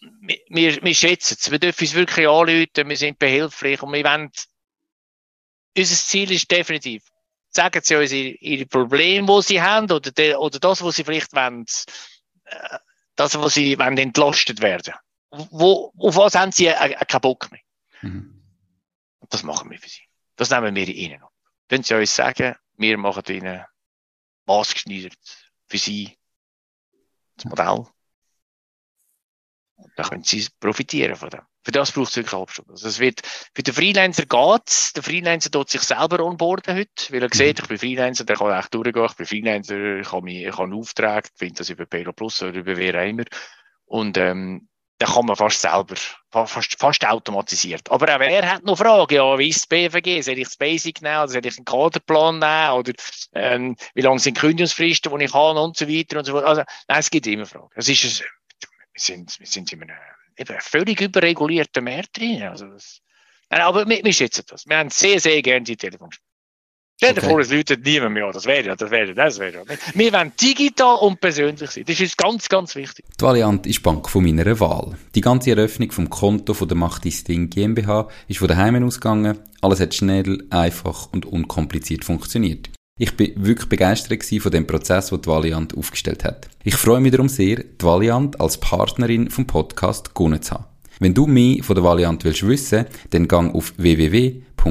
wir, 0.48 0.82
wir 0.82 0.94
schätzen 0.94 1.36
es. 1.38 1.50
Wir 1.50 1.58
dürfen 1.58 1.84
uns 1.84 1.94
wirklich 1.94 2.26
anrufen, 2.26 2.88
wir 2.88 2.96
sind 2.96 3.18
behilflich 3.18 3.82
und 3.82 3.92
wir 3.92 4.04
wollen, 4.04 4.30
unser 5.76 5.94
Ziel 5.94 6.32
ist 6.32 6.50
definitiv, 6.50 7.02
sagen 7.50 7.80
Sie 7.82 7.96
uns 7.96 8.12
Ihre 8.12 8.66
Probleme, 8.66 9.26
die 9.26 9.42
Sie 9.42 9.62
haben, 9.62 9.90
oder, 9.90 10.10
de, 10.10 10.34
oder 10.34 10.58
das, 10.58 10.82
was 10.82 10.96
Sie 10.96 11.04
vielleicht 11.04 11.34
wollen, 11.34 11.64
äh, 12.44 12.78
das, 13.16 13.38
was 13.38 13.54
Sie 13.54 13.78
wollen, 13.78 13.98
entlastet 13.98 14.60
werden. 14.60 14.94
Wo, 15.30 15.92
auf 15.98 16.16
was 16.16 16.34
haben 16.34 16.52
Sie 16.52 16.66
äh, 16.66 16.72
äh, 16.72 17.04
keinen 17.04 17.20
Bock 17.20 17.50
mehr? 17.50 17.60
Mhm. 18.02 18.42
Das 19.28 19.42
machen 19.42 19.70
wir 19.70 19.78
für 19.78 19.88
Sie. 19.88 20.02
Das 20.36 20.50
nehmen 20.50 20.74
wir 20.74 20.88
Ihnen 20.88 21.22
ab. 21.22 21.32
Können 21.68 21.82
Sie 21.82 21.94
uns 21.94 22.14
sagen, 22.14 22.54
wir 22.76 22.96
machen 22.96 23.24
Ihnen 23.28 23.64
maßgeschneidert 24.46 25.16
für 25.66 25.78
Sie 25.78 26.16
das 27.36 27.44
Modell. 27.44 27.86
Dann 29.96 30.06
können 30.06 30.24
Sie 30.24 30.46
profitieren 30.60 31.16
von 31.16 31.30
dem. 31.30 31.40
Für 31.62 31.72
das 31.72 31.92
braucht 31.92 32.10
es 32.10 32.16
wirklich 32.16 32.34
Abstand. 32.34 32.70
Also 32.70 32.88
es 32.88 32.98
wird, 32.98 33.20
für 33.54 33.62
den 33.62 33.74
Freelancer 33.74 34.26
geht's. 34.26 34.92
Der 34.94 35.02
Freelancer 35.02 35.50
tut 35.50 35.68
sich 35.70 35.82
selber 35.82 36.24
onboarden 36.24 36.76
heute, 36.76 37.12
weil 37.12 37.22
er 37.22 37.28
sieht, 37.32 37.58
mhm. 37.58 37.62
ich 37.64 37.68
bin 37.68 37.78
Freelancer, 37.78 38.24
der 38.24 38.36
kann 38.36 38.58
echt 38.58 38.74
durchgehen. 38.74 39.04
Ich 39.04 39.16
bin 39.16 39.26
Freelancer, 39.26 39.98
ich 39.98 40.08
kann, 40.08 40.24
mich, 40.24 40.44
ich 40.44 40.56
kann 40.56 40.72
Aufträge, 40.72 41.28
ich 41.32 41.38
finde 41.38 41.54
das 41.54 41.70
über 41.70 41.84
Payroll 41.84 42.14
Plus 42.14 42.42
oder 42.42 42.58
über 42.58 42.76
wer 42.76 43.04
immer. 43.04 43.24
Und, 43.84 44.16
ähm, 44.18 44.68
da 44.98 45.06
kann 45.06 45.26
man 45.26 45.36
fast 45.36 45.60
selber, 45.60 45.94
fast, 46.32 46.76
fast 46.78 47.06
automatisiert. 47.06 47.88
Aber 47.90 48.14
auch 48.14 48.20
er 48.20 48.50
hat 48.50 48.64
noch 48.64 48.78
Fragen, 48.78 49.14
ja, 49.14 49.38
wie 49.38 49.48
ist 49.48 49.60
das 49.60 49.66
BVG? 49.68 50.22
Soll 50.22 50.38
ich 50.38 50.48
das 50.48 50.56
Basic 50.56 51.00
nehmen 51.02 51.18
oder 51.18 51.28
soll 51.28 51.46
ich 51.46 51.56
einen 51.56 51.64
Kaderplan 51.64 52.40
nehmen? 52.40 52.72
Oder 52.72 52.92
ähm, 53.32 53.76
wie 53.94 54.00
lange 54.00 54.18
sind 54.18 54.36
Kündigungsfristen, 54.36 55.16
die 55.16 55.24
ich 55.24 55.32
habe 55.32 55.60
und 55.60 55.76
so 55.76 55.88
weiter 55.88 56.18
und 56.18 56.24
so 56.24 56.32
fort. 56.32 56.44
Also, 56.44 56.62
nein, 56.88 56.98
es 56.98 57.10
gibt 57.10 57.28
immer 57.28 57.46
Fragen. 57.46 57.68
Es 57.76 57.88
ist, 57.88 58.02
wir 58.20 58.26
sind, 58.98 59.38
wir 59.38 59.46
sind 59.46 59.72
in 59.72 59.82
einem 59.82 59.96
eben 60.36 60.56
völlig 60.60 61.00
überregulierten 61.00 61.84
Markt 61.84 62.18
drin. 62.18 62.42
Also 62.42 62.66
das, 62.66 63.00
nein, 63.50 63.62
aber 63.62 63.88
wir, 63.88 64.02
wir 64.04 64.12
schätzen 64.12 64.44
das. 64.48 64.66
Wir 64.66 64.76
haben 64.78 64.90
sehr, 64.90 65.20
sehr 65.20 65.40
gerne 65.42 65.64
die 65.64 65.76
Telefonsprache. 65.76 66.28
Stell 67.00 67.14
dir 67.14 67.22
okay. 67.22 67.30
vor, 67.30 67.40
es 67.40 67.52
läutet 67.52 67.84
niemand 67.84 68.14
mehr 68.14 68.26
an. 68.26 68.32
Das 68.32 68.44
wäre 68.44 68.66
ja, 68.66 68.74
das 68.74 68.90
wäre 68.90 69.14
das 69.14 69.38
wäre 69.38 69.58
ja. 69.58 69.76
Wir 69.94 70.12
wollen 70.12 70.32
digital 70.40 70.96
und 70.96 71.20
persönlich 71.20 71.70
sein. 71.70 71.84
Das 71.86 72.00
ist 72.00 72.18
ganz, 72.18 72.48
ganz 72.48 72.74
wichtig. 72.74 73.04
Die 73.20 73.22
Valiant 73.22 73.68
ist 73.68 73.84
Bank 73.84 74.08
von 74.08 74.24
meiner 74.24 74.58
Wahl. 74.58 74.98
Die 75.14 75.20
ganze 75.20 75.52
Eröffnung 75.52 75.92
vom 75.92 76.10
Konto 76.10 76.54
von 76.54 76.66
der 76.66 76.76
Macht 76.76 77.04
Ding 77.28 77.50
GmbH 77.50 78.08
ist 78.26 78.40
von 78.40 78.48
daheim 78.48 78.84
ausgegangen. 78.84 79.38
Alles 79.60 79.78
hat 79.78 79.94
schnell, 79.94 80.44
einfach 80.50 81.12
und 81.12 81.24
unkompliziert 81.24 82.04
funktioniert. 82.04 82.68
Ich 83.00 83.16
bin 83.16 83.32
wirklich 83.36 83.68
begeistert 83.68 84.24
von 84.24 84.50
dem 84.50 84.66
Prozess, 84.66 85.10
den 85.10 85.22
die 85.22 85.28
Valiant 85.28 85.76
aufgestellt 85.76 86.24
hat. 86.24 86.48
Ich 86.64 86.74
freue 86.74 87.00
mich 87.00 87.12
darum 87.12 87.28
sehr, 87.28 87.58
die 87.58 87.84
Valiant 87.84 88.40
als 88.40 88.58
Partnerin 88.58 89.30
vom 89.30 89.46
Podcast 89.46 90.16
gewonnen 90.16 90.42
zu 90.42 90.54
haben. 90.54 90.64
Wenn 90.98 91.14
du 91.14 91.28
mehr 91.28 91.62
von 91.62 91.76
der 91.76 91.84
Valiant 91.84 92.24
willst 92.24 92.44
wissen, 92.44 92.86
dann 93.10 93.28
gang 93.28 93.54
auf 93.54 93.72
www.valiant.ch. 93.76 94.64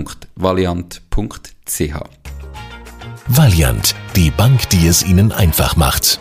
Valiant, 3.29 3.95
die 4.17 4.31
Bank, 4.31 4.69
die 4.71 4.87
es 4.87 5.05
Ihnen 5.05 5.31
einfach 5.31 5.77
macht. 5.77 6.19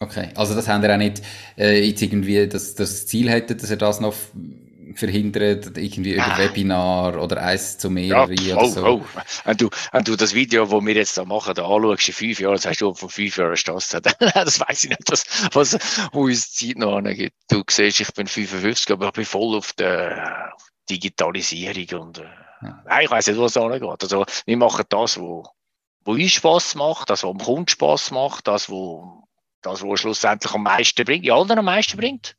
Okay, 0.00 0.30
also 0.34 0.56
das 0.56 0.66
haben 0.66 0.82
wir 0.82 0.92
auch 0.92 0.98
nicht 0.98 1.22
äh, 1.56 1.86
jetzt 1.86 2.02
irgendwie 2.02 2.48
das, 2.48 2.74
das 2.74 3.06
Ziel 3.06 3.30
hätte, 3.30 3.54
dass 3.54 3.70
er 3.70 3.76
das 3.76 4.00
noch 4.00 4.14
verhindert, 4.96 5.76
irgendwie 5.76 6.14
über 6.14 6.34
ah. 6.34 6.38
Webinar 6.38 7.20
oder 7.20 7.42
eins 7.42 7.78
zu 7.78 7.90
mehrere 7.90 8.34
ja, 8.34 8.56
oh, 8.56 8.66
so. 8.66 8.86
Oh. 8.86 9.04
Wenn, 9.44 9.56
du, 9.56 9.70
wenn 9.92 10.04
du 10.04 10.16
das 10.16 10.34
Video, 10.34 10.66
das 10.66 10.84
wir 10.84 10.94
jetzt 10.94 11.16
da 11.16 11.24
machen, 11.24 11.54
da 11.54 11.66
anschaust 11.66 12.08
in 12.08 12.14
fünf 12.14 12.40
Jahren, 12.40 12.54
das 12.54 12.66
hast 12.66 12.80
du 12.80 12.94
vor 12.94 13.08
fünf 13.08 13.36
Jahren 13.36 13.56
Strasse. 13.56 14.00
das 14.34 14.60
weiß 14.60 14.84
ich 14.84 14.90
nicht, 14.90 15.10
was, 15.10 15.24
was 15.52 15.78
wo 16.12 16.24
uns 16.24 16.52
Zeit 16.52 16.76
noch 16.76 16.96
angeht. 16.96 17.32
Du 17.48 17.62
siehst, 17.68 18.00
ich 18.00 18.12
bin 18.12 18.26
55, 18.26 18.90
aber 18.92 19.06
ich 19.06 19.12
bin 19.12 19.24
voll 19.24 19.56
auf 19.56 19.72
der 19.72 20.52
Digitalisierung 20.88 22.02
und 22.02 22.18
äh, 22.18 22.26
ja. 22.62 23.00
ich 23.00 23.10
weiß 23.10 23.26
nicht, 23.26 23.38
was 23.38 23.54
da 23.54 23.66
angeht. 23.66 24.02
Also, 24.02 24.24
wir 24.46 24.56
machen 24.56 24.84
das, 24.88 25.18
wo, 25.18 25.46
wo 26.04 26.12
uns 26.12 26.32
Spass 26.32 26.74
macht, 26.74 27.10
das, 27.10 27.24
was 27.24 27.30
dem 27.30 27.38
Kunden 27.38 27.68
Spass 27.68 28.10
macht, 28.10 28.46
das, 28.48 28.68
wo, 28.68 29.24
das, 29.62 29.82
was 29.82 30.00
schlussendlich 30.00 30.52
am 30.52 30.62
meisten 30.62 31.04
bringt, 31.04 31.24
ja, 31.24 31.34
allen 31.34 31.50
am 31.50 31.64
meisten 31.64 31.96
bringt. 31.96 32.36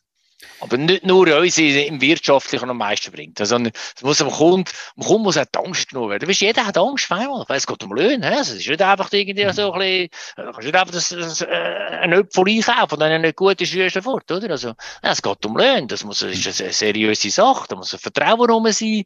Aber 0.59 0.77
nicht 0.77 1.05
nur 1.05 1.33
uns 1.37 1.57
im 1.57 2.01
Wirtschaftlichen 2.01 2.69
am 2.69 2.77
meisten 2.77 3.11
bringt, 3.11 3.37
sondern 3.39 3.71
es 3.95 4.03
muss 4.03 4.21
am 4.21 4.29
Kunden, 4.29 4.69
am 4.97 5.03
Kunden 5.03 5.23
muss 5.23 5.37
auch 5.37 5.45
die 5.45 5.59
Angst 5.59 5.89
genommen 5.89 6.11
werden. 6.11 6.27
Weißt, 6.27 6.41
jeder 6.41 6.65
hat 6.65 6.77
Angst, 6.77 7.11
einmal, 7.11 7.45
weil 7.47 7.57
es 7.57 7.67
geht 7.67 7.83
um 7.83 7.93
Löhne. 7.93 8.39
Es 8.39 8.49
ist 8.49 8.67
nicht 8.67 8.81
einfach 8.81 9.11
irgendwie 9.11 9.51
so 9.53 9.71
ein 9.71 9.79
bisschen, 9.79 10.09
du 10.35 10.51
kannst 10.51 10.65
nicht 10.65 10.75
einfach 10.75 10.93
das, 10.93 11.09
das, 11.09 11.41
äh, 11.41 11.45
ein 11.47 12.13
Öpfel 12.13 12.47
einkaufen 12.47 12.93
und 12.95 12.99
dann 12.99 13.11
eine 13.11 13.33
gute 13.33 13.65
Schuhe 13.65 13.89
sofort, 13.89 14.29
oder? 14.31 14.49
Also, 14.51 14.69
ja, 15.03 15.11
es 15.11 15.21
geht 15.21 15.45
um 15.45 15.57
Löhne. 15.57 15.87
Das 15.87 16.03
muss, 16.03 16.19
das 16.19 16.31
ist 16.35 16.61
eine 16.61 16.73
seriöse 16.73 17.29
Sache. 17.29 17.67
Da 17.69 17.75
muss 17.75 17.93
ein 17.93 17.99
Vertrauen 17.99 18.49
rum 18.49 18.69
sein. 18.71 19.05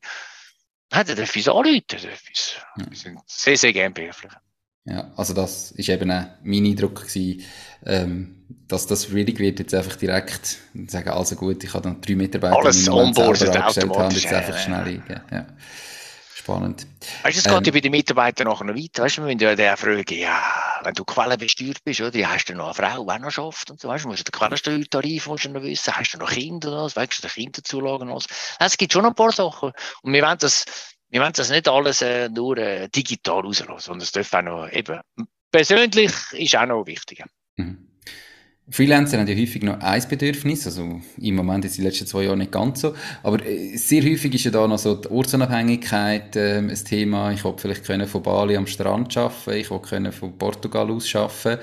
Ja, 0.91 1.03
da 1.03 1.13
darf 1.13 1.35
ich 1.35 1.43
es 1.43 1.47
anrufen. 1.47 1.83
Wir 1.89 2.97
sind 2.97 3.19
sehr, 3.27 3.57
sehr 3.57 3.73
gerne 3.73 3.93
behilflich. 3.93 4.31
Ja, 4.89 5.11
also 5.15 5.33
das 5.33 5.71
ist 5.71 5.89
eben 5.89 6.09
auch 6.11 6.25
mein 6.43 6.65
Eindruck 6.65 7.07
gewesen, 7.07 7.43
ähm, 7.85 8.35
dass 8.67 8.87
das 8.87 9.05
schwierig 9.05 9.39
wird, 9.39 9.59
jetzt 9.59 9.73
einfach 9.73 9.95
direkt 9.95 10.57
sagen, 10.87 11.09
also 11.09 11.35
gut, 11.35 11.63
ich 11.63 11.73
habe 11.73 11.83
dann 11.83 12.01
drei 12.01 12.15
Mitarbeiter, 12.15 12.57
Alles 12.57 12.89
onboardet 12.89 13.49
automatisch. 13.49 13.97
Haben, 13.97 14.11
jetzt 14.15 14.33
einfach 14.33 14.57
schnell 14.57 14.79
eingeben. 14.79 15.21
Ja. 15.31 15.45
Spannend. 16.33 16.87
Weißt 17.21 17.35
du, 17.35 17.49
es 17.49 17.55
geht 17.55 17.67
ja 17.67 17.73
bei 17.73 17.79
den 17.81 17.91
Mitarbeitern 17.91 18.47
nachher 18.47 18.63
noch 18.63 18.75
weiter. 18.75 19.03
Weißt 19.03 19.17
du, 19.17 19.25
wenn 19.25 19.37
du 19.37 19.53
ja 19.53 19.75
fragen, 19.75 20.03
ja, 20.17 20.41
wenn 20.83 20.93
du 20.95 21.03
quellenbesteuert 21.03 21.83
bist, 21.83 22.01
oder, 22.01 22.31
hast 22.31 22.45
du 22.45 22.55
noch 22.55 22.65
eine 22.65 22.73
Frau, 22.73 23.05
die 23.05 23.21
noch 23.21 23.29
schafft 23.29 23.69
und 23.69 23.79
so, 23.79 23.89
weißt 23.89 24.05
du, 24.05 24.09
musst 24.09 24.27
du 24.27 24.31
den 24.31 24.39
Quellensteuertarif 24.39 25.27
musst 25.27 25.45
du 25.45 25.49
noch 25.49 25.61
wissen, 25.61 25.95
hast 25.95 26.13
du 26.13 26.17
noch 26.17 26.31
Kinder 26.31 26.69
oder 26.69 26.83
was, 26.85 26.95
weißt 26.95 27.23
du, 27.23 27.27
die 27.27 27.33
Kinderzulagen 27.33 28.09
und 28.09 28.15
was. 28.15 28.27
Es 28.59 28.77
gibt 28.77 28.93
schon 28.93 29.05
ein 29.05 29.13
paar 29.13 29.31
Sachen. 29.31 29.73
Und 30.01 30.13
wir 30.13 30.23
wollen 30.23 30.37
das, 30.39 30.65
wir 31.09 31.21
wollen 31.21 31.33
das 31.35 31.49
nicht 31.49 31.67
alles 31.67 32.01
äh, 32.01 32.29
nur 32.29 32.57
äh, 32.57 32.87
digital 32.89 33.41
rauslassen, 33.41 33.79
sondern 33.79 34.03
es 34.03 34.11
darf 34.11 34.33
auch 34.33 34.41
noch 34.41 34.71
eben, 34.71 34.99
persönlich 35.51 36.11
ist 36.33 36.55
auch 36.55 36.65
noch 36.65 36.85
wichtiger. 36.85 37.25
Mhm. 37.57 37.89
Freelancer 38.71 39.17
haben 39.17 39.27
ja 39.27 39.35
häufig 39.35 39.63
noch 39.63 39.79
ein 39.79 40.03
Bedürfnis, 40.07 40.67
also 40.67 41.01
im 41.17 41.35
Moment 41.35 41.65
ist 41.65 41.77
die 41.77 41.81
letzten 41.81 42.05
zwei 42.05 42.23
Jahre 42.23 42.37
nicht 42.37 42.51
ganz 42.51 42.81
so, 42.81 42.93
aber 43.23 43.43
äh, 43.43 43.75
sehr 43.75 44.03
häufig 44.03 44.35
ist 44.35 44.45
ja 44.45 44.51
da 44.51 44.67
noch 44.67 44.77
so 44.77 44.93
die 44.93 45.09
Ortsunabhängigkeit 45.09 46.35
äh, 46.35 46.57
ein 46.59 46.75
Thema. 46.75 47.31
Ich 47.31 47.43
wollte 47.43 47.63
vielleicht 47.63 47.85
können 47.85 48.07
von 48.07 48.21
Bali 48.21 48.55
am 48.55 48.67
Strand 48.67 49.17
arbeiten, 49.17 49.59
ich 49.59 49.71
wollte 49.71 49.89
können 49.89 50.11
von 50.11 50.37
Portugal 50.37 50.91
aus 50.91 51.13
arbeiten. 51.15 51.61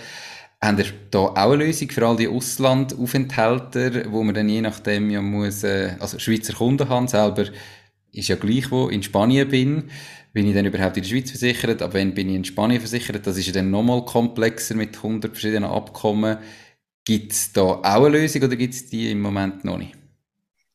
Haben 0.61 0.79
ihr 0.79 0.87
da 1.11 1.19
auch 1.19 1.37
eine 1.37 1.67
Lösung 1.67 1.91
für 1.91 2.09
all 2.09 2.17
die 2.17 2.29
Auslandaufenthalter, 2.29 4.11
wo 4.11 4.25
man 4.25 4.35
dann 4.35 4.49
je 4.49 4.63
nachdem 4.63 5.11
ja 5.11 5.23
muss, 5.23 5.63
äh, 5.63 5.95
also 6.01 6.19
Schweizer 6.19 6.55
Kunden 6.55 6.89
haben, 6.89 7.07
selber 7.07 7.45
ist 8.13 8.29
ja 8.29 8.37
gleich, 8.37 8.71
wo 8.71 8.89
in 8.89 9.03
Spanien 9.03 9.49
bin, 9.49 9.91
bin 10.33 10.47
ich 10.47 10.55
dann 10.55 10.67
überhaupt 10.67 10.97
in 10.97 11.03
der 11.03 11.09
Schweiz 11.09 11.31
versichert, 11.31 11.83
aber 11.83 11.95
wenn 11.95 12.15
bin 12.15 12.29
ich 12.29 12.37
in 12.37 12.45
Spanien 12.45 12.81
versichert, 12.81 13.27
das 13.27 13.37
ist 13.37 13.47
ja 13.47 13.53
dann 13.53 13.71
nochmal 13.71 14.05
komplexer 14.05 14.75
mit 14.75 14.97
100 14.97 15.33
verschiedenen 15.33 15.65
Abkommen. 15.65 16.39
Gibt 17.05 17.33
es 17.33 17.53
da 17.53 17.63
auch 17.63 17.83
eine 17.85 18.09
Lösung 18.09 18.43
oder 18.43 18.57
gibt 18.57 18.75
es 18.75 18.87
die 18.89 19.11
im 19.11 19.21
Moment 19.21 19.65
noch 19.65 19.79
nicht? 19.79 19.97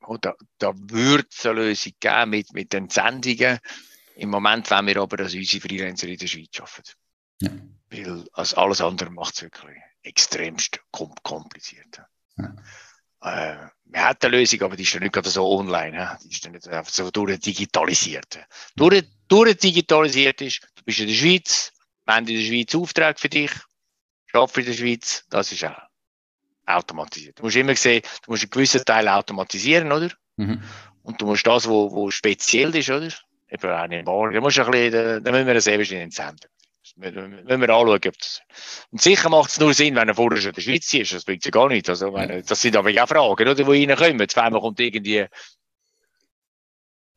Oh, 0.07 0.17
da, 0.19 0.34
da 0.57 0.73
würde 0.75 1.27
es 1.29 1.45
eine 1.45 1.61
Lösung 1.61 1.93
geben 1.99 2.29
mit, 2.32 2.53
mit 2.53 2.73
den 2.73 2.89
Sendungen. 2.89 3.59
Im 4.15 4.29
Moment 4.29 4.69
wollen 4.71 4.88
wir 4.88 4.97
aber, 4.97 5.17
dass 5.17 5.34
unsere 5.34 5.61
Freelancer 5.61 6.07
in 6.07 6.17
der 6.17 6.27
Schweiz 6.27 6.59
arbeiten. 6.59 6.93
Ja. 7.41 7.51
Weil 7.89 8.25
also 8.34 8.55
alles 8.57 8.82
andere 8.82 9.09
macht 9.09 9.36
es 9.36 9.41
wirklich 9.43 9.77
extremst 10.03 10.79
kompliziert. 10.91 12.01
Ja. 12.38 12.55
Äh, 13.21 13.67
wir 13.91 14.03
haben 14.03 14.17
eine 14.21 14.37
Lösung, 14.37 14.61
aber 14.61 14.75
die 14.75 14.83
ist 14.83 14.93
ja 14.93 14.99
nicht 14.99 15.11
gerade 15.11 15.29
so 15.29 15.45
online. 15.47 16.17
Die 16.23 16.29
ist 16.29 16.45
dann 16.45 16.53
nicht 16.53 16.67
einfach 16.67 16.91
so 16.91 17.11
durchdigitalisiert. 17.11 18.39
Durch, 18.75 19.03
durchdigitalisiert 19.27 20.41
ist, 20.41 20.61
du 20.75 20.83
bist 20.83 20.99
in 20.99 21.07
der 21.07 21.13
Schweiz, 21.13 21.73
wir 22.05 22.15
haben 22.15 22.27
in 22.27 22.37
der 22.37 22.43
Schweiz 22.43 22.73
Auftrag 22.73 23.19
für 23.19 23.29
dich, 23.29 23.51
arbeite 24.31 24.61
in 24.61 24.65
der 24.67 24.73
Schweiz, 24.73 25.25
das 25.29 25.51
ist 25.51 25.65
auch 25.65 25.75
automatisiert. 26.65 27.39
Du 27.39 27.43
musst 27.43 27.57
immer 27.57 27.75
sehen, 27.75 28.01
du 28.23 28.31
musst 28.31 28.43
einen 28.43 28.51
gewissen 28.51 28.85
Teil 28.85 29.07
automatisieren, 29.09 29.91
oder? 29.91 30.09
Mhm. 30.37 30.63
Und 31.03 31.21
du 31.21 31.25
musst 31.25 31.45
das, 31.45 31.67
wo, 31.67 31.91
wo 31.91 32.09
speziell 32.11 32.73
ist, 32.75 32.89
oder? 32.89 33.09
Eben 33.49 33.71
auch 33.71 33.87
nicht 33.87 34.05
wahr. 34.05 34.31
Da 34.31 34.39
musst 34.39 34.57
ein 34.59 34.71
bisschen, 34.71 35.23
da 35.23 35.31
müssen 35.31 35.47
wir 35.47 35.53
das 35.53 35.67
eben 35.67 35.83
in 35.83 35.89
den 35.89 36.11
Sender. 36.11 36.47
Wenn 36.95 37.61
wir 37.61 37.69
anschauen, 37.69 37.89
ob 37.89 38.17
das. 38.17 38.41
Und 38.91 39.01
sicher 39.01 39.29
macht 39.29 39.51
es 39.51 39.59
nur 39.59 39.73
Sinn, 39.73 39.95
wenn 39.95 40.07
er 40.07 40.15
vorher 40.15 40.41
schon 40.41 40.49
in 40.49 40.55
der 40.55 40.61
Schweiz 40.61 40.93
ist. 40.93 41.13
Das 41.13 41.25
bringt 41.25 41.45
ja 41.45 41.51
gar 41.51 41.67
nichts. 41.67 41.89
Also, 41.89 42.13
wenn, 42.13 42.43
das 42.45 42.61
sind 42.61 42.75
aber 42.75 42.89
auch 42.89 43.07
Fragen, 43.07 43.31
oder, 43.33 43.55
die 43.55 43.63
reinkommen. 43.63 44.27
Zweimal 44.27 44.61
kommt 44.61 44.79
irgendwie 44.79 45.25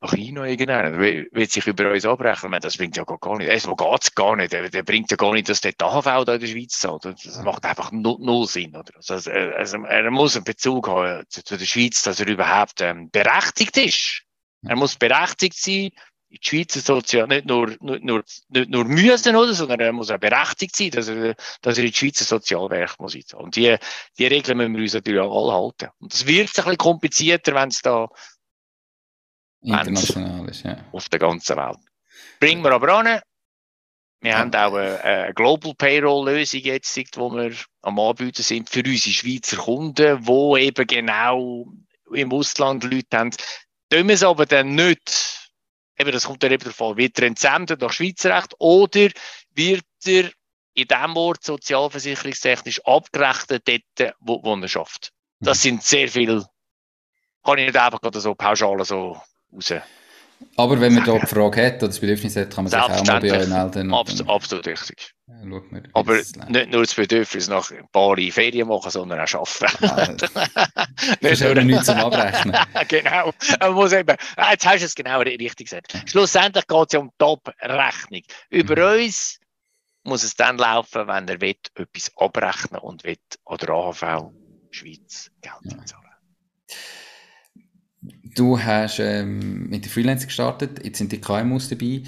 nach 0.01 0.13
China 0.13 0.45
irgendeiner, 0.45 0.97
will 0.99 1.49
sich 1.49 1.65
über 1.67 1.91
uns 1.91 2.05
abrechnen. 2.05 2.59
Das 2.61 2.77
bringt 2.77 2.97
ja 2.97 3.03
gar 3.03 3.37
nicht. 3.37 3.47
Erstmal 3.47 3.75
geht 3.75 4.03
es 4.03 4.15
gar 4.15 4.35
nicht. 4.35 4.53
Der, 4.53 4.69
der, 4.69 4.83
bringt 4.83 5.11
ja 5.11 5.17
gar 5.17 5.33
nicht, 5.33 5.49
dass 5.49 5.61
der 5.61 5.73
AHV 5.79 6.25
da 6.25 6.35
in 6.35 6.39
der 6.39 6.47
Schweiz 6.47 6.79
zahlt. 6.79 7.05
Das 7.05 7.41
macht 7.43 7.65
einfach 7.65 7.91
null, 7.91 8.17
null 8.19 8.47
Sinn. 8.47 8.75
Oder? 8.75 8.93
Also, 8.95 9.31
also, 9.31 9.83
er 9.83 10.11
muss 10.11 10.35
einen 10.35 10.45
Bezug 10.45 10.87
haben 10.87 11.23
zu, 11.29 11.43
zu 11.43 11.57
der 11.57 11.65
Schweiz, 11.65 12.03
dass 12.03 12.19
er 12.19 12.27
überhaupt 12.27 12.81
ähm, 12.81 13.09
berechtigt 13.09 13.77
ist. 13.77 14.21
Er 14.67 14.75
muss 14.75 14.95
berechtigt 14.95 15.57
sein, 15.57 15.85
in 15.85 15.91
die 16.37 16.47
Schweizer 16.47 16.79
Sozial 16.79 17.27
nicht 17.27 17.45
nur, 17.45 17.75
nur, 17.79 17.99
nur, 17.99 18.23
nicht 18.49 18.69
nur 18.69 18.85
müssen, 18.85 19.35
oder, 19.35 19.53
sondern 19.53 19.79
er 19.79 19.91
muss 19.91 20.11
auch 20.11 20.17
berechtigt 20.17 20.75
sein, 20.75 20.91
dass 20.91 21.07
er, 21.07 21.35
dass 21.61 21.77
er 21.77 21.83
in 21.83 21.91
die 21.91 21.97
Schweizer 21.97 22.25
Sozialwerk 22.25 22.99
muss 22.99 23.15
einzahlen. 23.15 23.45
Und 23.45 23.55
die, 23.55 23.77
die 24.17 24.27
Regeln 24.27 24.57
müssen 24.57 24.75
wir 24.75 24.81
uns 24.81 24.93
natürlich 24.93 25.21
auch 25.21 25.43
alle 25.43 25.63
halten. 25.63 25.89
Und 25.99 26.13
das 26.13 26.25
wird 26.25 26.49
ein 26.49 26.53
bisschen 26.53 26.77
komplizierter, 26.77 27.55
wenn 27.55 27.69
es 27.69 27.81
da 27.81 28.07
international 29.61 30.47
ist, 30.49 30.63
ja. 30.63 30.77
Auf 30.91 31.09
der 31.09 31.19
ganzen 31.19 31.57
Welt. 31.57 31.79
Bringen 32.39 32.63
wir 32.63 32.71
aber 32.71 32.93
an. 32.93 33.21
Wir 34.21 34.31
ja. 34.31 34.37
haben 34.39 34.53
auch 34.53 34.73
eine, 34.73 35.03
eine 35.03 35.33
Global 35.33 35.73
Payroll 35.75 36.29
Lösung 36.29 36.61
jetzt, 36.61 36.95
die 36.95 37.05
wir 37.15 37.53
am 37.81 37.99
Anbieten 37.99 38.43
sind 38.43 38.69
für 38.69 38.79
unsere 38.79 39.13
Schweizer 39.13 39.57
Kunden, 39.57 40.25
wo 40.25 40.57
eben 40.57 40.87
genau 40.87 41.67
im 42.11 42.31
Ausland 42.31 42.83
Leute 42.83 43.17
haben. 43.17 43.31
Tun 43.89 44.07
wir 44.07 44.15
es 44.15 44.23
aber 44.23 44.45
dann 44.45 44.73
nicht 44.75 45.44
eben, 45.97 46.11
das 46.11 46.25
kommt 46.25 46.43
dann 46.43 46.51
eben 46.51 46.63
davon, 46.63 46.97
wird 46.97 47.17
er 47.19 47.27
entsendet 47.27 47.81
nach 47.81 47.91
Schweizer 47.91 48.35
Recht 48.35 48.53
oder 48.59 49.09
wird 49.53 49.85
er 50.05 50.31
in 50.73 50.87
dem 50.87 51.15
Ort 51.15 51.43
sozialversicherungstechnisch 51.43 52.85
abgerechnet, 52.85 53.67
dort, 53.67 54.15
wo, 54.19 54.43
wo 54.43 54.55
er 54.55 54.67
schafft. 54.67 55.11
Das 55.39 55.59
mhm. 55.59 55.61
sind 55.61 55.83
sehr 55.83 56.09
viele, 56.09 56.47
kann 57.43 57.57
ich 57.57 57.67
nicht 57.67 57.77
einfach 57.77 57.99
so 58.13 58.35
pauschal 58.35 58.83
so 58.83 59.21
raus. 59.53 59.73
Aber 60.57 60.79
wenn 60.79 60.93
man 60.93 61.03
da 61.03 61.17
die 61.17 61.27
Frage 61.27 61.65
hat 61.65 61.75
oder 61.77 61.87
das 61.87 61.99
Bedürfnis 61.99 62.35
hat, 62.35 62.53
kann 62.53 62.63
man 62.63 62.71
sich 62.71 62.79
auch 62.79 63.05
mal 63.05 63.19
bei 63.19 63.41
euch 63.41 63.47
melden. 63.47 63.93
Abs 63.93 64.21
absolut 64.21 64.67
richtig. 64.67 65.13
Ja, 65.27 65.61
Aber 65.93 66.15
nicht 66.15 66.71
nur 66.71 66.81
das 66.81 66.93
Bedürfnis 66.93 67.47
nach 67.47 67.71
ein 67.71 67.87
paar 67.91 68.15
Ferien 68.15 68.67
machen, 68.67 68.91
sondern 68.91 69.19
auch 69.19 69.33
arbeiten. 69.33 70.17
Ja, 70.31 70.75
das 71.21 71.31
ist 71.31 71.43
aber 71.43 71.63
nichts 71.63 71.85
zum 71.85 71.97
Abrechnen. 71.97 72.55
genau. 72.87 73.33
Man 73.59 73.73
muss 73.73 73.91
eben, 73.91 74.15
ah, 74.37 74.51
jetzt 74.51 74.65
hast 74.65 74.81
du 74.81 74.85
es 74.85 74.95
genau 74.95 75.19
richtig 75.19 75.67
gesagt. 75.69 75.93
Schlussendlich 76.05 76.67
geht 76.67 76.87
es 76.87 76.93
ja 76.93 76.99
um 76.99 77.11
Top-Rechnung. 77.17 78.21
Über 78.49 78.75
mhm. 78.75 79.03
uns 79.03 79.39
muss 80.03 80.23
es 80.23 80.35
dann 80.35 80.57
laufen, 80.57 81.07
wenn 81.07 81.27
er 81.27 81.41
will, 81.41 81.55
etwas 81.75 82.11
abrechnen 82.15 82.79
und 82.79 83.03
will 83.03 83.17
an 83.45 83.57
der 83.57 83.69
AHV 83.69 84.31
Schweiz 84.71 85.31
Geld 85.41 85.55
ja. 85.63 85.85
zahlen. 85.85 86.05
Du 88.35 88.59
hast 88.59 88.99
ähm, 88.99 89.69
mit 89.69 89.85
der 89.85 89.91
Freelancer 89.91 90.25
gestartet, 90.25 90.83
jetzt 90.83 90.97
sind 90.97 91.11
die 91.11 91.21
KMUs 91.21 91.69
dabei. 91.69 92.03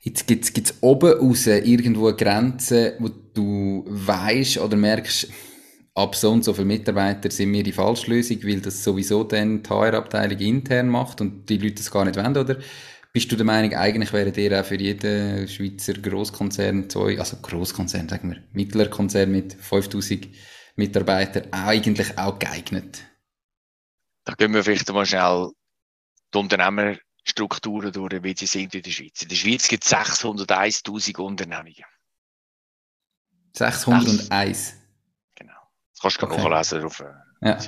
Jetzt 0.00 0.26
gibt 0.26 0.44
es 0.44 0.74
oben 0.82 1.12
raus 1.12 1.46
irgendwo 1.46 2.08
eine 2.08 2.16
Grenze, 2.16 2.96
wo 2.98 3.08
du 3.08 3.84
weißt 3.88 4.58
oder 4.58 4.76
merkst, 4.76 5.28
ab 5.94 6.14
so 6.14 6.30
und 6.32 6.44
so 6.44 6.52
viele 6.52 6.66
Mitarbeiter 6.66 7.30
sind 7.30 7.52
wir 7.52 7.62
die 7.62 7.72
falsche 7.72 8.10
Lösung, 8.10 8.42
weil 8.44 8.60
das 8.60 8.84
sowieso 8.84 9.24
dann 9.24 9.62
die 9.62 9.70
HR-Abteilung 9.70 10.38
intern 10.38 10.88
macht 10.88 11.22
und 11.22 11.48
die 11.48 11.56
Leute 11.56 11.76
das 11.76 11.90
gar 11.90 12.04
nicht 12.04 12.16
wollen, 12.16 12.36
oder? 12.36 12.58
Bist 13.12 13.32
du 13.32 13.36
der 13.36 13.46
Meinung, 13.46 13.74
eigentlich 13.74 14.12
wäre 14.12 14.32
dir 14.32 14.60
auch 14.60 14.64
für 14.64 14.76
jeden 14.76 15.48
Schweizer 15.48 15.94
Großkonzern, 15.94 16.88
zwei, 16.90 17.18
also 17.18 17.38
Großkonzern, 17.38 18.08
sagen 18.08 18.30
wir, 18.30 18.42
mittlerer 18.52 18.88
Konzern 18.90 19.32
mit 19.32 19.54
5000 19.54 20.28
Mitarbeitern 20.76 21.44
eigentlich 21.52 22.16
auch 22.18 22.38
geeignet? 22.38 23.00
Da 24.24 24.34
gehen 24.34 24.54
wir 24.54 24.62
vielleicht 24.62 24.92
mal 24.92 25.06
schnell 25.06 25.50
die 26.34 26.38
Unternehmerstrukturen 26.38 27.92
durch, 27.92 28.22
wie 28.22 28.36
sie 28.36 28.46
sind 28.46 28.74
in 28.74 28.82
der 28.82 28.90
Schweiz. 28.90 29.22
In 29.22 29.28
der 29.28 29.36
Schweiz 29.36 29.68
gibt 29.68 29.84
es 29.84 29.92
601.000 29.92 31.20
Unternehmungen. 31.20 31.84
601? 33.54 34.74
Genau. 35.34 35.52
Das 35.92 36.00
kannst 36.00 36.22
du 36.22 36.26
okay. 36.26 36.48
nachlesen 36.48 36.84
auf, 36.84 37.00
äh, 37.00 37.12
ja. 37.42 37.58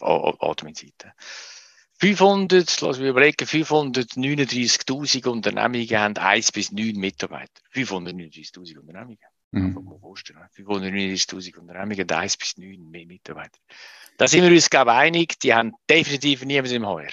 auf 0.00 0.42
Admin-Seite. 0.42 1.12
500, 1.98 2.80
lass 2.80 2.98
mich 2.98 3.08
überlegen, 3.08 3.46
539.000 3.46 5.28
Unternehmungen 5.28 5.98
haben 5.98 6.16
1 6.16 6.50
bis 6.50 6.72
9 6.72 6.96
Mitarbeiter. 6.96 7.62
539.000 7.72 8.78
Unternehmungen. 8.78 9.18
Mhm. 9.52 9.78
539.000 9.78 11.58
Unternehmungen 11.58 12.00
haben 12.00 12.10
1 12.10 12.36
bis 12.38 12.56
9 12.56 12.90
mehr 12.90 13.06
Mitarbeiter. 13.06 13.58
Da 14.18 14.26
sind 14.26 14.42
wir 14.42 14.50
uns, 14.50 14.68
glaube 14.68 14.90
ich, 14.90 14.96
einig, 14.96 15.38
die 15.40 15.54
haben 15.54 15.74
definitiv 15.88 16.44
niemand 16.44 16.72
im 16.72 16.86
Heuer. 16.86 17.12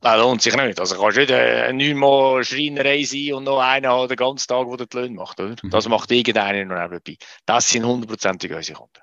Das 0.00 0.18
lohnt 0.18 0.40
sich 0.40 0.56
nicht. 0.56 0.80
Also 0.80 0.98
kannst 0.98 1.16
du 1.18 1.20
nicht 1.20 1.30
äh, 1.30 1.72
neunmal 1.72 2.42
Schreinerei 2.42 3.04
sein 3.04 3.34
und 3.34 3.44
noch 3.44 3.60
einen 3.60 3.86
haben 3.86 4.08
den 4.08 4.16
ganzen 4.16 4.48
Tag, 4.48 4.66
der 4.76 4.86
die 4.86 4.96
Löhne 4.96 5.14
macht. 5.14 5.38
Oder? 5.40 5.56
Mhm. 5.62 5.70
Das 5.70 5.88
macht 5.88 6.10
irgendeiner 6.10 6.64
noch 6.64 6.80
nebenbei. 6.80 7.16
Das 7.44 7.68
sind 7.68 7.84
hundertprozentig 7.84 8.50
unsere 8.52 8.78
Kunden. 8.78 9.00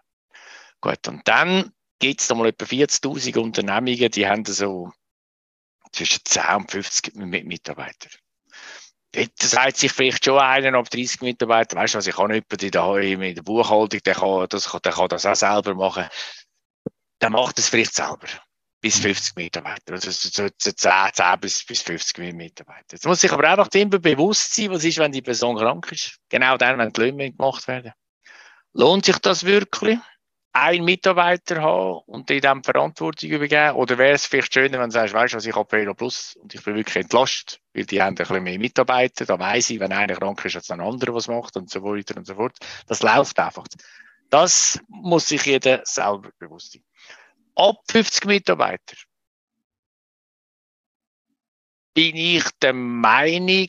Gut, 0.82 1.08
und 1.08 1.28
dann 1.28 1.72
gibt 2.00 2.22
es 2.22 2.28
da 2.28 2.36
mal 2.36 2.48
etwa 2.48 2.66
40'000 2.66 3.38
Unternehmungen, 3.38 4.12
die 4.12 4.28
haben 4.28 4.46
so 4.46 4.92
zwischen 5.92 6.20
10 6.24 6.44
und 6.56 6.72
50 6.72 7.16
Mitarbeiter. 7.16 8.10
Dort 9.12 9.40
sagt 9.40 9.78
sich 9.78 9.92
vielleicht 9.92 10.26
schon 10.26 10.40
einer 10.40 10.78
ab 10.78 10.90
30 10.90 11.22
Mitarbeiter, 11.22 11.78
weißt 11.78 11.94
du 11.94 11.98
was, 12.00 12.08
ich 12.08 12.16
kann 12.16 12.32
jemanden 12.32 13.22
in 13.24 13.36
der 13.36 13.42
Buchhaltung, 13.42 14.02
der 14.04 14.16
kann, 14.16 14.48
das, 14.50 14.72
der 14.84 14.92
kann 14.92 15.08
das 15.10 15.26
auch 15.26 15.36
selber 15.36 15.74
machen. 15.76 16.08
Der 17.22 17.30
macht 17.30 17.58
das 17.58 17.70
vielleicht 17.70 17.96
selber 17.96 18.28
bis 18.88 19.00
50 19.00 19.36
Mitarbeiter. 19.36 19.94
Also 19.94 20.12
so, 20.12 20.30
so 20.30 20.50
10, 20.50 20.74
10 21.14 21.40
bis, 21.42 21.66
bis 21.66 21.82
50 21.82 22.34
Mitarbeiter. 22.34 22.94
Jetzt 22.94 23.06
muss 23.06 23.20
sich 23.20 23.32
aber 23.34 23.50
einfach 23.50 23.68
immer 23.74 24.00
bewusst 24.00 24.56
sein, 24.56 24.72
was 24.72 24.86
ist, 24.86 24.98
wenn 24.98 25.12
die 25.12 25.22
Person 25.22 25.58
krank 25.58 25.92
ist. 25.92 26.18
Genau 26.30 26.56
dann, 26.56 26.78
wenn 26.78 26.94
die 26.94 27.02
Löhne 27.02 27.32
gemacht 27.34 27.68
werden. 27.68 27.92
Lohnt 28.72 29.04
sich 29.04 29.18
das 29.18 29.44
wirklich? 29.44 30.00
Ein 30.54 30.86
Mitarbeiter 30.86 31.62
haben 31.62 32.00
und 32.06 32.30
die 32.30 32.40
dann 32.40 32.64
Verantwortung 32.64 33.30
übergeben? 33.30 33.76
Oder 33.76 33.98
wäre 33.98 34.14
es 34.14 34.26
vielleicht 34.26 34.54
schöner, 34.54 34.80
wenn 34.80 34.90
du 34.90 34.94
sagst, 34.94 35.14
weißt 35.14 35.34
du 35.34 35.50
ich 35.50 35.56
habe 35.56 35.66
Payroll 35.66 35.94
Plus 35.94 36.38
und 36.38 36.56
ich 36.56 36.64
bin 36.64 36.76
wirklich 36.76 37.04
entlastet, 37.04 37.60
weil 37.74 37.86
die 37.86 38.02
haben 38.02 38.14
ein 38.14 38.16
bisschen 38.16 38.42
mehr 38.42 38.58
Mitarbeiter, 38.58 39.26
da 39.26 39.38
weiss 39.38 39.70
ich, 39.70 39.82
wenn 39.82 39.92
einer 39.92 40.16
krank 40.16 40.44
ist, 40.46 40.56
dass 40.56 40.72
ein 40.72 40.80
anderer 40.80 41.14
was 41.14 41.28
macht 41.28 41.58
und 41.58 41.70
so 41.70 41.84
weiter 41.84 42.16
und 42.16 42.26
so 42.26 42.36
fort. 42.36 42.58
Das 42.88 43.04
läuft 43.04 43.38
einfach. 43.38 43.66
Das 44.30 44.80
muss 44.88 45.28
sich 45.28 45.46
jeder 45.46 45.82
selber 45.84 46.30
bewusst 46.40 46.72
sein 46.72 46.84
ab 47.58 47.78
50 47.90 48.26
Mitarbeiter. 48.26 48.96
Bin 51.94 52.16
ich 52.16 52.44
der 52.62 52.74
Meinung 52.74 53.68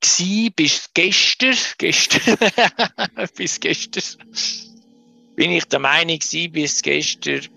gewesen, 0.00 0.52
bis 0.54 0.90
gestern, 0.94 1.56
gestern, 1.78 2.38
bis 3.36 3.58
gestern, 3.58 4.28
bin 5.34 5.50
ich 5.50 5.64
der 5.64 5.80
Meinung 5.80 6.18
gewesen, 6.18 6.52
bis 6.52 6.82
gestern, 6.82 7.48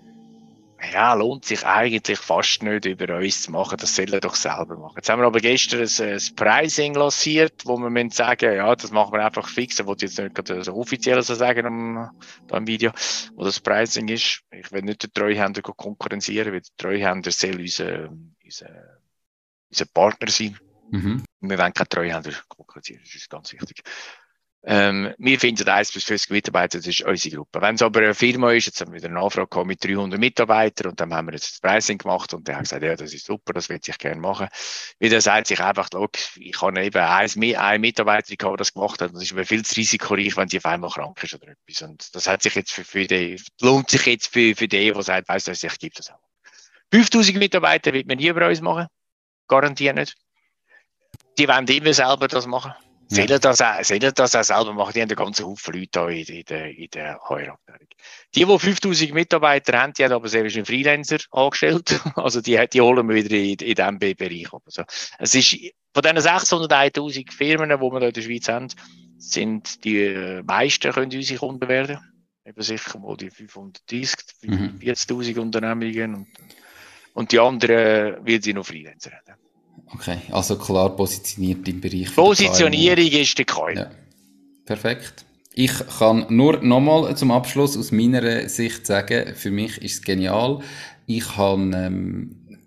ja, 0.92 1.14
lohnt 1.14 1.44
sich 1.44 1.64
eigentlich 1.64 2.18
fast 2.18 2.62
nicht 2.62 2.84
über 2.84 3.16
uns 3.16 3.42
zu 3.42 3.50
machen, 3.50 3.78
das 3.78 3.94
sollen 3.94 4.12
wir 4.12 4.20
doch 4.20 4.34
selber 4.34 4.76
machen. 4.76 4.94
Jetzt 4.96 5.08
haben 5.08 5.20
wir 5.20 5.26
aber 5.26 5.40
gestern 5.40 5.80
ein, 5.80 6.12
ein 6.14 6.36
Pricing 6.36 6.94
lanciert, 6.94 7.64
wo 7.64 7.76
wir 7.78 7.90
müssen 7.90 8.10
sagen, 8.10 8.54
ja, 8.54 8.74
das 8.74 8.90
machen 8.90 9.12
wir 9.12 9.24
einfach 9.24 9.48
fix, 9.48 9.78
ich 9.80 9.86
wollte 9.86 10.06
jetzt 10.06 10.18
nicht 10.18 10.34
gerade 10.34 10.62
so 10.62 10.74
offiziell 10.74 11.22
so 11.22 11.34
sagen 11.34 11.66
am, 11.66 12.10
am 12.50 12.66
Video, 12.66 12.92
wo 13.34 13.44
das 13.44 13.60
Pricing 13.60 14.08
ist. 14.08 14.42
Ich 14.50 14.70
will 14.70 14.82
nicht 14.82 15.02
den 15.02 15.12
Treuhänder 15.12 15.62
konkurrenzieren, 15.62 16.52
weil 16.52 16.60
der 16.60 16.76
Treuhänder 16.76 17.30
soll 17.30 17.60
unser, 17.60 18.10
unser, 18.44 18.68
unser 19.70 19.86
Partner 19.86 20.28
sein. 20.30 20.58
Mhm. 20.90 21.24
Wir 21.40 21.58
wollen 21.58 21.72
keine 21.72 21.88
Treuhänder 21.88 22.32
konkurrenzieren, 22.48 23.02
das 23.04 23.14
ist 23.14 23.30
ganz 23.30 23.52
wichtig. 23.52 23.82
Ähm, 24.68 25.14
wir 25.18 25.38
finden 25.38 25.68
1 25.68 25.92
bis 25.92 26.02
50 26.02 26.30
Mitarbeiter, 26.32 26.78
das 26.78 26.88
ist 26.88 27.02
unsere 27.02 27.36
Gruppe. 27.36 27.60
Wenn 27.60 27.76
es 27.76 27.82
aber 27.82 28.00
eine 28.00 28.14
Firma 28.14 28.50
ist, 28.50 28.66
jetzt 28.66 28.80
haben 28.80 28.90
wir 28.90 28.98
wieder 28.98 29.08
eine 29.08 29.20
Anfrage 29.20 29.46
gehabt 29.46 29.68
mit 29.68 29.84
300 29.84 30.18
Mitarbeitern 30.18 30.90
und 30.90 31.00
dann 31.00 31.14
haben 31.14 31.26
wir 31.28 31.34
jetzt 31.34 31.52
das 31.52 31.60
Pricing 31.60 31.98
gemacht 31.98 32.34
und 32.34 32.48
der 32.48 32.56
hat 32.56 32.64
gesagt, 32.64 32.82
ja, 32.82 32.96
das 32.96 33.14
ist 33.14 33.26
super, 33.26 33.52
das 33.52 33.68
will 33.68 33.78
ich 33.86 33.98
gerne 33.98 34.20
machen. 34.20 34.48
Wieder 34.98 35.20
sagt 35.20 35.46
sich 35.46 35.60
einfach, 35.60 35.88
ich 36.34 36.60
habe 36.60 36.82
eben 36.82 37.00
ein, 37.00 37.56
ein 37.56 37.80
Mitarbeiter, 37.80 38.34
der 38.34 38.56
das 38.56 38.74
gemacht 38.74 39.00
hat, 39.00 39.14
das 39.14 39.22
ist 39.22 39.34
mir 39.34 39.44
viel 39.44 39.64
zu 39.64 39.76
risikoreich, 39.76 40.36
wenn 40.36 40.48
die 40.48 40.58
auf 40.58 40.66
einmal 40.66 40.90
krank 40.90 41.22
ist 41.22 41.34
oder 41.34 41.46
etwas. 41.52 41.82
Und 41.82 42.12
das 42.16 42.26
hat 42.26 42.42
sich 42.42 42.56
jetzt 42.56 42.72
für, 42.72 42.82
für 42.82 43.06
die, 43.06 43.40
lohnt 43.60 43.88
sich 43.88 44.04
jetzt 44.06 44.32
für, 44.32 44.56
für 44.56 44.66
die, 44.66 44.92
die 44.92 45.02
sagt, 45.02 45.28
weißt 45.28 45.46
du, 45.46 45.52
ich 45.52 45.78
gebe 45.78 45.94
das 45.94 46.10
auch. 46.10 46.18
5000 46.92 47.38
Mitarbeiter 47.38 47.92
wird 47.92 48.08
man 48.08 48.16
nie 48.16 48.26
über 48.26 48.48
uns 48.48 48.60
machen. 48.60 48.88
Garantiert 49.46 49.94
nicht. 49.94 50.16
Die 51.38 51.46
wollen 51.46 51.68
immer 51.68 51.92
selber 51.92 52.26
das 52.26 52.48
machen. 52.48 52.74
Sollen 53.08 53.28
ja. 53.28 53.38
das, 53.38 53.60
auch, 53.60 53.84
sollen 53.84 54.12
das 54.14 54.34
auch 54.34 54.42
selber 54.42 54.72
machen? 54.72 54.92
Die 54.94 55.00
haben 55.00 55.08
einen 55.08 55.16
ganzen 55.16 55.46
Haufen 55.46 55.74
Leute 55.74 56.08
hier 56.10 56.28
in, 56.28 56.36
in 56.38 56.44
der, 56.44 56.76
in 56.76 56.88
der 56.90 57.20
HR-Abteilung. 57.20 57.88
Die, 58.34 58.44
die 58.44 58.58
5000 58.58 59.14
Mitarbeiter 59.14 59.80
haben, 59.80 59.92
die 59.92 60.04
haben 60.04 60.12
aber 60.12 60.28
sehr 60.28 60.42
wahrscheinlich 60.42 60.66
Freelancer 60.66 61.18
angestellt. 61.30 62.00
Also 62.16 62.40
die, 62.40 62.58
die 62.72 62.80
holen 62.80 63.08
wir 63.08 63.14
wieder 63.14 63.36
in, 63.36 63.54
in 63.54 63.74
diesem 63.74 63.98
Bereich. 63.98 64.52
Also 64.52 64.82
es 65.18 65.34
ist, 65.34 65.56
von 65.94 66.02
diesen 66.02 66.18
601.000 66.18 67.32
Firmen, 67.32 67.70
die 67.70 67.80
wir 67.80 67.90
hier 67.98 68.08
in 68.08 68.12
der 68.12 68.22
Schweiz 68.22 68.48
haben, 68.48 68.68
sind 69.18 69.84
die 69.84 70.42
meisten 70.44 70.92
können 70.92 71.12
unsere 71.12 71.38
Kunden 71.38 71.68
werden. 71.68 71.98
Eben 72.44 72.62
sicher 72.62 72.98
mal 72.98 73.16
die 73.16 73.30
530, 73.30 74.18
45.000 74.42 75.34
mhm. 75.34 75.40
Unternehmungen 75.40 76.14
und, 76.14 76.28
und 77.12 77.32
die 77.32 77.38
anderen 77.38 78.24
wird 78.24 78.44
sie 78.44 78.52
noch 78.52 78.66
Freelancer 78.66 79.12
haben. 79.12 79.45
Okay, 79.92 80.18
also 80.30 80.56
klar 80.56 80.94
positioniert 80.96 81.66
im 81.68 81.80
Bereich. 81.80 82.14
Positionierung 82.14 83.06
ist 83.06 83.38
der 83.38 83.44
Coin. 83.44 83.76
Ja. 83.76 83.90
Perfekt. 84.64 85.24
Ich 85.54 85.72
kann 85.98 86.26
nur 86.28 86.62
nochmal 86.62 87.16
zum 87.16 87.30
Abschluss 87.30 87.78
aus 87.78 87.92
meiner 87.92 88.48
Sicht 88.48 88.86
sagen, 88.86 89.34
für 89.34 89.50
mich 89.50 89.78
ist 89.78 89.94
es 89.94 90.02
genial. 90.02 90.60
Ich 91.06 91.36
habe 91.36 91.70
ähm, 91.74 92.58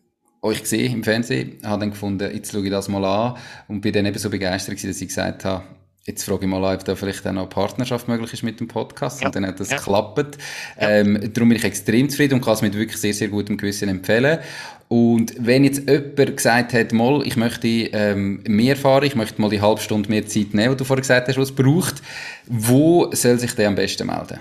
euch 0.41 0.61
gesehen 0.61 0.93
im 0.93 1.03
Fernsehen, 1.03 1.59
habe 1.63 1.81
dann 1.81 1.91
gefunden, 1.91 2.31
jetzt 2.33 2.51
schaue 2.51 2.63
ich 2.63 2.71
das 2.71 2.87
mal 2.87 3.05
an 3.05 3.37
und 3.67 3.81
bin 3.81 3.93
dann 3.93 4.05
eben 4.05 4.17
so 4.17 4.29
begeistert 4.29 4.83
dass 4.83 5.01
ich 5.01 5.07
gesagt 5.07 5.45
habe, 5.45 5.63
Jetzt 6.09 6.23
frage 6.23 6.45
ich 6.45 6.49
mal 6.49 6.63
ob 6.63 6.83
da 6.83 6.95
vielleicht 6.95 7.19
auch 7.27 7.31
noch 7.31 7.43
eine 7.43 7.49
Partnerschaft 7.49 8.07
möglich 8.07 8.33
ist 8.33 8.41
mit 8.41 8.59
dem 8.59 8.67
Podcast. 8.67 9.21
Ja. 9.21 9.27
Und 9.27 9.35
dann 9.35 9.45
hat 9.45 9.59
das 9.59 9.69
ja. 9.69 9.77
geklappt. 9.77 10.39
Ja. 10.75 10.89
Ähm, 10.89 11.31
darum 11.33 11.49
bin 11.49 11.57
ich 11.59 11.63
extrem 11.63 12.09
zufrieden 12.09 12.33
und 12.33 12.41
kann 12.41 12.55
es 12.55 12.63
mit 12.63 12.73
wirklich 12.73 12.99
sehr, 12.99 13.13
sehr 13.13 13.27
gutem 13.27 13.57
Gewissen 13.57 13.89
empfehlen. 13.89 14.39
Und 14.87 15.35
wenn 15.37 15.63
jetzt 15.65 15.87
jemand 15.87 16.35
gesagt 16.35 16.73
hat, 16.73 16.93
mal, 16.93 17.21
ich 17.27 17.37
möchte 17.37 17.67
ähm, 17.67 18.41
mehr 18.47 18.75
fahren, 18.75 19.03
ich 19.03 19.13
möchte 19.13 19.39
mal 19.39 19.51
die 19.51 19.61
halbe 19.61 19.81
Stunde 19.81 20.09
mehr 20.09 20.25
Zeit 20.25 20.55
nehmen, 20.55 20.71
die 20.71 20.77
du 20.77 20.83
vorher 20.83 21.01
gesagt 21.01 21.27
hast, 21.27 21.37
was 21.37 21.51
es 21.51 21.55
braucht, 21.55 22.01
wo 22.47 23.13
soll 23.13 23.37
sich 23.37 23.53
der 23.53 23.67
am 23.67 23.75
besten 23.75 24.07
melden? 24.07 24.39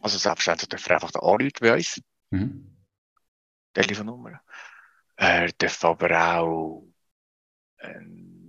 Also 0.00 0.18
selbstverständlich 0.18 0.68
darf 0.68 0.90
er 0.90 0.96
einfach 0.96 1.14
anrufen 1.14 1.52
bei 1.60 1.74
uns. 1.74 2.00
Mhm. 2.30 2.72
Telefonnummer. 3.72 4.40
Er 5.14 5.48
darf 5.56 5.84
aber 5.84 6.40
auch 6.40 6.82
ähm, 7.82 8.41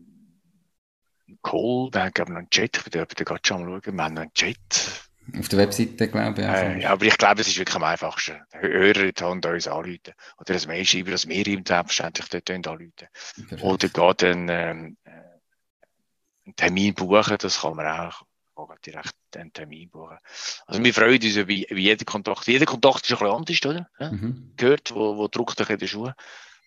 Call, 1.44 1.90
da 1.92 2.06
haben 2.06 2.14
wir 2.16 2.26
noch 2.26 2.38
einen 2.38 2.50
Chat, 2.50 2.78
ich 2.78 2.92
da 2.92 3.06
gerade 3.06 3.42
schon 3.46 3.66
mal 3.66 3.82
schauen, 3.84 3.96
wir 3.96 4.04
haben 4.04 4.14
noch 4.14 4.22
einen 4.22 4.34
Chat. 4.34 5.04
Auf 5.40 5.48
der 5.48 5.60
Webseite, 5.60 6.08
glaube 6.10 6.42
ich. 6.42 6.48
Äh, 6.48 6.82
ja, 6.82 6.92
aber 6.92 7.06
ich 7.06 7.18
glaube, 7.18 7.42
es 7.42 7.48
ist 7.48 7.58
wirklich 7.58 7.76
am 7.76 7.84
einfachsten. 7.84 8.42
Hörer 8.52 9.12
kann 9.14 9.44
uns 9.44 9.68
anrufen. 9.68 10.14
Oder 10.38 10.56
ein 10.56 10.68
Mail 10.68 10.86
schreiben, 10.86 11.12
dass 11.12 11.28
wir 11.28 11.48
ihm 11.48 11.64
selbstverständlich 11.66 12.28
dort 12.28 12.68
anrufen. 12.68 12.92
Perfekt. 13.48 13.64
Oder 13.64 13.90
geht 13.90 14.24
einen, 14.24 14.50
ähm, 14.50 14.98
äh, 15.06 15.12
einen 16.46 16.56
Termin 16.56 16.94
buchen, 16.94 17.38
das 17.40 17.62
kann 17.62 17.76
man 17.76 17.88
auch. 17.88 18.24
Direkt 18.86 19.16
einen 19.36 19.52
Termin 19.52 19.90
buchen. 19.90 20.18
Also 20.68 20.84
wir 20.84 20.94
freuen 20.94 21.22
uns 21.22 21.36
über 21.36 21.52
jeden 21.52 22.06
Kontakt. 22.06 22.46
Jeder 22.48 22.66
Kontakt 22.66 23.04
ist 23.04 23.12
ein 23.12 23.18
bisschen 23.18 23.36
anders, 23.36 23.66
oder? 23.66 23.90
Ja? 24.00 24.12
Mhm. 24.12 24.54
Gehört, 24.58 24.94
wo, 24.94 25.18
wo 25.18 25.28
druckt 25.28 25.60
euch 25.60 25.70
in 25.70 25.78
den 25.78 25.88
Schuhen. 25.88 26.14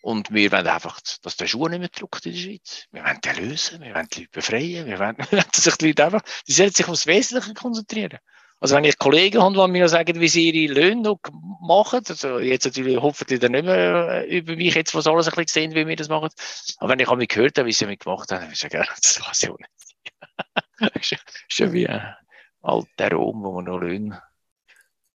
Und 0.07 0.33
wir 0.33 0.53
wollen 0.53 0.69
einfach, 0.69 1.01
dass 1.23 1.37
der 1.37 1.49
Schuh 1.49 1.67
nicht 1.67 1.81
mehr 1.81 1.89
druckt 1.89 2.27
in 2.27 2.33
der 2.33 2.39
Schweiz. 2.39 2.85
Wir 2.93 3.03
wollen 3.03 3.21
den 3.23 3.49
lösen, 3.49 3.83
wir 3.83 3.93
wollen 3.93 4.07
die 4.07 4.21
Leute 4.21 4.31
befreien, 4.31 4.87
wir 4.87 5.01
wollen, 5.01 5.17
dass 5.33 5.65
sich 5.65 5.75
die 5.79 5.89
Leute 5.89 6.05
einfach, 6.05 6.23
die 6.47 6.53
sollen 6.53 6.71
sich 6.71 6.87
aufs 6.87 7.09
Wesentliche 7.09 7.55
konzentrieren. 7.55 8.19
Also 8.61 8.77
wenn 8.77 8.85
ich 8.85 8.99
Kollegen 8.99 9.43
habe, 9.43 9.57
die 9.57 9.73
mir 9.73 9.89
sagen, 9.89 10.21
wie 10.21 10.29
sie 10.29 10.49
ihre 10.49 10.75
Löhne 10.75 11.03
noch 11.03 11.19
machen, 11.61 12.03
also 12.09 12.39
jetzt 12.39 12.67
natürlich 12.67 12.99
hoffentlich 12.99 13.41
dann 13.41 13.51
nicht 13.51 13.65
mehr 13.65 14.23
äh, 14.29 14.39
über 14.39 14.55
mich 14.55 14.77
jetzt, 14.77 14.95
was 14.95 15.09
alles 15.09 15.27
ein 15.27 15.35
bisschen 15.35 15.73
sehen, 15.73 15.75
wie 15.75 15.89
wir 15.89 15.97
das 15.97 16.09
machen. 16.09 16.31
Aber 16.79 16.91
wenn 16.93 17.01
ich 17.01 17.09
einmal 17.09 17.27
gehört 17.27 17.59
habe, 17.59 17.67
wie 17.67 17.73
sie 17.73 17.87
damit 17.87 17.99
gemacht 17.99 18.31
haben, 18.31 18.43
dann 18.43 18.53
ich 18.53 18.61
sagen, 18.61 18.87
das 19.03 19.21
weiß 19.27 19.43
ich 19.43 19.51
auch 19.51 19.59
nicht. 19.59 21.21
schon 21.49 21.73
wie 21.73 21.89
ein 21.89 22.15
alter 22.63 23.11
Rom, 23.11 23.43
wo 23.43 23.51
man 23.55 23.65
noch 23.65 23.79
Löhne. 23.79 24.23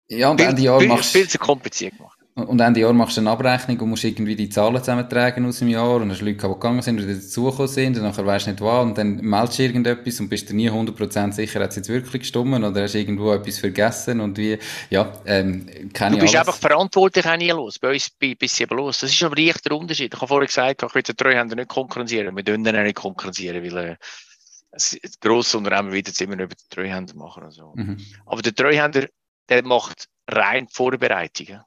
Ja, 0.08 0.30
und 0.30 0.40
Ende 0.40 0.62
Jahr 0.62 0.82
machst 0.84 1.14
du. 1.14 1.20
Viel 1.20 1.28
zu 1.28 1.40
kompliziert 1.40 1.98
gemacht. 1.98 2.17
Und 2.38 2.60
Ende 2.60 2.82
Jahr 2.82 2.94
machst 2.94 3.18
du 3.18 3.22
eine 3.22 3.32
Abrechnung 3.32 3.80
und 3.80 3.90
musst 3.90 4.04
irgendwie 4.04 4.36
die 4.36 4.48
Zahlen 4.48 4.78
zusammentragen 4.78 5.44
aus 5.48 5.58
dem 5.58 5.70
Jahr 5.70 5.96
und 5.96 6.12
hast 6.12 6.22
Leute, 6.22 6.48
die 6.48 6.54
gegangen 6.54 6.84
sind 6.84 7.02
oder 7.02 7.12
dazugekommen 7.12 7.68
sind 7.68 7.98
und 7.98 8.04
dann 8.04 8.26
weisst 8.28 8.46
du 8.46 8.52
nicht 8.52 8.62
was 8.62 8.86
und 8.86 8.96
dann 8.96 9.16
meldest 9.16 9.58
du 9.58 9.64
irgendetwas 9.64 10.20
und 10.20 10.30
bist 10.30 10.48
dir 10.48 10.54
nie 10.54 10.70
100% 10.70 11.32
sicher, 11.32 11.62
hat 11.62 11.72
es 11.72 11.78
jetzt 11.78 11.90
wirklich 11.90 12.22
gestimmt 12.22 12.64
oder 12.64 12.84
hast 12.84 12.94
du 12.94 13.00
irgendwo 13.00 13.34
etwas 13.34 13.58
vergessen 13.58 14.22
und 14.22 14.38
wie, 14.38 14.60
ja, 14.92 15.12
ähm, 15.26 15.90
keine 15.94 16.18
Du 16.18 16.22
bist 16.22 16.36
alles. 16.36 16.48
einfach 16.48 16.60
verantwortlich 16.62 17.26
auch 17.26 17.38
nie 17.38 17.50
los. 17.50 17.80
Bei 17.80 17.94
uns 17.94 18.08
bist 18.12 18.60
du 18.60 18.64
eben 18.64 18.78
los. 18.78 19.00
Das 19.00 19.12
ist 19.12 19.24
aber 19.24 19.38
echt 19.40 19.66
der 19.66 19.76
Unterschied. 19.76 20.14
Ich 20.14 20.22
habe 20.22 20.28
vorhin 20.28 20.46
gesagt, 20.46 20.84
ich 20.84 20.94
will 20.94 21.02
den 21.02 21.18
Treuhänder 21.18 21.56
nicht 21.56 21.70
konkurrenzieren. 21.70 22.36
Wir 22.36 22.44
dürfen 22.44 22.68
ihn 22.68 22.84
nicht 22.84 22.98
konkurrenzieren, 22.98 23.64
weil 23.64 23.78
äh, 23.78 24.98
grosse 25.22 25.58
Unternehmen 25.58 25.92
wieder 25.92 26.12
immer 26.22 26.36
über 26.36 26.54
den 26.54 26.70
Treuhänder 26.70 27.16
machen 27.16 27.46
und 27.46 27.52
so. 27.52 27.74
Mhm. 27.76 27.98
Aber 28.28 28.44
der 28.44 28.54
Treuhänder, 28.54 29.08
der 29.50 29.64
macht 29.64 30.08
rein 30.28 30.68
Vorbereitungen 30.68 31.62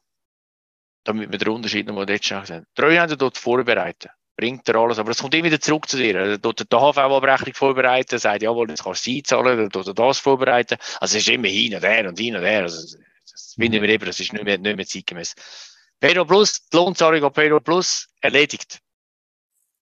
damit 1.04 1.30
wir 1.30 1.38
den 1.38 1.48
Unterschied 1.48 1.86
noch 1.86 1.94
mal 1.94 2.06
dort 2.06 2.24
schauen. 2.24 2.66
Treuhänder 2.74 3.16
dort 3.16 3.38
vorbereiten. 3.38 4.08
Bringt 4.36 4.68
er 4.68 4.76
alles. 4.76 4.98
Aber 4.98 5.10
es 5.10 5.18
kommt 5.18 5.34
immer 5.34 5.44
wieder 5.44 5.60
zurück 5.60 5.88
zu 5.88 5.96
dir. 5.96 6.14
Er 6.16 6.40
tut 6.40 6.60
die 6.60 6.76
HV-Abrechnung 6.76 7.54
vorbereiten, 7.54 8.18
sagt, 8.18 8.42
jawohl, 8.42 8.70
jetzt 8.70 8.84
kannst 8.84 9.06
du 9.06 9.10
sie 9.10 9.22
zahlen, 9.22 9.58
dann 9.58 9.70
tut 9.70 9.86
er 9.86 9.94
das 9.94 10.18
vorbereiten. 10.18 10.78
Also 11.00 11.16
es 11.16 11.26
ist 11.26 11.28
immer 11.28 11.48
hin 11.48 11.74
und 11.74 11.84
her 11.84 12.08
und 12.08 12.18
hin 12.18 12.36
und 12.36 12.42
her. 12.42 12.62
Also, 12.62 12.96
das 13.30 13.54
finden 13.54 13.82
wir 13.82 13.88
eben, 13.88 14.04
das 14.04 14.20
ist 14.20 14.32
nicht 14.32 14.44
mehr, 14.44 14.58
nicht 14.58 14.76
mehr 14.76 14.86
zeitgemäß. 14.86 15.34
Payroll 16.00 16.26
Plus, 16.26 16.66
die 16.66 16.76
Lohnzahlung 16.76 17.22
auf 17.24 17.34
Payroll 17.34 17.60
Plus, 17.60 18.08
erledigt. 18.20 18.80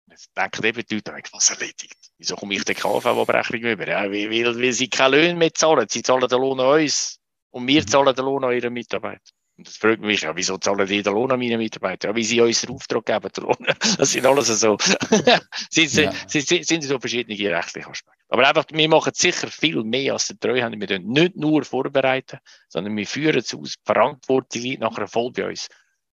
Jetzt 0.09 0.29
denken 0.37 0.65
eben 0.65 0.83
die 0.87 0.95
Leute, 0.95 1.29
was 1.31 1.49
erledigt? 1.49 1.97
Wieso 2.19 2.35
komme 2.35 2.53
ich 2.53 2.63
die 2.63 2.75
KV-Abrechnung 2.75 3.61
über? 3.61 3.87
Ja, 3.87 4.03
weil, 4.03 4.29
weil, 4.29 4.61
weil 4.61 4.71
sie 4.73 4.87
keine 4.87 5.17
Löhne 5.17 5.35
mehr 5.35 5.53
zahlen. 5.53 5.87
Sie 5.89 6.03
zahlen 6.03 6.27
den 6.27 6.39
Lohn 6.39 6.59
an 6.59 6.81
uns. 6.81 7.19
Und 7.49 7.67
wir 7.67 7.81
mhm. 7.81 7.87
zahlen 7.87 8.15
den 8.15 8.25
Lohn 8.25 8.43
an 8.43 8.53
ihre 8.53 8.69
Mitarbeiter. 8.69 9.32
Und 9.55 9.67
das 9.67 9.77
fragt 9.77 10.01
mich, 10.01 10.21
ja, 10.21 10.35
wieso 10.35 10.57
zahlen 10.57 10.87
die 10.87 11.03
den 11.03 11.13
Lohn 11.13 11.31
an 11.31 11.39
meine 11.39 11.57
Mitarbeiter? 11.57 12.09
Ja, 12.09 12.15
wie 12.15 12.23
sie 12.23 12.41
uns 12.41 12.61
den 12.61 12.71
Auftrag 12.71 13.05
geben, 13.05 13.29
den 13.31 13.43
Lohn. 13.43 13.67
Das 13.97 14.11
sind 14.11 14.25
alles 14.25 14.47
so, 14.47 14.77
sind, 15.69 15.93
ja. 15.93 16.11
sind, 16.27 16.65
sind, 16.65 16.83
so 16.83 16.99
verschiedene 16.99 17.55
rechtliche 17.55 17.87
Aspekte. 17.87 18.23
Aber 18.29 18.47
einfach, 18.47 18.65
wir 18.71 18.89
machen 18.89 19.13
sicher 19.13 19.47
viel 19.47 19.83
mehr 19.83 20.13
als 20.13 20.27
die 20.27 20.37
Treuhänder. 20.37 20.79
Wir 20.79 20.87
tun 20.87 21.05
nicht 21.05 21.35
nur 21.35 21.63
vorbereiten, 21.63 22.39
sondern 22.67 22.97
wir 22.97 23.05
führen 23.05 23.37
es 23.37 23.53
aus. 23.53 23.75
Die 23.75 23.83
Verantwortung 23.85 24.61
liegt 24.61 24.81
nachher 24.81 25.07
voll 25.07 25.31
bei 25.31 25.49
uns. 25.49 25.67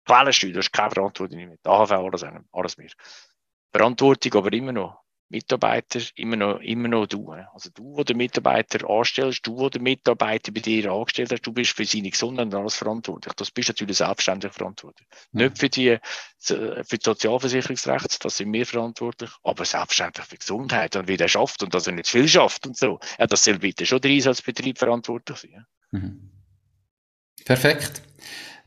Quellensteuer, 0.07 0.53
du 0.53 0.59
hast 0.59 0.72
keine 0.72 0.91
Verantwortung 0.93 1.37
mehr. 1.37 1.59
AHV, 1.64 1.93
alles, 1.93 2.24
alles 2.53 2.78
mehr. 2.78 2.91
Verantwortung 3.70 4.34
aber 4.34 4.53
immer 4.53 4.72
noch 4.72 5.05
Mitarbeiter 5.28 6.00
immer 6.14 6.36
noch, 6.36 6.60
immer 6.60 6.88
noch 6.88 7.06
du. 7.06 7.32
Also 7.52 7.70
du, 7.74 7.96
wo 7.96 8.04
den 8.04 8.16
Mitarbeiter 8.16 8.88
anstellst, 8.88 9.46
du, 9.46 9.56
wo 9.56 9.68
den 9.68 9.82
Mitarbeiter 9.82 10.52
bei 10.52 10.60
dir 10.60 10.90
angestellt 10.92 11.32
hast, 11.32 11.42
du 11.42 11.52
bist 11.52 11.72
für 11.72 11.84
seine 11.84 12.10
Gesundheit 12.10 12.46
und 12.46 12.54
alles 12.54 12.76
verantwortlich. 12.76 13.34
Das 13.34 13.50
bist 13.50 13.68
natürlich 13.68 13.96
selbstständig 13.96 14.52
verantwortlich. 14.52 15.08
Mhm. 15.32 15.42
Nicht 15.42 15.58
für 15.58 15.68
die, 15.68 15.98
für 16.38 16.84
die 16.92 16.98
Sozialversicherungsrechte, 17.02 18.18
das 18.20 18.36
sind 18.36 18.52
wir 18.52 18.66
verantwortlich, 18.66 19.30
aber 19.42 19.64
selbstständig 19.64 20.24
für 20.24 20.36
Gesundheit 20.36 20.94
und 20.94 21.08
wie 21.08 21.16
der 21.16 21.28
schafft 21.28 21.62
und 21.62 21.74
dass 21.74 21.86
er 21.86 21.94
nicht 21.94 22.08
viel 22.08 22.28
schafft 22.28 22.66
und 22.66 22.76
so. 22.76 23.00
Ja, 23.18 23.26
das 23.26 23.42
soll 23.42 23.58
bitte 23.58 23.84
schon 23.84 24.00
der 24.00 24.12
Einsatzbetrieb 24.12 24.78
verantwortlich 24.78 25.38
sein. 25.38 25.66
Mhm. 25.90 26.30
Perfekt. 27.44 28.02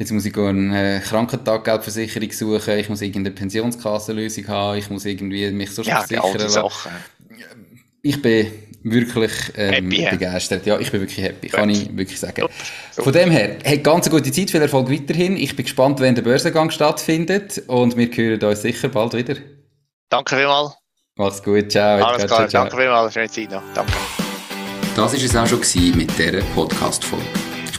jetzt 0.00 0.12
muss 0.12 0.24
ich 0.24 0.36
eine 0.36 0.96
äh, 0.96 1.00
Krankentaggeldversicherung 1.00 2.32
suchen, 2.32 2.78
ich 2.78 2.88
muss 2.88 3.02
irgendeine 3.02 3.34
Pensionskassenlösung 3.34 4.48
haben, 4.48 4.78
ich 4.78 4.88
muss 4.88 5.04
irgendwie 5.04 5.50
mich 5.50 5.70
so 5.70 5.82
ja, 5.82 6.02
versichern 6.02 6.48
Sachen. 6.48 6.92
Ich 8.02 8.22
bin 8.22 8.50
wirklich 8.82 9.32
ähm, 9.56 9.90
happy, 9.90 10.08
begeistert. 10.10 10.64
Ja, 10.64 10.80
ich 10.80 10.90
bin 10.90 11.02
wirklich 11.02 11.22
happy, 11.22 11.48
Gut. 11.48 11.56
kann 11.56 11.68
ich 11.68 11.94
wirklich 11.94 12.18
sagen. 12.18 12.48
Von 12.92 13.12
dem 13.12 13.30
her, 13.30 13.58
hey, 13.62 13.76
ganz 13.78 14.06
eine 14.06 14.16
gute 14.16 14.32
Zeit, 14.32 14.50
viel 14.50 14.62
Erfolg 14.62 14.90
weiterhin. 14.90 15.36
Ich 15.36 15.54
bin 15.54 15.66
gespannt, 15.66 16.00
wenn 16.00 16.14
der 16.14 16.22
Börsengang 16.22 16.70
stattfindet 16.70 17.62
und 17.66 17.98
wir 17.98 18.06
hören 18.06 18.42
uns 18.42 18.62
sicher 18.62 18.88
bald 18.88 19.12
wieder. 19.12 19.36
Danke 20.08 20.34
vielmals. 20.34 20.72
Mach's 21.16 21.42
gut, 21.42 21.70
ciao. 21.70 22.02
Alles 22.02 22.24
klar, 22.24 22.48
danke 22.48 22.74
vielmals, 22.74 23.12
schöne 23.12 23.28
Zeit 23.28 23.50
noch. 23.50 23.62
Danke. 23.74 23.92
Das 24.96 25.12
war 25.12 25.22
es 25.22 25.36
auch 25.36 25.62
schon 25.62 25.98
mit 25.98 26.18
dieser 26.18 26.40
Podcast-Folge. 26.54 27.49